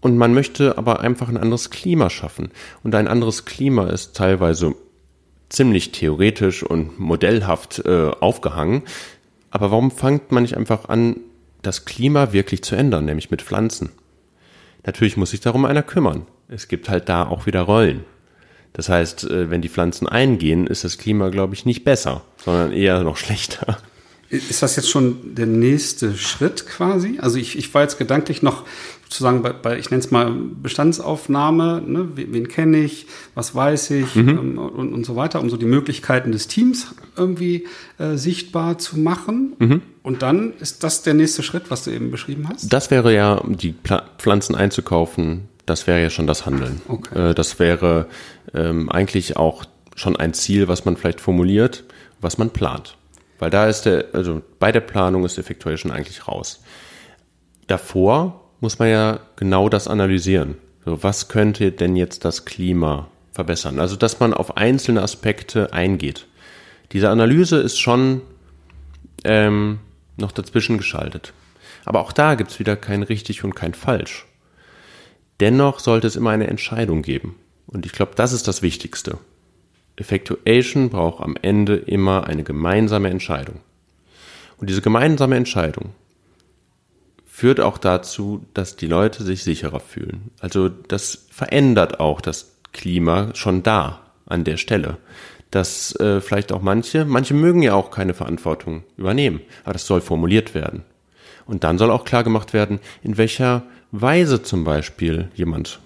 Und 0.00 0.16
man 0.16 0.32
möchte 0.32 0.78
aber 0.78 1.00
einfach 1.00 1.28
ein 1.28 1.36
anderes 1.36 1.70
Klima 1.70 2.08
schaffen. 2.08 2.50
Und 2.82 2.94
ein 2.94 3.08
anderes 3.08 3.44
Klima 3.44 3.88
ist 3.88 4.16
teilweise 4.16 4.74
ziemlich 5.48 5.92
theoretisch 5.92 6.62
und 6.62 6.98
modellhaft 6.98 7.82
äh, 7.84 8.10
aufgehangen. 8.20 8.82
Aber 9.50 9.70
warum 9.70 9.90
fängt 9.90 10.30
man 10.30 10.42
nicht 10.44 10.56
einfach 10.56 10.88
an, 10.88 11.16
das 11.62 11.84
Klima 11.84 12.32
wirklich 12.32 12.62
zu 12.62 12.76
ändern, 12.76 13.04
nämlich 13.04 13.30
mit 13.30 13.42
Pflanzen. 13.42 13.90
Natürlich 14.84 15.16
muss 15.16 15.30
sich 15.30 15.40
darum 15.40 15.64
einer 15.64 15.82
kümmern. 15.82 16.26
Es 16.48 16.68
gibt 16.68 16.88
halt 16.88 17.08
da 17.08 17.26
auch 17.26 17.46
wieder 17.46 17.62
Rollen. 17.62 18.04
Das 18.72 18.88
heißt, 18.88 19.24
äh, 19.24 19.50
wenn 19.50 19.60
die 19.60 19.68
Pflanzen 19.68 20.08
eingehen, 20.08 20.66
ist 20.66 20.84
das 20.84 20.98
Klima, 20.98 21.30
glaube 21.30 21.54
ich, 21.54 21.66
nicht 21.66 21.84
besser, 21.84 22.22
sondern 22.42 22.72
eher 22.72 23.02
noch 23.02 23.16
schlechter. 23.16 23.78
Ist 24.30 24.62
das 24.62 24.76
jetzt 24.76 24.90
schon 24.90 25.34
der 25.34 25.46
nächste 25.46 26.14
Schritt 26.16 26.66
quasi? 26.66 27.18
Also 27.18 27.38
ich, 27.38 27.56
ich 27.56 27.72
war 27.72 27.82
jetzt 27.82 27.98
gedanklich 27.98 28.42
noch 28.42 28.64
sozusagen 29.08 29.42
bei, 29.42 29.52
bei 29.52 29.78
ich 29.78 29.90
nenne 29.90 30.00
es 30.00 30.10
mal 30.10 30.30
Bestandsaufnahme, 30.30 31.82
ne? 31.84 32.10
wen, 32.14 32.32
wen 32.34 32.48
kenne 32.48 32.78
ich, 32.78 33.06
was 33.34 33.54
weiß 33.54 33.90
ich 33.92 34.14
mhm. 34.14 34.28
ähm, 34.28 34.58
und, 34.58 34.92
und 34.92 35.06
so 35.06 35.16
weiter, 35.16 35.40
um 35.40 35.48
so 35.48 35.56
die 35.56 35.66
Möglichkeiten 35.66 36.30
des 36.30 36.46
Teams 36.46 36.94
irgendwie 37.16 37.66
äh, 37.98 38.16
sichtbar 38.16 38.76
zu 38.78 38.98
machen. 38.98 39.56
Mhm. 39.58 39.82
Und 40.02 40.22
dann 40.22 40.52
ist 40.60 40.84
das 40.84 41.02
der 41.02 41.14
nächste 41.14 41.42
Schritt, 41.42 41.70
was 41.70 41.84
du 41.84 41.90
eben 41.90 42.10
beschrieben 42.10 42.48
hast? 42.48 42.70
Das 42.70 42.90
wäre 42.90 43.14
ja, 43.14 43.42
die 43.46 43.72
Pla 43.72 44.02
Pflanzen 44.18 44.54
einzukaufen, 44.54 45.48
das 45.64 45.86
wäre 45.86 46.02
ja 46.02 46.10
schon 46.10 46.26
das 46.26 46.44
Handeln. 46.44 46.82
Okay. 46.86 47.30
Äh, 47.30 47.34
das 47.34 47.58
wäre 47.58 48.08
ähm, 48.52 48.90
eigentlich 48.90 49.38
auch 49.38 49.64
schon 49.96 50.16
ein 50.16 50.34
Ziel, 50.34 50.68
was 50.68 50.84
man 50.84 50.98
vielleicht 50.98 51.20
formuliert, 51.20 51.84
was 52.20 52.36
man 52.36 52.50
plant. 52.50 52.96
Weil 53.38 53.50
da 53.50 53.68
ist 53.68 53.82
der, 53.82 54.06
also 54.12 54.42
bei 54.58 54.70
der 54.70 54.80
Planung 54.80 55.24
ist 55.24 55.38
Effectuation 55.38 55.92
eigentlich 55.92 56.28
raus. 56.28 56.60
Davor 57.68 58.47
muss 58.60 58.78
man 58.78 58.88
ja 58.88 59.20
genau 59.36 59.68
das 59.68 59.88
analysieren. 59.88 60.56
So, 60.84 61.02
was 61.02 61.28
könnte 61.28 61.72
denn 61.72 61.96
jetzt 61.96 62.24
das 62.24 62.44
Klima 62.44 63.08
verbessern? 63.32 63.78
Also, 63.78 63.96
dass 63.96 64.20
man 64.20 64.34
auf 64.34 64.56
einzelne 64.56 65.02
Aspekte 65.02 65.72
eingeht. 65.72 66.26
Diese 66.92 67.10
Analyse 67.10 67.58
ist 67.58 67.78
schon 67.78 68.22
ähm, 69.24 69.80
noch 70.16 70.32
dazwischen 70.32 70.78
geschaltet. 70.78 71.32
Aber 71.84 72.00
auch 72.00 72.12
da 72.12 72.34
gibt 72.34 72.50
es 72.50 72.58
wieder 72.58 72.76
kein 72.76 73.02
richtig 73.02 73.44
und 73.44 73.54
kein 73.54 73.74
falsch. 73.74 74.26
Dennoch 75.40 75.78
sollte 75.78 76.06
es 76.06 76.16
immer 76.16 76.30
eine 76.30 76.48
Entscheidung 76.48 77.02
geben. 77.02 77.36
Und 77.66 77.86
ich 77.86 77.92
glaube, 77.92 78.12
das 78.16 78.32
ist 78.32 78.48
das 78.48 78.62
Wichtigste. 78.62 79.18
Effectuation 79.96 80.90
braucht 80.90 81.22
am 81.22 81.36
Ende 81.40 81.76
immer 81.76 82.26
eine 82.26 82.44
gemeinsame 82.44 83.10
Entscheidung. 83.10 83.60
Und 84.56 84.70
diese 84.70 84.82
gemeinsame 84.82 85.36
Entscheidung 85.36 85.90
führt 87.38 87.60
auch 87.60 87.78
dazu, 87.78 88.44
dass 88.52 88.74
die 88.74 88.88
Leute 88.88 89.22
sich 89.22 89.44
sicherer 89.44 89.78
fühlen. 89.78 90.32
Also 90.40 90.68
das 90.68 91.28
verändert 91.30 92.00
auch 92.00 92.20
das 92.20 92.56
Klima 92.72 93.32
schon 93.34 93.62
da 93.62 94.00
an 94.26 94.42
der 94.42 94.56
Stelle. 94.56 94.96
Dass 95.52 95.94
äh, 96.00 96.20
vielleicht 96.20 96.50
auch 96.50 96.62
manche, 96.62 97.04
manche 97.04 97.34
mögen 97.34 97.62
ja 97.62 97.74
auch 97.74 97.92
keine 97.92 98.12
Verantwortung 98.12 98.82
übernehmen, 98.96 99.40
aber 99.62 99.74
das 99.74 99.86
soll 99.86 100.00
formuliert 100.00 100.52
werden. 100.52 100.82
Und 101.46 101.62
dann 101.62 101.78
soll 101.78 101.92
auch 101.92 102.04
klar 102.04 102.24
gemacht 102.24 102.54
werden, 102.54 102.80
in 103.04 103.16
welcher 103.18 103.62
Weise 103.92 104.42
zum 104.42 104.64
Beispiel 104.64 105.28
jemand 105.36 105.78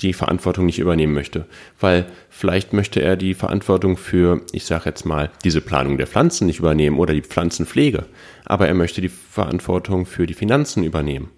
die 0.00 0.12
Verantwortung 0.12 0.66
nicht 0.66 0.78
übernehmen 0.78 1.14
möchte. 1.14 1.46
Weil 1.80 2.06
vielleicht 2.28 2.72
möchte 2.72 3.00
er 3.00 3.16
die 3.16 3.34
Verantwortung 3.34 3.96
für, 3.96 4.42
ich 4.52 4.64
sage 4.64 4.86
jetzt 4.86 5.04
mal, 5.04 5.30
diese 5.44 5.60
Planung 5.60 5.96
der 5.96 6.06
Pflanzen 6.06 6.46
nicht 6.46 6.58
übernehmen 6.58 6.98
oder 6.98 7.14
die 7.14 7.22
Pflanzenpflege. 7.22 8.06
Aber 8.44 8.68
er 8.68 8.74
möchte 8.74 9.00
die 9.00 9.08
Verantwortung 9.08 10.06
für 10.06 10.26
die 10.26 10.34
Finanzen 10.34 10.84
übernehmen. 10.84 11.30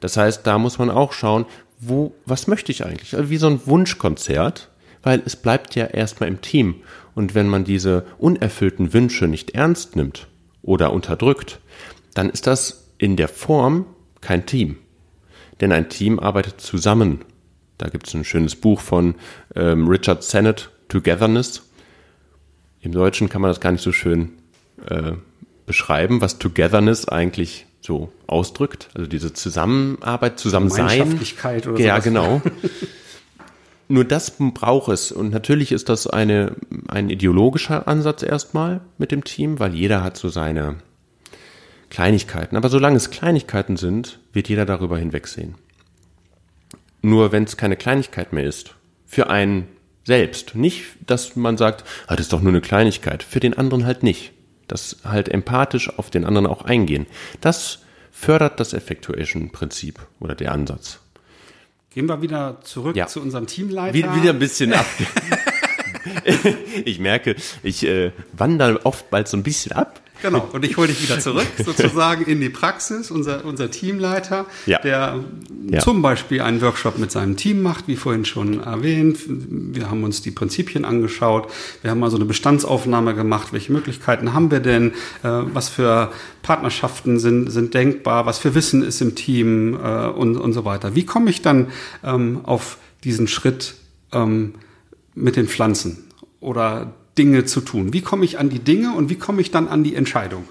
Das 0.00 0.16
heißt, 0.16 0.46
da 0.46 0.58
muss 0.58 0.78
man 0.78 0.90
auch 0.90 1.12
schauen, 1.12 1.46
wo, 1.78 2.14
was 2.26 2.46
möchte 2.46 2.72
ich 2.72 2.84
eigentlich? 2.84 3.16
Also 3.16 3.30
wie 3.30 3.36
so 3.36 3.48
ein 3.48 3.60
Wunschkonzert, 3.66 4.70
weil 5.02 5.22
es 5.24 5.36
bleibt 5.36 5.74
ja 5.74 5.86
erstmal 5.86 6.28
im 6.28 6.40
Team. 6.40 6.76
Und 7.14 7.34
wenn 7.34 7.48
man 7.48 7.64
diese 7.64 8.06
unerfüllten 8.18 8.92
Wünsche 8.94 9.26
nicht 9.26 9.50
ernst 9.50 9.96
nimmt 9.96 10.28
oder 10.62 10.92
unterdrückt, 10.92 11.60
dann 12.14 12.30
ist 12.30 12.46
das 12.46 12.88
in 12.98 13.16
der 13.16 13.28
Form 13.28 13.86
kein 14.20 14.46
Team. 14.46 14.78
Denn 15.60 15.72
ein 15.72 15.88
Team 15.88 16.18
arbeitet 16.18 16.60
zusammen. 16.60 17.24
Da 17.82 17.88
gibt 17.88 18.06
es 18.06 18.14
ein 18.14 18.24
schönes 18.24 18.54
Buch 18.54 18.80
von 18.80 19.16
ähm, 19.56 19.88
Richard 19.88 20.22
Sennett, 20.22 20.70
Togetherness. 20.88 21.62
Im 22.80 22.92
Deutschen 22.92 23.28
kann 23.28 23.42
man 23.42 23.50
das 23.50 23.58
gar 23.58 23.72
nicht 23.72 23.82
so 23.82 23.90
schön 23.90 24.30
äh, 24.86 25.12
beschreiben, 25.66 26.20
was 26.20 26.38
Togetherness 26.38 27.08
eigentlich 27.08 27.66
so 27.80 28.12
ausdrückt. 28.28 28.88
Also 28.94 29.08
diese 29.08 29.32
Zusammenarbeit, 29.32 30.38
Zusammensein. 30.38 30.86
Gemeinschaftlichkeit 30.86 31.66
oder 31.66 31.80
Ja, 31.80 31.94
sowas. 31.94 32.04
genau. 32.04 32.42
Nur 33.88 34.04
das 34.04 34.32
braucht 34.38 34.92
es. 34.92 35.10
Und 35.10 35.30
natürlich 35.32 35.72
ist 35.72 35.88
das 35.88 36.06
eine, 36.06 36.54
ein 36.86 37.10
ideologischer 37.10 37.88
Ansatz 37.88 38.22
erstmal 38.22 38.80
mit 38.96 39.10
dem 39.10 39.24
Team, 39.24 39.58
weil 39.58 39.74
jeder 39.74 40.04
hat 40.04 40.16
so 40.16 40.28
seine 40.28 40.76
Kleinigkeiten. 41.90 42.56
Aber 42.56 42.68
solange 42.68 42.96
es 42.96 43.10
Kleinigkeiten 43.10 43.76
sind, 43.76 44.20
wird 44.32 44.48
jeder 44.48 44.66
darüber 44.66 44.98
hinwegsehen. 44.98 45.56
Nur 47.02 47.32
wenn 47.32 47.44
es 47.44 47.56
keine 47.56 47.76
Kleinigkeit 47.76 48.32
mehr 48.32 48.44
ist, 48.44 48.74
für 49.06 49.28
einen 49.28 49.68
selbst, 50.04 50.54
nicht, 50.54 50.84
dass 51.06 51.36
man 51.36 51.56
sagt, 51.56 51.84
ah, 52.06 52.16
das 52.16 52.26
ist 52.26 52.32
doch 52.32 52.40
nur 52.40 52.52
eine 52.52 52.60
Kleinigkeit, 52.60 53.22
für 53.22 53.40
den 53.40 53.54
anderen 53.56 53.84
halt 53.86 54.02
nicht. 54.02 54.32
Das 54.68 54.98
halt 55.04 55.28
empathisch 55.28 55.90
auf 55.98 56.10
den 56.10 56.24
anderen 56.24 56.46
auch 56.46 56.62
eingehen. 56.62 57.06
Das 57.40 57.80
fördert 58.10 58.58
das 58.60 58.72
Effectuation-Prinzip 58.72 60.00
oder 60.20 60.34
der 60.34 60.52
Ansatz. 60.52 61.00
Gehen 61.94 62.06
wir 62.08 62.22
wieder 62.22 62.58
zurück 62.62 62.96
Ja. 62.96 63.06
zu 63.06 63.20
unserem 63.20 63.46
Teamleiter. 63.46 63.94
Wie- 63.94 64.20
Wieder 64.20 64.30
ein 64.30 64.38
bisschen 64.38 64.72
ab. 64.72 64.86
ich 66.84 66.98
merke, 66.98 67.36
ich 67.62 67.84
äh, 67.84 68.12
wandere 68.32 68.84
oftmals 68.86 69.30
so 69.30 69.36
ein 69.36 69.42
bisschen 69.42 69.72
ab. 69.72 70.00
Genau, 70.22 70.48
und 70.52 70.64
ich 70.64 70.76
hole 70.76 70.88
dich 70.88 71.02
wieder 71.02 71.18
zurück, 71.20 71.46
sozusagen 71.64 72.24
in 72.24 72.40
die 72.40 72.48
Praxis. 72.48 73.10
Unser, 73.10 73.44
unser 73.44 73.70
Teamleiter, 73.70 74.46
Ja. 74.66 74.78
der 74.80 75.20
Ja. 75.68 75.80
zum 75.80 76.00
Beispiel 76.02 76.40
einen 76.40 76.60
Workshop 76.62 76.98
mit 76.98 77.10
seinem 77.10 77.36
Team 77.36 77.60
macht, 77.62 77.88
wie 77.88 77.96
vorhin 77.96 78.24
schon 78.24 78.60
erwähnt. 78.60 79.18
Wir 79.26 79.90
haben 79.90 80.04
uns 80.04 80.22
die 80.22 80.30
Prinzipien 80.30 80.84
angeschaut. 80.84 81.48
Wir 81.82 81.90
haben 81.90 81.98
mal 82.00 82.10
so 82.10 82.16
eine 82.16 82.24
Bestandsaufnahme 82.24 83.14
gemacht. 83.14 83.52
Welche 83.52 83.72
Möglichkeiten 83.72 84.32
haben 84.32 84.50
wir 84.50 84.60
denn? 84.60 84.92
Äh, 85.22 85.28
was 85.52 85.68
für 85.68 86.12
Partnerschaften 86.42 87.18
sind, 87.18 87.50
sind 87.50 87.74
denkbar? 87.74 88.26
Was 88.26 88.38
für 88.38 88.54
Wissen 88.54 88.82
ist 88.82 89.00
im 89.00 89.14
Team? 89.14 89.74
Äh, 89.82 90.06
und, 90.08 90.36
und 90.36 90.52
so 90.52 90.64
weiter. 90.64 90.94
Wie 90.94 91.04
komme 91.04 91.30
ich 91.30 91.42
dann 91.42 91.68
ähm, 92.04 92.40
auf 92.44 92.78
diesen 93.04 93.26
Schritt 93.28 93.74
ähm, 94.12 94.54
mit 95.14 95.36
den 95.36 95.48
Pflanzen 95.48 96.04
oder 96.40 96.92
Dinge 97.18 97.44
zu 97.44 97.60
tun? 97.60 97.92
Wie 97.92 98.00
komme 98.00 98.24
ich 98.24 98.38
an 98.38 98.50
die 98.50 98.58
Dinge 98.58 98.94
und 98.94 99.10
wie 99.10 99.16
komme 99.16 99.40
ich 99.40 99.50
dann 99.50 99.68
an 99.68 99.84
die 99.84 99.94
Entscheidung? 99.94 100.44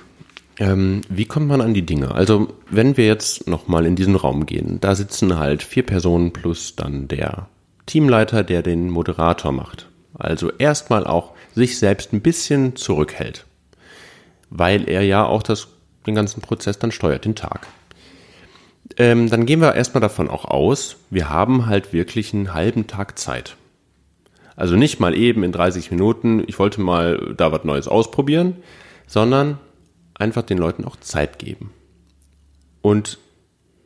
Ähm, 0.58 1.02
wie 1.10 1.26
kommt 1.26 1.48
man 1.48 1.62
an 1.62 1.74
die 1.74 1.86
Dinge? 1.86 2.14
Also, 2.14 2.54
wenn 2.70 2.98
wir 2.98 3.06
jetzt 3.06 3.48
nochmal 3.48 3.86
in 3.86 3.96
diesen 3.96 4.16
Raum 4.16 4.46
gehen, 4.46 4.80
da 4.80 4.96
sitzen 4.96 5.40
halt 5.40 5.64
vier 5.64 5.84
Personen 5.84 6.34
plus 6.34 6.76
dann 6.76 7.08
der 7.08 7.48
Teamleiter, 7.86 8.44
der 8.44 8.62
den 8.62 8.90
Moderator 8.90 9.52
macht. 9.52 9.88
Also 10.14 10.52
erstmal 10.52 11.08
auch 11.08 11.34
sich 11.56 11.80
selbst 11.80 12.14
ein 12.14 12.22
bisschen 12.22 12.76
zurückhält. 12.76 13.46
Weil 14.50 14.88
er 14.88 15.02
ja 15.02 15.26
auch 15.26 15.42
das, 15.42 15.68
den 16.06 16.16
ganzen 16.16 16.42
Prozess 16.42 16.78
dann 16.78 16.92
steuert, 16.92 17.26
den 17.26 17.36
Tag. 17.36 17.68
Ähm, 18.98 19.30
dann 19.30 19.46
gehen 19.46 19.62
wir 19.62 19.74
erstmal 19.74 20.02
davon 20.02 20.30
auch 20.30 20.46
aus, 20.46 20.98
wir 21.10 21.30
haben 21.30 21.66
halt 21.66 21.94
wirklich 21.94 22.34
einen 22.34 22.54
halben 22.54 22.88
Tag 22.88 23.18
Zeit. 23.18 23.56
Also 24.62 24.76
nicht 24.76 25.00
mal 25.00 25.18
eben 25.18 25.42
in 25.42 25.52
30 25.52 25.90
Minuten, 25.90 26.44
ich 26.46 26.60
wollte 26.60 26.82
mal 26.82 27.34
da 27.36 27.52
was 27.52 27.64
Neues 27.64 27.88
ausprobieren, 27.88 28.58
sondern 29.08 29.58
einfach 30.14 30.44
den 30.44 30.60
Leuten 30.60 30.86
auch 30.86 30.98
Zeit 30.98 31.40
geben. 31.40 31.72
Und 32.84 33.18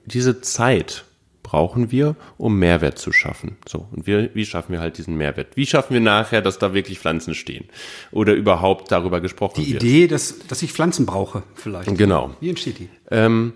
diese 0.04 0.42
Zeit 0.42 1.06
brauchen 1.44 1.92
wir, 1.92 2.18
um 2.38 2.60
Mehrwert 2.60 3.00
zu 3.00 3.14
schaffen. 3.14 3.56
So, 3.66 3.88
und 3.90 4.06
wir, 4.06 4.36
wie 4.36 4.46
schaffen 4.46 4.74
wir 4.74 4.82
halt 4.82 4.98
diesen 4.98 5.16
Mehrwert? 5.16 5.56
Wie 5.56 5.66
schaffen 5.66 5.94
wir 5.94 6.02
nachher, 6.02 6.42
dass 6.42 6.60
da 6.60 6.74
wirklich 6.74 7.00
Pflanzen 7.00 7.36
stehen? 7.36 7.64
Oder 8.12 8.34
überhaupt 8.34 8.92
darüber 8.92 9.22
gesprochen 9.22 9.64
Die 9.64 9.72
wird? 9.72 9.82
Idee, 9.82 10.08
dass, 10.08 10.40
dass 10.40 10.62
ich 10.62 10.74
Pflanzen 10.74 11.06
brauche, 11.06 11.44
vielleicht. 11.54 11.98
Genau. 11.98 12.36
Wie 12.42 12.50
entsteht 12.50 12.80
die? 12.80 12.90
Ähm, 13.12 13.54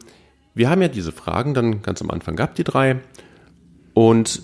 wir 0.54 0.70
haben 0.70 0.82
ja 0.82 0.88
diese 0.88 1.12
Fragen 1.12 1.54
dann 1.54 1.82
ganz 1.82 2.02
am 2.02 2.12
Anfang 2.12 2.38
gehabt, 2.38 2.58
die 2.60 2.64
drei. 2.64 3.02
Und 3.94 4.42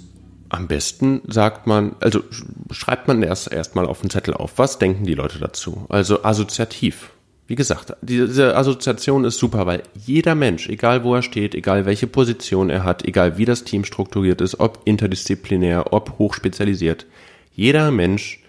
am 0.50 0.68
besten 0.68 1.22
sagt 1.28 1.68
man, 1.68 1.96
also 2.00 2.20
sch- 2.20 2.46
schreibt 2.72 3.08
man 3.08 3.24
erst 3.24 3.52
erstmal 3.52 3.86
auf 3.86 4.02
den 4.02 4.10
Zettel 4.10 4.34
auf, 4.34 4.58
was 4.58 4.78
denken 4.80 5.06
die 5.06 5.16
Leute 5.16 5.40
dazu? 5.40 5.86
Also 5.90 6.24
assoziativ. 6.24 7.12
Wie 7.48 7.56
gesagt, 7.56 7.96
diese 8.02 8.56
Assoziation 8.56 9.24
ist 9.24 9.38
super, 9.38 9.68
weil 9.68 9.84
jeder 9.94 10.34
Mensch, 10.34 10.68
egal 10.68 11.04
wo 11.04 11.14
er 11.14 11.22
steht, 11.22 11.54
egal 11.54 11.86
welche 11.86 12.08
Position 12.08 12.72
er 12.72 12.84
hat, 12.84 13.06
egal 13.06 13.38
wie 13.38 13.46
das 13.46 13.64
Team 13.64 13.86
strukturiert 13.86 14.42
ist, 14.42 14.60
ob 14.60 14.82
interdisziplinär, 14.86 15.94
ob 15.94 16.18
hochspezialisiert, 16.18 17.06
jeder 17.54 17.92
Mensch 17.92 18.44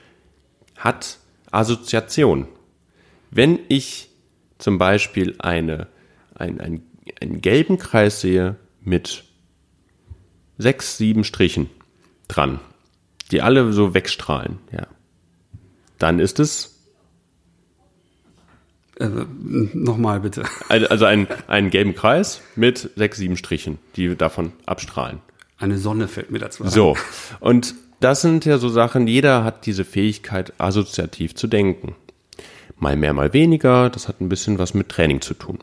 hat 0.76 1.18
Assoziation. 1.50 2.48
Wenn 3.30 3.58
ich 3.68 4.08
zum 4.58 4.78
Beispiel 4.78 5.34
eine, 5.38 5.88
ein, 6.34 6.60
ein, 6.60 6.82
einen 7.20 7.42
gelben 7.42 7.76
Kreis 7.76 8.22
sehe 8.22 8.56
mit 8.80 9.24
sechs, 10.56 10.96
sieben 10.96 11.24
Strichen 11.24 11.68
dran, 12.28 12.60
die 13.30 13.42
alle 13.42 13.72
so 13.72 13.94
wegstrahlen, 13.94 14.58
ja, 14.72 14.86
dann 15.98 16.18
ist 16.18 16.40
es 16.40 16.72
Äh, 18.98 19.08
Nochmal 19.74 20.20
bitte. 20.20 20.44
also 20.68 21.04
ein, 21.04 21.26
einen 21.48 21.68
gelben 21.70 21.94
Kreis 21.94 22.40
mit 22.54 22.90
sechs, 22.96 23.18
sieben 23.18 23.36
Strichen, 23.36 23.78
die 23.96 24.16
davon 24.16 24.52
abstrahlen. 24.64 25.20
Eine 25.58 25.76
Sonne 25.78 26.08
fällt 26.08 26.30
mir 26.30 26.38
dazu 26.38 26.64
ein. 26.64 26.70
So. 26.70 26.96
Und 27.40 27.74
das 28.00 28.20
sind 28.22 28.44
ja 28.46 28.58
so 28.58 28.68
Sachen, 28.68 29.06
jeder 29.06 29.44
hat 29.44 29.66
diese 29.66 29.84
Fähigkeit, 29.84 30.52
assoziativ 30.58 31.34
zu 31.34 31.46
denken. 31.46 31.94
Mal 32.78 32.96
mehr, 32.96 33.12
mal 33.14 33.32
weniger, 33.32 33.88
das 33.90 34.08
hat 34.08 34.20
ein 34.20 34.28
bisschen 34.28 34.58
was 34.58 34.74
mit 34.74 34.88
Training 34.90 35.20
zu 35.22 35.34
tun. 35.34 35.58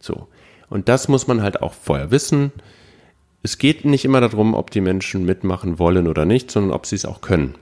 So. 0.00 0.28
Und 0.70 0.88
das 0.88 1.08
muss 1.08 1.26
man 1.26 1.42
halt 1.42 1.62
auch 1.62 1.74
vorher 1.74 2.10
wissen. 2.10 2.52
Es 3.44 3.58
geht 3.58 3.84
nicht 3.84 4.06
immer 4.06 4.22
darum, 4.22 4.54
ob 4.54 4.70
die 4.70 4.80
Menschen 4.80 5.26
mitmachen 5.26 5.78
wollen 5.78 6.08
oder 6.08 6.24
nicht, 6.24 6.50
sondern 6.50 6.72
ob 6.72 6.86
sie 6.86 6.96
es 6.96 7.04
auch 7.04 7.20
können. 7.20 7.54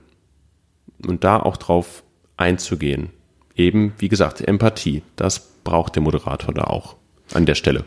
Und 1.05 1.25
da 1.25 1.37
auch 1.39 1.57
drauf 1.57 2.03
einzugehen. 2.37 3.09
Eben, 3.55 3.91
wie 3.99 4.07
gesagt, 4.07 4.39
Empathie. 4.41 5.03
Das 5.17 5.49
braucht 5.65 5.95
der 5.95 6.01
Moderator 6.03 6.53
da 6.53 6.63
auch 6.63 6.95
an 7.33 7.45
der 7.45 7.55
Stelle. 7.55 7.83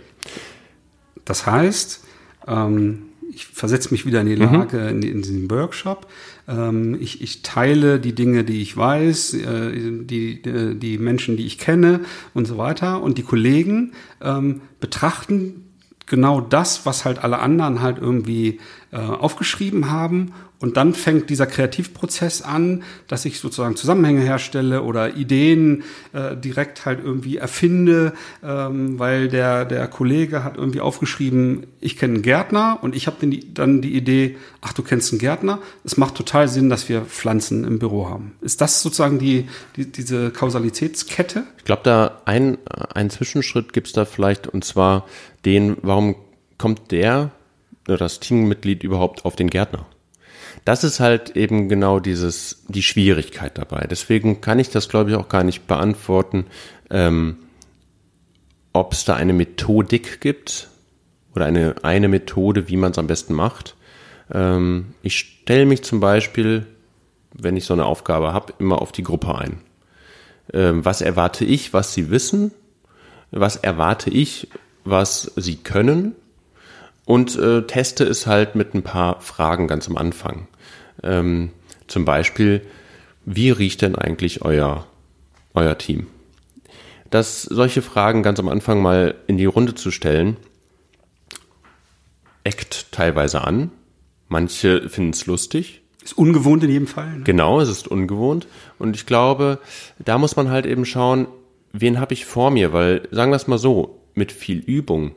Das 1.24 1.46
heißt, 1.46 2.04
ähm, 2.46 3.04
ich 3.32 3.46
versetze 3.46 3.88
mich 3.92 4.04
wieder 4.04 4.20
in 4.20 4.26
die 4.26 4.34
Lage 4.36 4.88
in, 4.88 5.00
die- 5.00 5.10
in 5.10 5.22
diesem 5.22 5.50
Workshop. 5.50 6.06
Ähm, 6.46 6.98
ich, 7.00 7.22
ich 7.22 7.42
teile 7.42 7.98
die 7.98 8.14
Dinge, 8.14 8.44
die 8.44 8.60
ich 8.60 8.76
weiß, 8.76 9.32
äh, 9.34 9.72
die, 10.04 10.42
die, 10.42 10.78
die 10.78 10.98
Menschen, 10.98 11.36
die 11.38 11.46
ich 11.46 11.56
kenne 11.58 12.00
und 12.34 12.46
so 12.46 12.58
weiter. 12.58 13.02
Und 13.02 13.16
die 13.16 13.22
Kollegen 13.22 13.92
ähm, 14.20 14.60
betrachten 14.80 15.62
genau 16.06 16.40
das, 16.40 16.86
was 16.86 17.04
halt 17.04 17.22
alle 17.22 17.38
anderen 17.40 17.82
halt 17.82 17.98
irgendwie 17.98 18.60
äh, 18.92 18.96
aufgeschrieben 18.96 19.90
haben. 19.90 20.32
Und 20.58 20.78
dann 20.78 20.94
fängt 20.94 21.28
dieser 21.28 21.46
Kreativprozess 21.46 22.40
an, 22.40 22.82
dass 23.08 23.26
ich 23.26 23.40
sozusagen 23.40 23.76
Zusammenhänge 23.76 24.22
herstelle 24.22 24.82
oder 24.82 25.14
Ideen 25.14 25.84
äh, 26.14 26.34
direkt 26.34 26.86
halt 26.86 27.00
irgendwie 27.04 27.36
erfinde, 27.36 28.14
ähm, 28.42 28.98
weil 28.98 29.28
der, 29.28 29.66
der 29.66 29.86
Kollege 29.86 30.44
hat 30.44 30.56
irgendwie 30.56 30.80
aufgeschrieben, 30.80 31.66
ich 31.80 31.98
kenne 31.98 32.14
einen 32.14 32.22
Gärtner 32.22 32.78
und 32.80 32.96
ich 32.96 33.06
habe 33.06 33.16
dann 33.52 33.82
die, 33.82 33.94
Idee, 33.94 34.38
ach, 34.62 34.72
du 34.72 34.82
kennst 34.82 35.12
einen 35.12 35.18
Gärtner. 35.18 35.60
Es 35.84 35.98
macht 35.98 36.14
total 36.14 36.48
Sinn, 36.48 36.70
dass 36.70 36.88
wir 36.88 37.02
Pflanzen 37.02 37.64
im 37.64 37.78
Büro 37.78 38.08
haben. 38.08 38.32
Ist 38.40 38.62
das 38.62 38.82
sozusagen 38.82 39.18
die, 39.18 39.48
die 39.76 39.92
diese 39.92 40.30
Kausalitätskette? 40.30 41.44
Ich 41.58 41.64
glaube, 41.64 41.82
da 41.84 42.22
ein, 42.24 42.56
ein 42.94 43.10
Zwischenschritt 43.10 43.74
gibt's 43.74 43.92
da 43.92 44.06
vielleicht, 44.06 44.46
und 44.46 44.64
zwar 44.64 45.06
den, 45.44 45.76
warum 45.82 46.16
kommt 46.56 46.92
der, 46.92 47.30
oder 47.86 47.98
das 47.98 48.20
Teammitglied 48.20 48.82
überhaupt 48.82 49.26
auf 49.26 49.36
den 49.36 49.50
Gärtner? 49.50 49.86
Das 50.66 50.82
ist 50.82 50.98
halt 50.98 51.36
eben 51.36 51.68
genau 51.68 52.00
dieses, 52.00 52.64
die 52.66 52.82
Schwierigkeit 52.82 53.56
dabei. 53.56 53.86
Deswegen 53.88 54.40
kann 54.40 54.58
ich 54.58 54.68
das, 54.68 54.88
glaube 54.88 55.10
ich, 55.10 55.16
auch 55.16 55.28
gar 55.28 55.44
nicht 55.44 55.68
beantworten, 55.68 56.46
ähm, 56.90 57.36
ob 58.72 58.92
es 58.92 59.04
da 59.04 59.14
eine 59.14 59.32
Methodik 59.32 60.20
gibt 60.20 60.66
oder 61.36 61.44
eine, 61.44 61.76
eine 61.82 62.08
Methode, 62.08 62.68
wie 62.68 62.76
man 62.76 62.90
es 62.90 62.98
am 62.98 63.06
besten 63.06 63.32
macht. 63.32 63.76
Ähm, 64.34 64.94
ich 65.02 65.16
stelle 65.16 65.66
mich 65.66 65.84
zum 65.84 66.00
Beispiel, 66.00 66.66
wenn 67.32 67.56
ich 67.56 67.64
so 67.64 67.72
eine 67.72 67.84
Aufgabe 67.84 68.32
habe, 68.32 68.52
immer 68.58 68.82
auf 68.82 68.90
die 68.90 69.04
Gruppe 69.04 69.38
ein. 69.38 69.60
Ähm, 70.52 70.84
was 70.84 71.00
erwarte 71.00 71.44
ich, 71.44 71.74
was 71.74 71.94
sie 71.94 72.10
wissen? 72.10 72.50
Was 73.30 73.54
erwarte 73.54 74.10
ich, 74.10 74.48
was 74.82 75.30
sie 75.36 75.58
können? 75.58 76.16
Und 77.04 77.38
äh, 77.38 77.62
teste 77.62 78.02
es 78.02 78.26
halt 78.26 78.56
mit 78.56 78.74
ein 78.74 78.82
paar 78.82 79.20
Fragen 79.20 79.68
ganz 79.68 79.86
am 79.86 79.96
Anfang. 79.96 80.48
Ähm, 81.02 81.50
zum 81.86 82.04
Beispiel, 82.04 82.62
wie 83.24 83.50
riecht 83.50 83.82
denn 83.82 83.96
eigentlich 83.96 84.42
euer, 84.42 84.86
euer 85.54 85.78
Team? 85.78 86.06
dass 87.10 87.42
solche 87.42 87.82
Fragen 87.82 88.22
ganz 88.22 88.38
am 88.40 88.48
Anfang 88.48 88.82
mal 88.82 89.14
in 89.26 89.36
die 89.36 89.44
Runde 89.44 89.74
zu 89.74 89.90
stellen, 89.90 90.36
eckt 92.44 92.92
teilweise 92.92 93.42
an. 93.42 93.70
Manche 94.28 94.88
finden 94.88 95.10
es 95.10 95.26
lustig. 95.26 95.82
Ist 96.02 96.18
ungewohnt 96.18 96.62
in 96.64 96.70
jedem 96.70 96.86
Fall. 96.86 97.18
Ne? 97.18 97.24
Genau, 97.24 97.60
es 97.60 97.68
ist 97.68 97.88
ungewohnt. 97.88 98.46
Und 98.78 98.96
ich 98.96 99.06
glaube, 99.06 99.58
da 99.98 100.18
muss 100.18 100.36
man 100.36 100.50
halt 100.50 100.66
eben 100.66 100.84
schauen, 100.84 101.26
wen 101.72 102.00
habe 102.00 102.14
ich 102.14 102.26
vor 102.26 102.50
mir, 102.50 102.72
weil, 102.72 103.08
sagen 103.10 103.32
wir 103.32 103.36
es 103.36 103.48
mal 103.48 103.58
so, 103.58 104.00
mit 104.14 104.32
viel 104.32 104.58
Übung. 104.58 105.12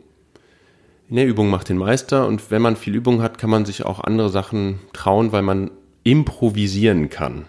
Der 1.11 1.25
Übung 1.25 1.49
macht 1.49 1.69
den 1.69 1.77
Meister 1.77 2.27
und 2.27 2.51
wenn 2.51 2.61
man 2.61 2.75
viel 2.75 2.93
Übung 2.93 3.23
hat, 3.23 3.39
kann 3.39 3.49
man 3.49 3.65
sich 3.65 3.83
auch 3.83 3.99
andere 3.99 4.29
Sachen 4.29 4.79
trauen, 4.93 5.31
weil 5.31 5.41
man 5.41 5.71
improvisieren 6.03 7.09
kann. 7.09 7.45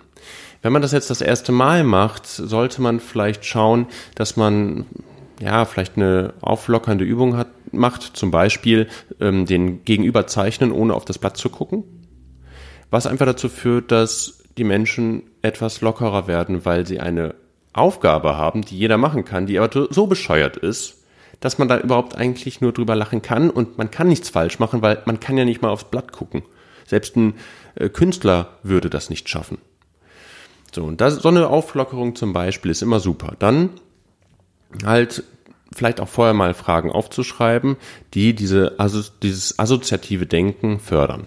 Wenn 0.62 0.72
man 0.72 0.80
das 0.80 0.92
jetzt 0.92 1.10
das 1.10 1.20
erste 1.20 1.52
Mal 1.52 1.84
macht, 1.84 2.26
sollte 2.26 2.80
man 2.80 3.00
vielleicht 3.00 3.44
schauen, 3.44 3.86
dass 4.14 4.36
man 4.36 4.86
ja 5.40 5.66
vielleicht 5.66 5.96
eine 5.96 6.32
auflockernde 6.40 7.04
Übung 7.04 7.36
hat, 7.36 7.48
macht, 7.72 8.16
zum 8.16 8.30
Beispiel 8.30 8.88
ähm, 9.20 9.44
den 9.44 9.84
Gegenüber 9.84 10.26
zeichnen, 10.26 10.72
ohne 10.72 10.94
auf 10.94 11.04
das 11.04 11.18
Blatt 11.18 11.36
zu 11.36 11.50
gucken. 11.50 11.84
Was 12.90 13.06
einfach 13.06 13.26
dazu 13.26 13.48
führt, 13.48 13.92
dass 13.92 14.42
die 14.56 14.64
Menschen 14.64 15.22
etwas 15.42 15.82
lockerer 15.82 16.26
werden, 16.26 16.64
weil 16.64 16.86
sie 16.86 16.98
eine 16.98 17.34
Aufgabe 17.72 18.36
haben, 18.36 18.62
die 18.62 18.76
jeder 18.76 18.96
machen 18.96 19.24
kann, 19.24 19.46
die 19.46 19.58
aber 19.58 19.88
so 19.90 20.06
bescheuert 20.06 20.56
ist, 20.56 20.99
dass 21.40 21.58
man 21.58 21.68
da 21.68 21.78
überhaupt 21.78 22.16
eigentlich 22.16 22.60
nur 22.60 22.72
drüber 22.72 22.94
lachen 22.94 23.22
kann 23.22 23.50
und 23.50 23.78
man 23.78 23.90
kann 23.90 24.08
nichts 24.08 24.28
falsch 24.28 24.58
machen, 24.58 24.82
weil 24.82 25.02
man 25.06 25.20
kann 25.20 25.36
ja 25.36 25.44
nicht 25.44 25.62
mal 25.62 25.70
aufs 25.70 25.84
Blatt 25.84 26.12
gucken. 26.12 26.42
Selbst 26.86 27.16
ein 27.16 27.34
äh, 27.74 27.88
Künstler 27.88 28.58
würde 28.62 28.90
das 28.90 29.10
nicht 29.10 29.28
schaffen. 29.28 29.58
So, 30.72 30.84
und 30.84 31.00
das, 31.00 31.16
so 31.16 31.28
eine 31.28 31.48
Auflockerung 31.48 32.14
zum 32.14 32.32
Beispiel 32.32 32.70
ist 32.70 32.82
immer 32.82 33.00
super. 33.00 33.34
Dann 33.38 33.70
halt 34.84 35.24
vielleicht 35.72 36.00
auch 36.00 36.08
vorher 36.08 36.34
mal 36.34 36.54
Fragen 36.54 36.90
aufzuschreiben, 36.90 37.76
die 38.14 38.34
diese, 38.34 38.74
also 38.78 39.02
dieses 39.22 39.58
assoziative 39.58 40.26
Denken 40.26 40.80
fördern. 40.80 41.26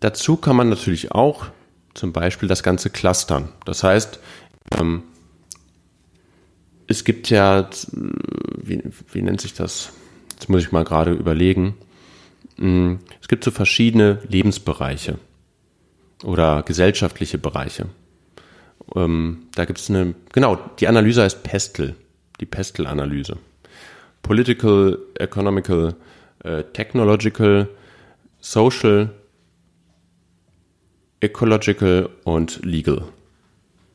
Dazu 0.00 0.36
kann 0.36 0.56
man 0.56 0.68
natürlich 0.68 1.12
auch 1.12 1.46
zum 1.94 2.12
Beispiel 2.12 2.48
das 2.48 2.62
Ganze 2.62 2.90
clustern. 2.90 3.48
Das 3.64 3.82
heißt, 3.82 4.20
ähm, 4.78 5.02
es 6.86 7.04
gibt 7.04 7.30
ja, 7.30 7.68
wie, 7.92 8.82
wie 9.12 9.22
nennt 9.22 9.40
sich 9.40 9.54
das? 9.54 9.92
Jetzt 10.32 10.48
muss 10.48 10.62
ich 10.62 10.72
mal 10.72 10.84
gerade 10.84 11.12
überlegen. 11.12 11.74
Hm, 12.56 13.00
es 13.20 13.28
gibt 13.28 13.44
so 13.44 13.50
verschiedene 13.50 14.20
Lebensbereiche 14.28 15.18
oder 16.24 16.62
gesellschaftliche 16.62 17.38
Bereiche. 17.38 17.86
Ähm, 18.94 19.46
da 19.54 19.64
gibt 19.64 19.78
es 19.78 19.90
eine, 19.90 20.14
genau, 20.32 20.56
die 20.78 20.88
Analyse 20.88 21.22
heißt 21.22 21.42
Pestel, 21.42 21.96
die 22.40 22.46
Pestel-Analyse. 22.46 23.38
Political, 24.22 24.98
Economical, 25.18 25.94
äh, 26.44 26.64
Technological, 26.72 27.68
Social, 28.40 29.10
Ecological 31.20 32.10
und 32.24 32.64
Legal. 32.64 33.02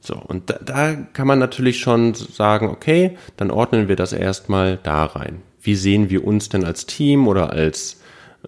So, 0.01 0.15
und 0.15 0.49
da, 0.49 0.57
da 0.65 0.95
kann 0.95 1.27
man 1.27 1.39
natürlich 1.39 1.79
schon 1.79 2.15
sagen, 2.15 2.69
okay, 2.69 3.17
dann 3.37 3.51
ordnen 3.51 3.87
wir 3.87 3.95
das 3.95 4.13
erstmal 4.13 4.77
da 4.77 5.05
rein. 5.05 5.43
Wie 5.61 5.75
sehen 5.75 6.09
wir 6.09 6.25
uns 6.25 6.49
denn 6.49 6.65
als 6.65 6.87
Team 6.87 7.27
oder 7.27 7.51
als 7.51 8.01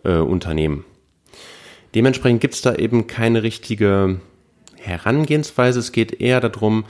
äh, 0.03 0.17
Unternehmen? 0.17 0.83
Dementsprechend 1.93 2.41
gibt 2.41 2.55
es 2.55 2.61
da 2.61 2.73
eben 2.73 3.05
keine 3.05 3.43
richtige 3.43 4.19
Herangehensweise. 4.77 5.79
Es 5.79 5.91
geht 5.91 6.19
eher 6.19 6.41
darum, 6.41 6.85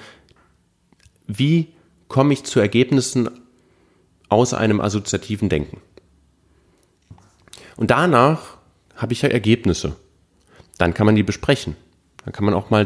wie 1.27 1.67
komme 2.07 2.31
ich 2.31 2.45
zu 2.45 2.61
Ergebnissen 2.61 3.29
aus 4.29 4.53
einem 4.53 4.79
assoziativen 4.79 5.49
Denken. 5.49 5.81
Und 7.75 7.91
danach 7.91 8.57
habe 8.95 9.11
ich 9.11 9.23
ja 9.23 9.29
Ergebnisse. 9.29 9.97
Dann 10.77 10.93
kann 10.93 11.05
man 11.05 11.15
die 11.15 11.23
besprechen. 11.23 11.75
Dann 12.23 12.33
kann 12.33 12.45
man 12.45 12.53
auch 12.53 12.69
mal 12.69 12.85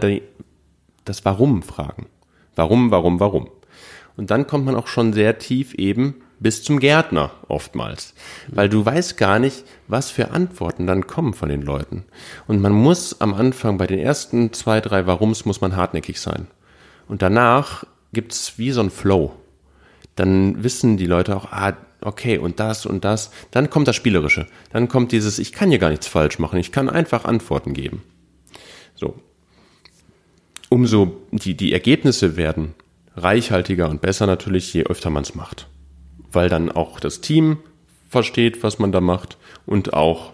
das 1.10 1.26
Warum 1.26 1.64
fragen. 1.64 2.08
Warum, 2.56 2.92
warum, 2.92 3.20
warum. 3.20 3.50
Und 4.16 4.32
dann 4.32 4.48
kommt 4.48 4.66
man 4.66 4.76
auch 4.76 4.88
schon 4.88 5.14
sehr 5.14 5.38
tief 5.38 5.74
eben 5.76 6.16
bis 6.40 6.64
zum 6.64 6.80
Gärtner 6.80 7.32
oftmals, 7.48 8.14
weil 8.48 8.70
du 8.70 8.86
weißt 8.86 9.18
gar 9.18 9.40
nicht, 9.40 9.64
was 9.88 10.12
für 10.12 10.32
Antworten 10.32 10.86
dann 10.88 11.08
kommen 11.08 11.34
von 11.34 11.50
den 11.50 11.62
Leuten. 11.62 12.06
Und 12.48 12.62
man 12.62 12.74
muss 12.74 13.22
am 13.22 13.34
Anfang 13.34 13.78
bei 13.78 13.88
den 13.88 14.00
ersten 14.00 14.54
zwei, 14.54 14.82
drei 14.82 15.08
Warums 15.08 15.46
muss 15.46 15.62
man 15.62 15.76
hartnäckig 15.76 16.20
sein. 16.20 16.48
Und 17.08 17.22
danach 17.22 17.86
gibt's 18.14 18.58
wie 18.58 18.72
so 18.72 18.82
ein 18.82 18.90
Flow. 18.90 19.34
Dann 20.16 20.64
wissen 20.64 20.98
die 20.98 21.06
Leute 21.06 21.36
auch, 21.36 21.52
ah, 21.52 21.78
okay, 22.02 22.38
und 22.38 22.60
das 22.60 22.86
und 22.86 23.06
das. 23.06 23.32
Dann 23.52 23.70
kommt 23.70 23.88
das 23.88 23.96
Spielerische. 23.96 24.48
Dann 24.72 24.88
kommt 24.88 25.12
dieses, 25.12 25.40
ich 25.40 25.54
kann 25.54 25.70
hier 25.70 25.80
gar 25.80 25.90
nichts 25.90 26.08
falsch 26.08 26.40
machen, 26.40 26.60
ich 26.60 26.72
kann 26.72 26.90
einfach 26.90 27.26
Antworten 27.26 27.74
geben. 27.74 28.04
So. 28.96 29.20
Umso 30.70 31.22
die, 31.32 31.56
die 31.56 31.74
Ergebnisse 31.74 32.38
werden 32.38 32.74
reichhaltiger 33.16 33.90
und 33.90 34.02
besser 34.02 34.28
natürlich, 34.28 34.74
je 34.74 34.84
öfter 34.84 35.10
man 35.10 35.24
es 35.24 35.34
macht 35.34 35.68
weil 36.32 36.50
dann 36.50 36.72
auch 36.72 37.00
das 37.00 37.22
Team 37.22 37.58
versteht, 38.10 38.64
was 38.64 38.80
man 38.80 38.92
da 38.92 39.02
macht 39.02 39.38
und 39.66 39.94
auch 39.94 40.34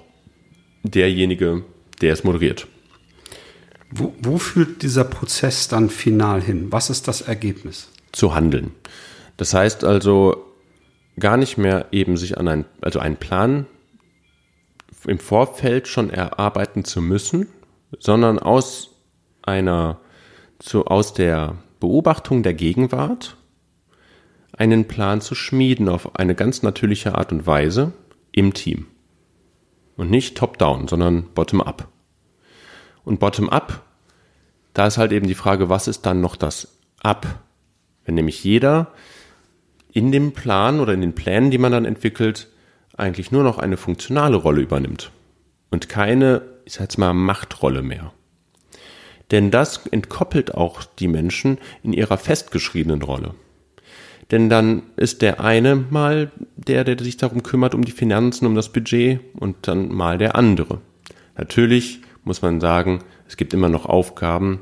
derjenige, 0.84 1.64
der 2.02 2.14
es 2.14 2.24
moderiert. 2.24 2.68
Wo, 3.90 4.14
wo 4.20 4.38
führt 4.38 4.82
dieser 4.82 5.04
Prozess 5.04 5.68
dann 5.68 5.90
final 5.90 6.42
hin? 6.42 6.72
Was 6.72 6.90
ist 6.90 7.08
das 7.08 7.22
Ergebnis? 7.22 7.90
Zu 8.12 8.36
handeln. 8.36 8.72
Das 9.38 9.54
heißt 9.54 9.84
also 9.84 10.46
gar 11.20 11.38
nicht 11.38 11.58
mehr 11.58 11.88
eben 11.92 12.18
sich 12.18 12.38
an 12.38 12.48
einen, 12.48 12.66
also 12.82 13.00
einen 13.00 13.18
Plan 13.18 13.66
im 15.08 15.20
Vorfeld 15.20 15.88
schon 15.88 16.10
erarbeiten 16.10 16.86
zu 16.86 17.02
müssen, 17.02 17.48
sondern 18.00 18.40
aus 18.40 18.96
einer, 19.42 20.00
zu, 20.64 20.86
aus 20.86 21.14
der 21.14 21.58
Beobachtung 21.80 22.42
der 22.42 22.54
Gegenwart 22.54 23.36
einen 24.54 24.88
Plan 24.88 25.20
zu 25.20 25.36
schmieden 25.36 25.90
auf 25.90 26.16
eine 26.16 26.36
ganz 26.36 26.64
natürliche 26.64 27.16
Art 27.16 27.32
und 27.32 27.46
Weise 27.46 27.92
im 28.32 28.54
Team. 28.54 28.88
Und 29.98 30.10
nicht 30.10 30.38
top-down, 30.38 30.88
sondern 30.88 31.26
bottom-up. 31.36 31.90
Und 33.04 33.20
bottom-up, 33.20 33.84
da 34.74 34.88
ist 34.88 34.98
halt 34.98 35.12
eben 35.12 35.28
die 35.28 35.36
Frage, 35.36 35.70
was 35.70 35.88
ist 35.88 36.06
dann 36.06 36.22
noch 36.22 36.36
das 36.36 36.80
Up? 37.02 37.28
Wenn 38.06 38.16
nämlich 38.16 38.44
jeder 38.44 38.92
in 39.92 40.12
dem 40.12 40.32
Plan 40.32 40.80
oder 40.80 40.94
in 40.94 41.02
den 41.02 41.14
Plänen, 41.14 41.52
die 41.52 41.58
man 41.58 41.72
dann 41.72 41.86
entwickelt, 41.86 42.48
eigentlich 42.96 43.32
nur 43.32 43.44
noch 43.44 43.60
eine 43.60 43.78
funktionale 43.78 44.38
Rolle 44.38 44.62
übernimmt 44.62 45.12
und 45.72 45.90
keine, 45.90 46.42
ich 46.66 46.74
sag 46.74 46.84
jetzt 46.84 46.98
mal, 46.98 47.14
Machtrolle 47.14 47.82
mehr. 47.82 48.14
Denn 49.32 49.52
das 49.52 49.86
entkoppelt 49.88 50.54
auch 50.54 50.84
die 50.84 51.08
Menschen 51.08 51.58
in 51.82 51.94
ihrer 51.94 52.18
festgeschriebenen 52.18 53.02
Rolle. 53.02 53.34
Denn 54.32 54.50
dann 54.50 54.84
ist 54.96 55.22
der 55.22 55.42
eine 55.42 55.76
mal 55.76 56.32
der, 56.56 56.84
der 56.84 56.98
sich 57.00 57.18
darum 57.18 57.44
kümmert, 57.44 57.76
um 57.76 57.84
die 57.84 57.92
Finanzen, 57.92 58.46
um 58.46 58.56
das 58.56 58.70
Budget 58.70 59.20
und 59.36 59.56
dann 59.68 59.90
mal 59.90 60.18
der 60.18 60.36
andere. 60.36 60.80
Natürlich 61.38 62.02
muss 62.24 62.42
man 62.42 62.62
sagen, 62.62 63.04
es 63.28 63.38
gibt 63.38 63.54
immer 63.54 63.70
noch 63.70 63.86
Aufgaben, 63.86 64.62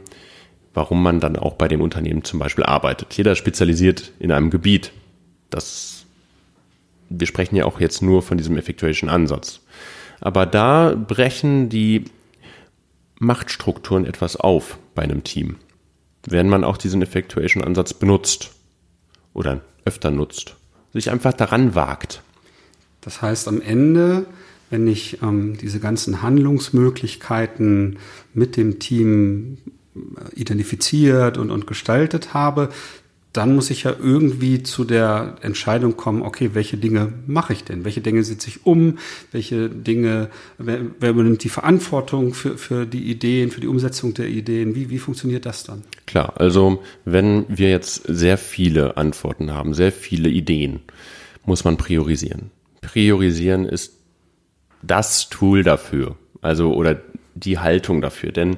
warum 0.74 1.04
man 1.04 1.20
dann 1.20 1.36
auch 1.36 1.54
bei 1.54 1.68
dem 1.68 1.82
Unternehmen 1.82 2.24
zum 2.24 2.40
Beispiel 2.40 2.64
arbeitet. 2.64 3.14
Jeder 3.14 3.36
spezialisiert 3.36 4.12
in 4.20 4.32
einem 4.32 4.50
Gebiet. 4.50 4.92
Das, 5.50 6.06
wir 7.10 7.28
sprechen 7.28 7.56
ja 7.56 7.66
auch 7.66 7.80
jetzt 7.80 8.02
nur 8.02 8.22
von 8.22 8.38
diesem 8.38 8.58
Effectuation-Ansatz. 8.58 9.62
Aber 10.22 10.46
da 10.46 10.96
brechen 10.96 11.70
die 11.70 12.06
Machtstrukturen 13.22 14.06
etwas 14.06 14.36
auf 14.36 14.80
bei 14.96 15.04
einem 15.04 15.24
Team, 15.24 15.58
wenn 16.26 16.50
man 16.50 16.64
auch 16.64 16.76
diesen 16.76 17.04
Effectuation-Ansatz 17.04 17.94
benutzt 17.94 18.52
oder 19.34 19.62
öfter 19.86 20.10
nutzt. 20.10 20.56
Sich 20.92 21.12
einfach 21.12 21.34
daran 21.34 21.76
wagt. 21.76 22.24
Das 23.00 23.22
heißt, 23.22 23.48
am 23.48 23.62
Ende, 23.62 24.26
wenn 24.72 24.88
ich 24.88 25.22
ähm, 25.22 25.56
diese 25.56 25.80
ganzen 25.80 26.24
Handlungsmöglichkeiten 26.24 28.00
mit 28.34 28.58
dem 28.58 28.80
Team 28.80 29.60
äh, 29.96 30.40
identifiziert 30.40 31.38
und, 31.38 31.52
und 31.52 31.68
gestaltet 31.68 32.34
habe, 32.34 32.70
dann 33.34 33.56
muss 33.56 33.70
ich 33.70 33.84
ja 33.84 33.96
irgendwie 33.98 34.62
zu 34.62 34.84
der 34.84 35.38
Entscheidung 35.42 35.96
kommen, 35.96 36.22
okay, 36.22 36.52
welche 36.54 36.78
Dinge 36.78 37.14
mache 37.28 37.54
ich 37.54 37.64
denn? 37.64 37.86
Welche 37.86 38.02
Dinge 38.02 38.24
setze 38.24 38.50
ich 38.50 38.66
um? 38.66 38.98
Welche 39.32 39.70
Dinge, 39.70 40.30
wer, 40.58 40.82
wer 41.00 41.12
übernimmt 41.12 41.44
die 41.44 41.50
Verantwortung 41.50 42.34
für, 42.34 42.58
für 42.58 42.86
die 42.86 43.10
Ideen, 43.10 43.50
für 43.52 43.62
die 43.62 43.68
Umsetzung 43.68 44.14
der 44.14 44.28
Ideen? 44.28 44.76
Wie, 44.76 44.90
wie 44.90 45.00
funktioniert 45.00 45.46
das 45.46 45.64
dann? 45.64 45.84
Klar, 46.08 46.34
also 46.42 46.84
wenn 47.06 47.46
wir 47.48 47.70
jetzt 47.70 48.04
sehr 48.06 48.38
viele 48.38 48.98
Antworten 48.98 49.52
haben, 49.52 49.74
sehr 49.74 49.94
viele 49.94 50.30
Ideen, 50.30 50.82
muss 51.46 51.64
man 51.64 51.78
priorisieren. 51.78 52.52
Priorisieren 52.82 53.66
ist 53.66 53.94
das 54.82 55.30
Tool 55.30 55.64
dafür, 55.64 56.18
also 56.42 56.74
oder 56.74 57.00
die 57.36 57.60
Haltung 57.60 58.02
dafür, 58.02 58.32
denn 58.34 58.58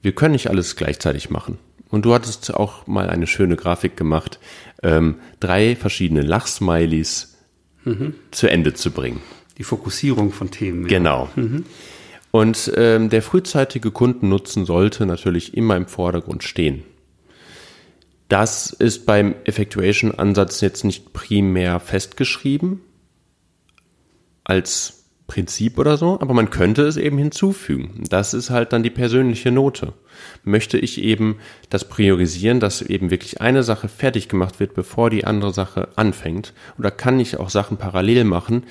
wir 0.00 0.12
können 0.12 0.32
nicht 0.32 0.48
alles 0.48 0.76
gleichzeitig 0.76 1.28
machen. 1.28 1.58
Und 1.88 2.04
du 2.04 2.14
hattest 2.14 2.52
auch 2.54 2.86
mal 2.86 3.08
eine 3.08 3.26
schöne 3.26 3.56
Grafik 3.56 3.96
gemacht, 3.96 4.40
ähm, 4.82 5.16
drei 5.40 5.76
verschiedene 5.76 6.22
Lachsmilies 6.22 7.36
mhm. 7.84 8.14
zu 8.30 8.48
Ende 8.48 8.74
zu 8.74 8.90
bringen. 8.90 9.20
Die 9.58 9.64
Fokussierung 9.64 10.32
von 10.32 10.50
Themen. 10.50 10.82
Ja. 10.82 10.88
Genau. 10.88 11.30
Mhm. 11.36 11.64
Und 12.30 12.70
ähm, 12.76 13.08
der 13.08 13.22
frühzeitige 13.22 13.90
Kundennutzen 13.90 14.66
sollte 14.66 15.06
natürlich 15.06 15.56
immer 15.56 15.76
im 15.76 15.86
Vordergrund 15.86 16.42
stehen. 16.42 16.82
Das 18.28 18.70
ist 18.72 19.06
beim 19.06 19.36
Effectuation-Ansatz 19.44 20.60
jetzt 20.60 20.84
nicht 20.84 21.12
primär 21.12 21.78
festgeschrieben 21.78 22.80
als 24.42 25.05
Prinzip 25.26 25.78
oder 25.78 25.96
so, 25.96 26.20
aber 26.20 26.34
man 26.34 26.50
könnte 26.50 26.82
es 26.82 26.96
eben 26.96 27.18
hinzufügen. 27.18 28.04
Das 28.08 28.32
ist 28.32 28.50
halt 28.50 28.72
dann 28.72 28.82
die 28.82 28.90
persönliche 28.90 29.50
Note. 29.50 29.92
Möchte 30.44 30.78
ich 30.78 31.02
eben 31.02 31.38
das 31.68 31.88
priorisieren, 31.88 32.60
dass 32.60 32.80
eben 32.80 33.10
wirklich 33.10 33.40
eine 33.40 33.62
Sache 33.62 33.88
fertig 33.88 34.28
gemacht 34.28 34.60
wird, 34.60 34.74
bevor 34.74 35.10
die 35.10 35.24
andere 35.24 35.52
Sache 35.52 35.88
anfängt? 35.96 36.52
Oder 36.78 36.90
kann 36.90 37.18
ich 37.18 37.38
auch 37.38 37.50
Sachen 37.50 37.76
parallel 37.76 38.24
machen? 38.24 38.64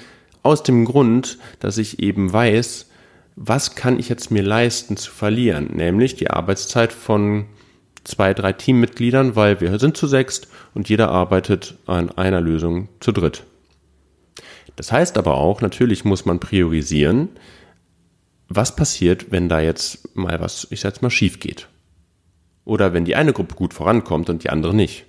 Aus 0.44 0.64
dem 0.64 0.86
Grund, 0.86 1.40
dass 1.60 1.78
ich 1.78 2.00
eben 2.00 2.32
weiß, 2.32 2.90
was 3.36 3.76
kann 3.76 4.00
ich 4.00 4.08
jetzt 4.08 4.32
mir 4.32 4.44
leisten 4.44 4.96
zu 4.96 5.12
verlieren? 5.12 5.72
Nämlich 5.74 6.16
die 6.16 6.30
Arbeitszeit 6.30 6.94
von 6.94 7.46
zwei, 8.06 8.34
drei 8.34 8.54
Teammitgliedern, 8.54 9.36
weil 9.36 9.60
wir 9.60 9.78
sind 9.80 9.98
zu 9.98 10.08
sechst 10.08 10.48
und 10.74 10.88
jeder 10.88 11.10
arbeitet 11.10 11.76
an 11.86 12.12
einer 12.12 12.40
Lösung 12.40 12.88
zu 13.02 13.12
dritt. 13.12 13.44
Das 14.76 14.92
heißt 14.92 15.18
aber 15.18 15.36
auch, 15.36 15.62
natürlich 15.62 16.06
muss 16.06 16.26
man 16.26 16.40
priorisieren, 16.40 17.30
was 18.48 18.76
passiert, 18.76 19.32
wenn 19.32 19.50
da 19.50 19.60
jetzt 19.60 20.16
mal 20.16 20.40
was, 20.40 20.68
ich 20.70 20.82
sag 20.82 20.94
jetzt 20.94 21.02
mal, 21.02 21.10
schief 21.10 21.40
geht. 21.40 21.68
Oder 22.64 22.94
wenn 22.94 23.06
die 23.06 23.16
eine 23.16 23.34
Gruppe 23.34 23.56
gut 23.56 23.74
vorankommt 23.74 24.30
und 24.30 24.44
die 24.44 24.50
andere 24.50 24.74
nicht. 24.76 25.06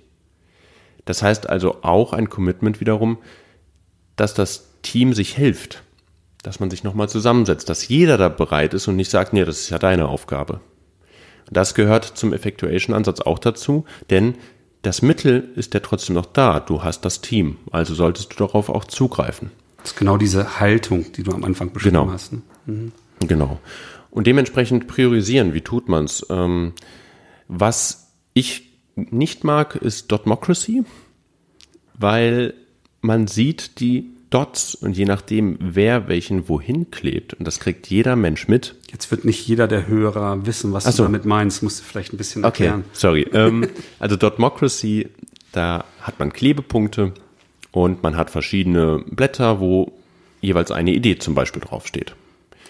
Das 1.05 1.21
heißt 1.21 1.49
also 1.49 1.83
auch 1.83 2.13
ein 2.13 2.29
Commitment 2.29 2.79
wiederum, 2.79 3.17
dass 4.15 4.33
das 4.33 4.69
Team 4.81 5.13
sich 5.13 5.35
hilft, 5.35 5.83
dass 6.43 6.59
man 6.59 6.69
sich 6.69 6.83
nochmal 6.83 7.09
zusammensetzt, 7.09 7.69
dass 7.69 7.87
jeder 7.87 8.17
da 8.17 8.29
bereit 8.29 8.73
ist 8.73 8.87
und 8.87 8.95
nicht 8.95 9.11
sagt, 9.11 9.33
nee, 9.33 9.45
das 9.45 9.59
ist 9.59 9.69
ja 9.69 9.79
deine 9.79 10.07
Aufgabe. 10.07 10.61
Das 11.49 11.75
gehört 11.75 12.05
zum 12.05 12.33
Effectuation-Ansatz 12.33 13.21
auch 13.21 13.39
dazu, 13.39 13.85
denn 14.09 14.35
das 14.87 15.01
Mittel 15.01 15.49
ist 15.57 15.73
ja 15.73 15.81
trotzdem 15.81 16.15
noch 16.15 16.25
da. 16.25 16.61
Du 16.61 16.81
hast 16.81 17.01
das 17.01 17.19
Team, 17.19 17.57
also 17.71 17.93
solltest 17.93 18.31
du 18.31 18.37
darauf 18.37 18.69
auch 18.69 18.85
zugreifen. 18.85 19.51
Das 19.79 19.91
ist 19.91 19.97
genau 19.97 20.15
diese 20.15 20.61
Haltung, 20.61 21.11
die 21.11 21.23
du 21.23 21.33
am 21.33 21.43
Anfang 21.43 21.73
beschrieben 21.73 21.97
genau. 21.97 22.11
hast. 22.11 22.31
Ne? 22.31 22.41
Mhm. 22.67 22.91
Genau. 23.19 23.59
Und 24.11 24.27
dementsprechend 24.27 24.87
priorisieren, 24.87 25.53
wie 25.53 25.59
tut 25.59 25.89
man's? 25.89 26.25
Ähm, 26.29 26.71
was 27.49 28.13
ich 28.33 28.77
nicht 28.95 29.43
mag, 29.43 29.75
ist 29.75 30.09
Dotmocracy, 30.09 30.85
weil 31.93 32.53
man 33.01 33.27
sieht 33.27 33.81
die 33.81 34.11
Dots 34.29 34.75
und 34.75 34.97
je 34.97 35.05
nachdem, 35.05 35.57
wer 35.59 36.07
welchen 36.07 36.49
wohin 36.49 36.91
klebt, 36.91 37.33
und 37.33 37.45
das 37.45 37.59
kriegt 37.59 37.87
jeder 37.87 38.15
Mensch 38.15 38.47
mit. 38.47 38.75
Jetzt 38.91 39.09
wird 39.11 39.23
nicht 39.23 39.47
jeder 39.47 39.67
der 39.67 39.87
Hörer 39.87 40.45
wissen, 40.45 40.73
was 40.73 40.83
so. 40.83 41.03
du 41.03 41.03
damit 41.03 41.25
meinst. 41.25 41.63
Musst 41.63 41.79
du 41.79 41.83
vielleicht 41.83 42.13
ein 42.13 42.17
bisschen 42.17 42.43
erklären. 42.43 42.81
Okay, 42.81 42.89
sorry. 42.93 43.27
ähm, 43.33 43.67
also 43.99 44.15
Dotmocracy, 44.15 45.07
da 45.53 45.85
hat 46.01 46.19
man 46.19 46.33
Klebepunkte 46.33 47.13
und 47.71 48.03
man 48.03 48.17
hat 48.17 48.29
verschiedene 48.29 49.03
Blätter, 49.09 49.59
wo 49.59 49.93
jeweils 50.41 50.71
eine 50.71 50.91
Idee 50.91 51.17
zum 51.17 51.33
Beispiel 51.33 51.61
draufsteht. 51.61 52.15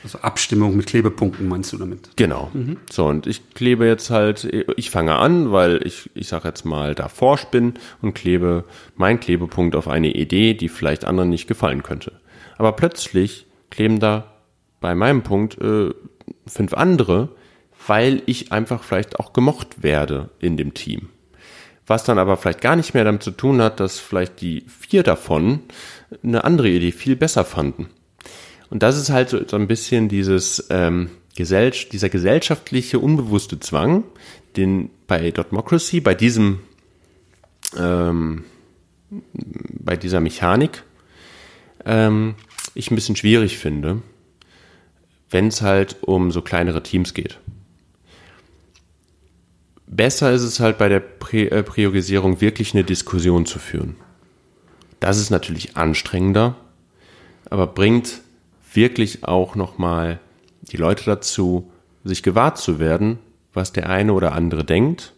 Also 0.07 0.19
Abstimmung 0.19 0.77
mit 0.77 0.85
Klebepunkten 0.85 1.49
meinst 1.49 1.73
du 1.73 1.77
damit? 1.77 2.11
Genau. 2.15 2.49
Mhm. 2.53 2.77
So, 2.89 3.07
und 3.07 3.27
ich 3.27 3.53
klebe 3.53 3.85
jetzt 3.85 4.09
halt, 4.09 4.45
ich 4.77 4.89
fange 4.89 5.15
an, 5.15 5.51
weil 5.51 5.85
ich, 5.85 6.09
ich 6.13 6.29
sage 6.29 6.47
jetzt 6.47 6.63
mal, 6.63 6.95
da 6.95 7.09
forsch 7.09 7.43
bin 7.47 7.73
und 8.01 8.13
klebe 8.13 8.63
meinen 8.95 9.19
Klebepunkt 9.19 9.75
auf 9.75 9.89
eine 9.89 10.09
Idee, 10.13 10.53
die 10.53 10.69
vielleicht 10.69 11.03
anderen 11.03 11.29
nicht 11.29 11.45
gefallen 11.45 11.83
könnte. 11.83 12.13
Aber 12.57 12.71
plötzlich 12.71 13.47
kleben 13.69 13.99
da 13.99 14.33
bei 14.79 14.95
meinem 14.95 15.23
Punkt 15.23 15.59
äh, 15.59 15.89
fünf 16.45 16.73
andere, 16.73 17.27
weil 17.85 18.21
ich 18.27 18.53
einfach 18.53 18.83
vielleicht 18.83 19.19
auch 19.19 19.33
gemocht 19.33 19.83
werde 19.83 20.29
in 20.39 20.55
dem 20.55 20.73
Team. 20.73 21.09
Was 21.85 22.05
dann 22.05 22.17
aber 22.17 22.37
vielleicht 22.37 22.61
gar 22.61 22.77
nicht 22.77 22.93
mehr 22.93 23.03
damit 23.03 23.23
zu 23.23 23.31
tun 23.31 23.61
hat, 23.61 23.81
dass 23.81 23.99
vielleicht 23.99 24.39
die 24.39 24.63
vier 24.69 25.03
davon 25.03 25.63
eine 26.23 26.45
andere 26.45 26.69
Idee 26.69 26.93
viel 26.93 27.17
besser 27.17 27.43
fanden. 27.43 27.89
Und 28.69 28.83
das 28.83 28.97
ist 28.97 29.09
halt 29.09 29.29
so, 29.29 29.55
ein 29.55 29.67
bisschen 29.67 30.09
dieses 30.09 30.67
ähm, 30.69 31.09
Gesell 31.35 31.71
dieser 31.91 32.09
gesellschaftliche 32.09 32.99
unbewusste 32.99 33.59
Zwang, 33.59 34.03
den 34.55 34.89
bei 35.05 35.31
Dotmocracy, 35.31 36.01
bei 36.01 36.15
diesem 36.15 36.59
ähm, 37.77 38.43
bei 39.09 39.95
dieser 39.95 40.19
Mechanik 40.19 40.83
ähm, 41.85 42.35
ich 42.73 42.91
ein 42.91 42.95
bisschen 42.95 43.15
schwierig 43.15 43.57
finde, 43.57 44.01
wenn 45.29 45.47
es 45.47 45.61
halt 45.61 45.97
um 46.01 46.31
so 46.31 46.41
kleinere 46.41 46.83
Teams 46.83 47.13
geht. 47.13 47.39
Besser 49.85 50.33
ist 50.33 50.43
es 50.43 50.59
halt 50.59 50.77
bei 50.77 50.89
der 50.89 51.03
äh, 51.31 51.63
Priorisierung 51.63 52.41
wirklich 52.41 52.73
eine 52.73 52.83
Diskussion 52.83 53.45
zu 53.45 53.59
führen. 53.59 53.95
Das 54.99 55.17
ist 55.17 55.29
natürlich 55.29 55.77
anstrengender, 55.77 56.55
aber 57.49 57.67
bringt 57.67 58.21
wirklich 58.73 59.23
auch 59.23 59.55
nochmal 59.55 60.19
die 60.61 60.77
Leute 60.77 61.05
dazu, 61.05 61.71
sich 62.03 62.23
gewahrt 62.23 62.57
zu 62.57 62.79
werden, 62.79 63.19
was 63.53 63.73
der 63.73 63.89
eine 63.89 64.13
oder 64.13 64.33
andere 64.33 64.63
denkt. 64.63 65.13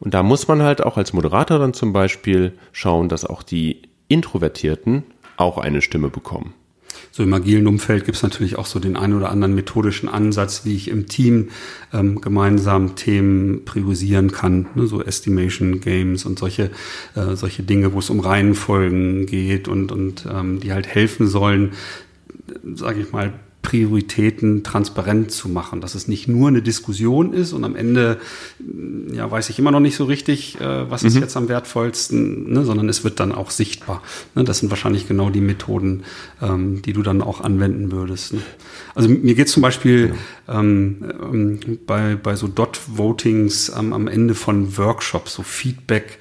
Und 0.00 0.14
da 0.14 0.22
muss 0.22 0.48
man 0.48 0.62
halt 0.62 0.82
auch 0.82 0.96
als 0.96 1.12
Moderator 1.12 1.58
dann 1.58 1.74
zum 1.74 1.92
Beispiel 1.92 2.56
schauen, 2.72 3.08
dass 3.08 3.24
auch 3.24 3.42
die 3.42 3.82
Introvertierten 4.08 5.04
auch 5.36 5.58
eine 5.58 5.82
Stimme 5.82 6.08
bekommen 6.08 6.54
so 7.10 7.22
im 7.22 7.34
agilen 7.34 7.66
Umfeld 7.66 8.04
gibt 8.04 8.16
es 8.16 8.22
natürlich 8.22 8.56
auch 8.58 8.66
so 8.66 8.78
den 8.78 8.96
einen 8.96 9.14
oder 9.14 9.30
anderen 9.30 9.54
methodischen 9.54 10.08
Ansatz, 10.08 10.64
wie 10.64 10.74
ich 10.74 10.88
im 10.88 11.06
Team 11.08 11.48
ähm, 11.92 12.20
gemeinsam 12.20 12.96
Themen 12.96 13.64
priorisieren 13.64 14.30
kann, 14.30 14.66
ne, 14.74 14.86
so 14.86 15.02
Estimation 15.02 15.80
Games 15.80 16.24
und 16.24 16.38
solche 16.38 16.70
äh, 17.14 17.34
solche 17.34 17.62
Dinge, 17.62 17.92
wo 17.92 17.98
es 17.98 18.10
um 18.10 18.20
Reihenfolgen 18.20 19.26
geht 19.26 19.68
und 19.68 19.90
und 19.90 20.26
ähm, 20.32 20.60
die 20.60 20.72
halt 20.72 20.86
helfen 20.86 21.26
sollen, 21.26 21.72
sage 22.74 23.00
ich 23.00 23.12
mal 23.12 23.32
Prioritäten 23.60 24.62
transparent 24.62 25.30
zu 25.30 25.48
machen, 25.48 25.80
dass 25.80 25.94
es 25.94 26.08
nicht 26.08 26.28
nur 26.28 26.48
eine 26.48 26.62
Diskussion 26.62 27.34
ist 27.34 27.52
und 27.52 27.64
am 27.64 27.76
Ende 27.76 28.18
ja 29.12 29.30
weiß 29.30 29.50
ich 29.50 29.58
immer 29.58 29.70
noch 29.70 29.80
nicht 29.80 29.96
so 29.96 30.04
richtig, 30.04 30.58
äh, 30.60 30.90
was 30.90 31.02
mhm. 31.02 31.08
ist 31.08 31.16
jetzt 31.16 31.36
am 31.36 31.48
wertvollsten, 31.48 32.50
ne, 32.50 32.64
sondern 32.64 32.88
es 32.88 33.04
wird 33.04 33.20
dann 33.20 33.32
auch 33.32 33.50
sichtbar. 33.50 34.02
Ne, 34.34 34.44
das 34.44 34.60
sind 34.60 34.70
wahrscheinlich 34.70 35.08
genau 35.08 35.28
die 35.28 35.40
Methoden, 35.40 36.04
ähm, 36.40 36.82
die 36.82 36.92
du 36.92 37.02
dann 37.02 37.20
auch 37.20 37.40
anwenden 37.40 37.92
würdest. 37.92 38.34
Ne. 38.34 38.40
Also 38.94 39.10
mir 39.10 39.34
geht 39.34 39.48
zum 39.48 39.62
Beispiel 39.62 40.14
ja. 40.46 40.60
ähm, 40.60 41.04
ähm, 41.20 41.78
bei, 41.86 42.14
bei 42.14 42.36
so 42.36 42.48
Dot-Votings 42.48 43.70
am, 43.70 43.92
am 43.92 44.08
Ende 44.08 44.34
von 44.34 44.78
Workshops, 44.78 45.34
so 45.34 45.42
Feedback, 45.42 46.18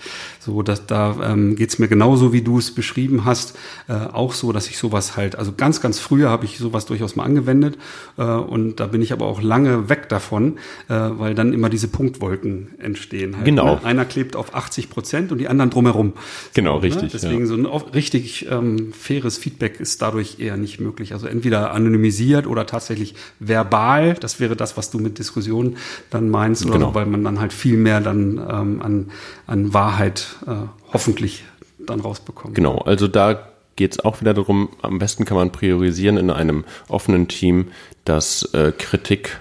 so, 0.48 0.62
dass 0.62 0.86
da 0.86 1.18
ähm, 1.22 1.58
geht 1.58 1.78
mir 1.78 1.90
genauso, 1.90 2.32
wie 2.32 2.42
du 2.42 2.58
es 2.58 2.74
beschrieben 2.74 3.26
hast, 3.26 3.58
äh, 3.90 3.94
auch 3.94 4.34
so, 4.34 4.54
dass 4.54 4.70
ich 4.70 4.78
sowas 4.78 5.18
halt, 5.18 5.36
also 5.36 5.52
ganz, 5.52 5.82
ganz 5.82 6.00
früher 6.00 6.30
habe 6.30 6.46
ich 6.46 6.58
sowas 6.58 6.86
durchaus 6.86 7.18
mal 7.18 7.26
angewendet 7.26 7.78
äh, 8.18 8.24
und 8.24 8.80
da 8.80 8.88
bin 8.88 9.02
ich 9.02 9.12
aber 9.12 9.26
auch 9.26 9.42
lange 9.42 9.90
weg 9.90 10.08
davon, 10.08 10.54
äh, 10.88 10.94
weil 10.94 11.36
dann 11.36 11.52
immer 11.52 11.70
diese 11.70 11.90
Punktwolken 11.90 12.80
entstehen. 12.80 13.36
Halt, 13.36 13.44
genau. 13.44 13.76
Ne? 13.76 13.84
Einer 13.84 14.06
klebt 14.06 14.38
auf 14.38 14.56
80 14.56 14.90
Prozent 14.90 15.34
und 15.34 15.40
die 15.40 15.50
anderen 15.50 15.70
drumherum. 15.70 16.14
Genau, 16.54 16.76
so, 16.76 16.78
ne? 16.78 16.84
richtig. 16.84 17.04
Ne? 17.04 17.10
Deswegen 17.12 17.42
ja. 17.42 17.48
so 17.48 17.56
ein 17.56 17.66
richtig 17.66 18.48
ähm, 18.50 18.94
faires 18.94 19.38
Feedback 19.38 19.82
ist 19.82 20.02
dadurch 20.02 20.40
eher 20.40 20.56
nicht 20.56 20.80
möglich. 20.80 21.12
Also 21.12 21.28
entweder 21.28 21.72
anonymisiert 21.74 22.48
oder 22.48 22.66
tatsächlich 22.66 23.16
verbal. 23.40 24.14
Das 24.14 24.40
wäre 24.40 24.56
das, 24.56 24.78
was 24.78 24.92
du 24.92 25.00
mit 25.00 25.20
Diskussion 25.20 25.76
dann 26.10 26.30
meinst, 26.30 26.64
oder 26.64 26.76
genau. 26.76 26.88
so, 26.88 26.96
weil 26.96 27.06
man 27.06 27.26
dann 27.26 27.42
halt 27.42 27.52
viel 27.52 27.76
mehr 27.76 28.00
dann 28.00 28.38
ähm, 28.38 28.82
an, 28.82 29.12
an 29.46 29.74
Wahrheit 29.74 30.37
äh, 30.46 30.68
hoffentlich 30.94 31.44
dann 31.80 32.00
rausbekommen. 32.00 32.54
Genau, 32.54 32.80
also 32.80 33.08
da 33.08 33.48
geht 33.76 33.94
es 33.94 34.00
auch 34.00 34.22
wieder 34.22 34.34
darum, 34.34 34.70
am 34.82 35.00
besten 35.00 35.26
kann 35.26 35.38
man 35.38 35.52
priorisieren 35.52 36.18
in 36.18 36.30
einem 36.30 36.66
offenen 36.90 37.28
Team, 37.28 37.68
das 38.06 38.44
äh, 38.54 38.74
Kritik 38.78 39.40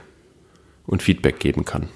und 0.86 1.02
Feedback 1.02 1.40
geben 1.40 1.64
kann. 1.64 1.88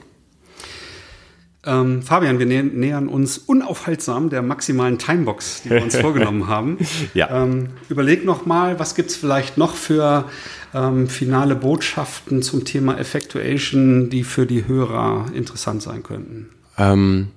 Ähm, 1.66 2.02
Fabian, 2.02 2.38
wir 2.38 2.46
nä 2.46 2.62
nähern 2.62 3.06
uns 3.08 3.36
unaufhaltsam 3.36 4.30
der 4.30 4.40
maximalen 4.40 4.98
Timebox, 4.98 5.62
die 5.62 5.70
wir 5.70 5.82
uns 5.82 5.94
vorgenommen 6.00 6.48
haben. 6.48 6.78
Ja. 7.12 7.42
Ähm, 7.42 7.68
überleg 7.90 8.24
noch 8.24 8.46
mal, 8.46 8.78
was 8.78 8.94
gibt's 8.94 9.14
vielleicht 9.14 9.58
noch 9.58 9.74
für 9.74 10.24
ähm, 10.72 11.06
finale 11.06 11.54
Botschaften 11.54 12.40
zum 12.40 12.64
Thema 12.64 12.98
Effectuation, 12.98 14.08
die 14.08 14.24
für 14.24 14.46
die 14.46 14.66
Hörer 14.66 15.26
interessant 15.34 15.82
sein 15.82 16.02
könnten? 16.02 16.48
Ähm, 16.78 17.28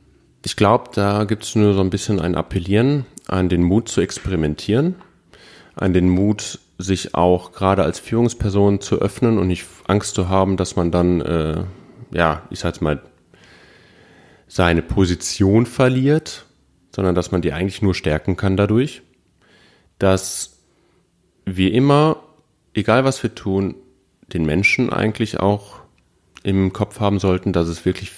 ich 0.45 0.55
glaube, 0.55 0.91
da 0.93 1.23
gibt 1.23 1.43
es 1.43 1.55
nur 1.55 1.73
so 1.73 1.81
ein 1.81 1.89
bisschen 1.89 2.19
ein 2.19 2.35
Appellieren 2.35 3.05
an 3.27 3.49
den 3.49 3.63
Mut 3.63 3.87
zu 3.87 4.01
experimentieren, 4.01 4.95
an 5.75 5.93
den 5.93 6.09
Mut, 6.09 6.59
sich 6.77 7.15
auch 7.15 7.53
gerade 7.53 7.83
als 7.83 7.99
Führungsperson 7.99 8.81
zu 8.81 8.99
öffnen 8.99 9.37
und 9.37 9.47
nicht 9.47 9.65
Angst 9.87 10.15
zu 10.15 10.27
haben, 10.27 10.57
dass 10.57 10.75
man 10.75 10.91
dann, 10.91 11.21
äh, 11.21 11.63
ja, 12.11 12.43
ich 12.49 12.59
sag's 12.59 12.81
mal, 12.81 13.01
seine 14.47 14.81
Position 14.81 15.65
verliert, 15.65 16.45
sondern 16.93 17.15
dass 17.15 17.31
man 17.31 17.41
die 17.41 17.53
eigentlich 17.53 17.81
nur 17.81 17.95
stärken 17.95 18.35
kann 18.35 18.57
dadurch, 18.57 19.01
dass 19.97 20.57
wir 21.45 21.73
immer, 21.73 22.17
egal 22.73 23.05
was 23.05 23.23
wir 23.23 23.33
tun, 23.33 23.75
den 24.27 24.45
Menschen 24.45 24.91
eigentlich 24.91 25.39
auch 25.39 25.79
im 26.43 26.73
Kopf 26.73 26.99
haben 26.99 27.19
sollten, 27.19 27.53
dass 27.53 27.67
es 27.67 27.85
wirklich 27.85 28.11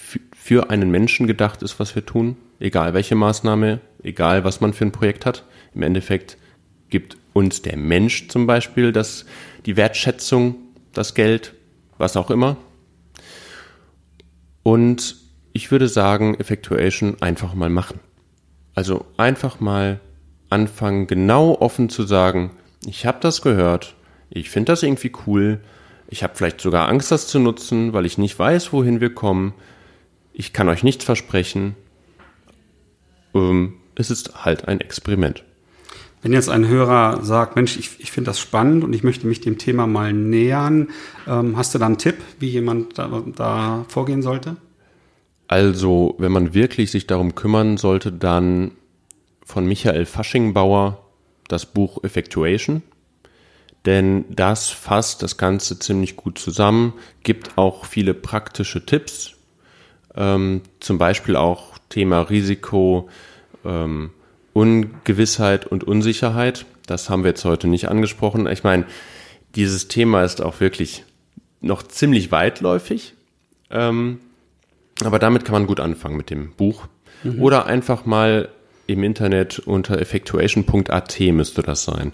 für 0.46 0.70
einen 0.70 0.92
Menschen 0.92 1.26
gedacht 1.26 1.60
ist, 1.64 1.80
was 1.80 1.96
wir 1.96 2.06
tun, 2.06 2.36
egal 2.60 2.94
welche 2.94 3.16
Maßnahme, 3.16 3.80
egal 4.04 4.44
was 4.44 4.60
man 4.60 4.74
für 4.74 4.84
ein 4.84 4.92
Projekt 4.92 5.26
hat. 5.26 5.44
Im 5.74 5.82
Endeffekt 5.82 6.38
gibt 6.88 7.16
uns 7.32 7.62
der 7.62 7.76
Mensch 7.76 8.28
zum 8.28 8.46
Beispiel 8.46 8.92
das, 8.92 9.26
die 9.66 9.76
Wertschätzung, 9.76 10.54
das 10.92 11.14
Geld, 11.14 11.54
was 11.98 12.16
auch 12.16 12.30
immer. 12.30 12.58
Und 14.62 15.16
ich 15.52 15.72
würde 15.72 15.88
sagen, 15.88 16.36
Effectuation 16.36 17.16
einfach 17.20 17.54
mal 17.54 17.68
machen. 17.68 17.98
Also 18.76 19.04
einfach 19.16 19.58
mal 19.58 19.98
anfangen, 20.48 21.08
genau 21.08 21.56
offen 21.58 21.88
zu 21.88 22.04
sagen, 22.04 22.52
ich 22.86 23.04
habe 23.04 23.18
das 23.20 23.42
gehört, 23.42 23.96
ich 24.30 24.48
finde 24.48 24.70
das 24.70 24.84
irgendwie 24.84 25.10
cool, 25.26 25.58
ich 26.06 26.22
habe 26.22 26.36
vielleicht 26.36 26.60
sogar 26.60 26.88
Angst, 26.88 27.10
das 27.10 27.26
zu 27.26 27.40
nutzen, 27.40 27.92
weil 27.92 28.06
ich 28.06 28.16
nicht 28.16 28.38
weiß, 28.38 28.72
wohin 28.72 29.00
wir 29.00 29.12
kommen. 29.12 29.52
Ich 30.38 30.52
kann 30.52 30.68
euch 30.68 30.82
nichts 30.82 31.02
versprechen. 31.02 31.76
Ähm, 33.34 33.76
es 33.94 34.10
ist 34.10 34.44
halt 34.44 34.68
ein 34.68 34.82
Experiment. 34.82 35.44
Wenn 36.20 36.34
jetzt 36.34 36.50
ein 36.50 36.68
Hörer 36.68 37.24
sagt, 37.24 37.56
Mensch, 37.56 37.78
ich, 37.78 38.00
ich 38.00 38.12
finde 38.12 38.28
das 38.28 38.38
spannend 38.38 38.84
und 38.84 38.92
ich 38.92 39.02
möchte 39.02 39.26
mich 39.26 39.40
dem 39.40 39.56
Thema 39.56 39.86
mal 39.86 40.12
nähern, 40.12 40.90
ähm, 41.26 41.56
hast 41.56 41.74
du 41.74 41.78
da 41.78 41.86
einen 41.86 41.96
Tipp, 41.96 42.16
wie 42.38 42.50
jemand 42.50 42.98
da, 42.98 43.22
da 43.34 43.86
vorgehen 43.88 44.20
sollte? 44.20 44.58
Also, 45.48 46.16
wenn 46.18 46.32
man 46.32 46.52
wirklich 46.52 46.90
sich 46.90 47.06
darum 47.06 47.34
kümmern 47.34 47.78
sollte, 47.78 48.12
dann 48.12 48.72
von 49.42 49.64
Michael 49.64 50.04
Faschingbauer 50.04 51.02
das 51.48 51.64
Buch 51.64 52.04
Effectuation. 52.04 52.82
Denn 53.86 54.26
das 54.28 54.68
fasst 54.68 55.22
das 55.22 55.38
Ganze 55.38 55.78
ziemlich 55.78 56.16
gut 56.16 56.38
zusammen, 56.38 56.92
gibt 57.22 57.56
auch 57.56 57.86
viele 57.86 58.12
praktische 58.12 58.84
Tipps, 58.84 59.35
ähm, 60.16 60.62
zum 60.80 60.98
Beispiel 60.98 61.36
auch 61.36 61.78
Thema 61.88 62.20
Risiko, 62.22 63.08
ähm, 63.64 64.10
Ungewissheit 64.52 65.66
und 65.66 65.84
Unsicherheit. 65.84 66.66
Das 66.86 67.10
haben 67.10 67.24
wir 67.24 67.30
jetzt 67.30 67.44
heute 67.44 67.68
nicht 67.68 67.88
angesprochen. 67.88 68.46
Ich 68.46 68.64
meine, 68.64 68.86
dieses 69.54 69.88
Thema 69.88 70.24
ist 70.24 70.40
auch 70.40 70.60
wirklich 70.60 71.04
noch 71.60 71.82
ziemlich 71.82 72.32
weitläufig. 72.32 73.14
Ähm, 73.70 74.20
aber 75.04 75.18
damit 75.18 75.44
kann 75.44 75.52
man 75.52 75.66
gut 75.66 75.80
anfangen 75.80 76.16
mit 76.16 76.30
dem 76.30 76.52
Buch. 76.52 76.86
Mhm. 77.22 77.42
Oder 77.42 77.66
einfach 77.66 78.06
mal 78.06 78.48
im 78.86 79.02
Internet 79.02 79.58
unter 79.58 80.00
effectuation.at 80.00 81.20
müsste 81.32 81.62
das 81.62 81.84
sein, 81.84 82.12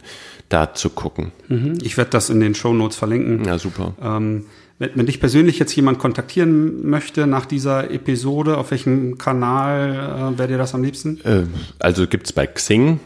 da 0.48 0.74
zu 0.74 0.90
gucken. 0.90 1.32
Mhm. 1.48 1.78
Ich 1.82 1.96
werde 1.96 2.10
das 2.10 2.30
in 2.30 2.40
den 2.40 2.54
Show 2.54 2.72
Notes 2.72 2.96
verlinken. 2.96 3.44
Ja, 3.44 3.58
super. 3.58 3.94
Ähm, 4.02 4.46
wenn, 4.94 5.06
dich 5.06 5.20
persönlich 5.20 5.58
jetzt 5.58 5.74
jemand 5.74 5.98
kontaktieren 5.98 6.88
möchte 6.88 7.26
nach 7.26 7.46
dieser 7.46 7.90
Episode, 7.90 8.58
auf 8.58 8.70
welchem 8.70 9.18
Kanal 9.18 10.32
äh, 10.34 10.38
wäre 10.38 10.48
dir 10.48 10.58
das 10.58 10.74
am 10.74 10.82
liebsten? 10.82 11.20
Äh, 11.24 11.44
also 11.78 12.06
gibt's 12.06 12.32
bei 12.32 12.46
Xing 12.46 13.00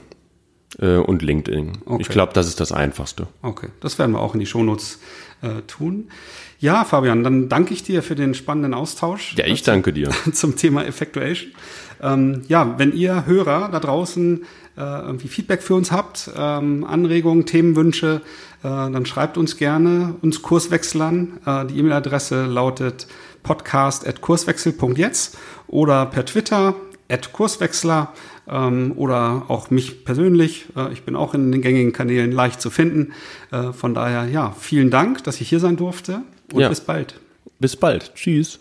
äh, 0.78 0.96
und 0.96 1.22
LinkedIn. 1.22 1.72
Okay. 1.84 2.02
Ich 2.02 2.08
glaube, 2.08 2.32
das 2.32 2.48
ist 2.48 2.60
das 2.60 2.72
Einfachste. 2.72 3.26
Okay, 3.42 3.68
das 3.80 3.98
werden 3.98 4.12
wir 4.12 4.20
auch 4.20 4.34
in 4.34 4.40
die 4.40 4.46
Shownotes 4.46 5.00
äh, 5.42 5.62
tun. 5.66 6.08
Ja, 6.58 6.84
Fabian, 6.84 7.22
dann 7.22 7.48
danke 7.48 7.74
ich 7.74 7.82
dir 7.82 8.02
für 8.02 8.14
den 8.14 8.32
spannenden 8.34 8.72
Austausch. 8.72 9.34
Ja, 9.36 9.46
ich 9.46 9.62
danke 9.62 9.92
dir. 9.92 10.10
Zum 10.32 10.56
Thema 10.56 10.84
Effectuation. 10.84 11.52
Ähm, 12.06 12.42
ja, 12.48 12.78
wenn 12.78 12.92
ihr 12.92 13.26
Hörer 13.26 13.68
da 13.70 13.80
draußen 13.80 14.44
äh, 14.76 14.80
irgendwie 14.80 15.28
Feedback 15.28 15.62
für 15.62 15.74
uns 15.74 15.90
habt, 15.90 16.30
ähm, 16.36 16.84
Anregungen, 16.84 17.46
Themenwünsche, 17.46 18.20
äh, 18.62 18.68
dann 18.68 19.06
schreibt 19.06 19.38
uns 19.38 19.56
gerne 19.56 20.14
uns 20.22 20.42
Kurswechseln. 20.42 21.38
Äh, 21.44 21.66
die 21.66 21.78
E-Mail-Adresse 21.78 22.46
lautet 22.46 23.06
podcast.kurswechsel.jetzt 23.42 25.38
oder 25.68 26.06
per 26.06 26.24
Twitter 26.24 26.74
at 27.08 27.32
Kurswechsler 27.32 28.12
ähm, 28.48 28.92
oder 28.96 29.44
auch 29.48 29.70
mich 29.70 30.04
persönlich. 30.04 30.66
Äh, 30.76 30.92
ich 30.92 31.02
bin 31.02 31.16
auch 31.16 31.34
in 31.34 31.52
den 31.52 31.62
gängigen 31.62 31.92
Kanälen 31.92 32.32
leicht 32.32 32.60
zu 32.60 32.70
finden. 32.70 33.12
Äh, 33.50 33.72
von 33.72 33.94
daher, 33.94 34.26
ja, 34.26 34.54
vielen 34.58 34.90
Dank, 34.90 35.24
dass 35.24 35.40
ich 35.40 35.48
hier 35.48 35.60
sein 35.60 35.76
durfte 35.76 36.22
und 36.52 36.60
ja. 36.60 36.68
bis 36.68 36.80
bald. 36.80 37.18
Bis 37.58 37.76
bald. 37.76 38.14
Tschüss. 38.14 38.60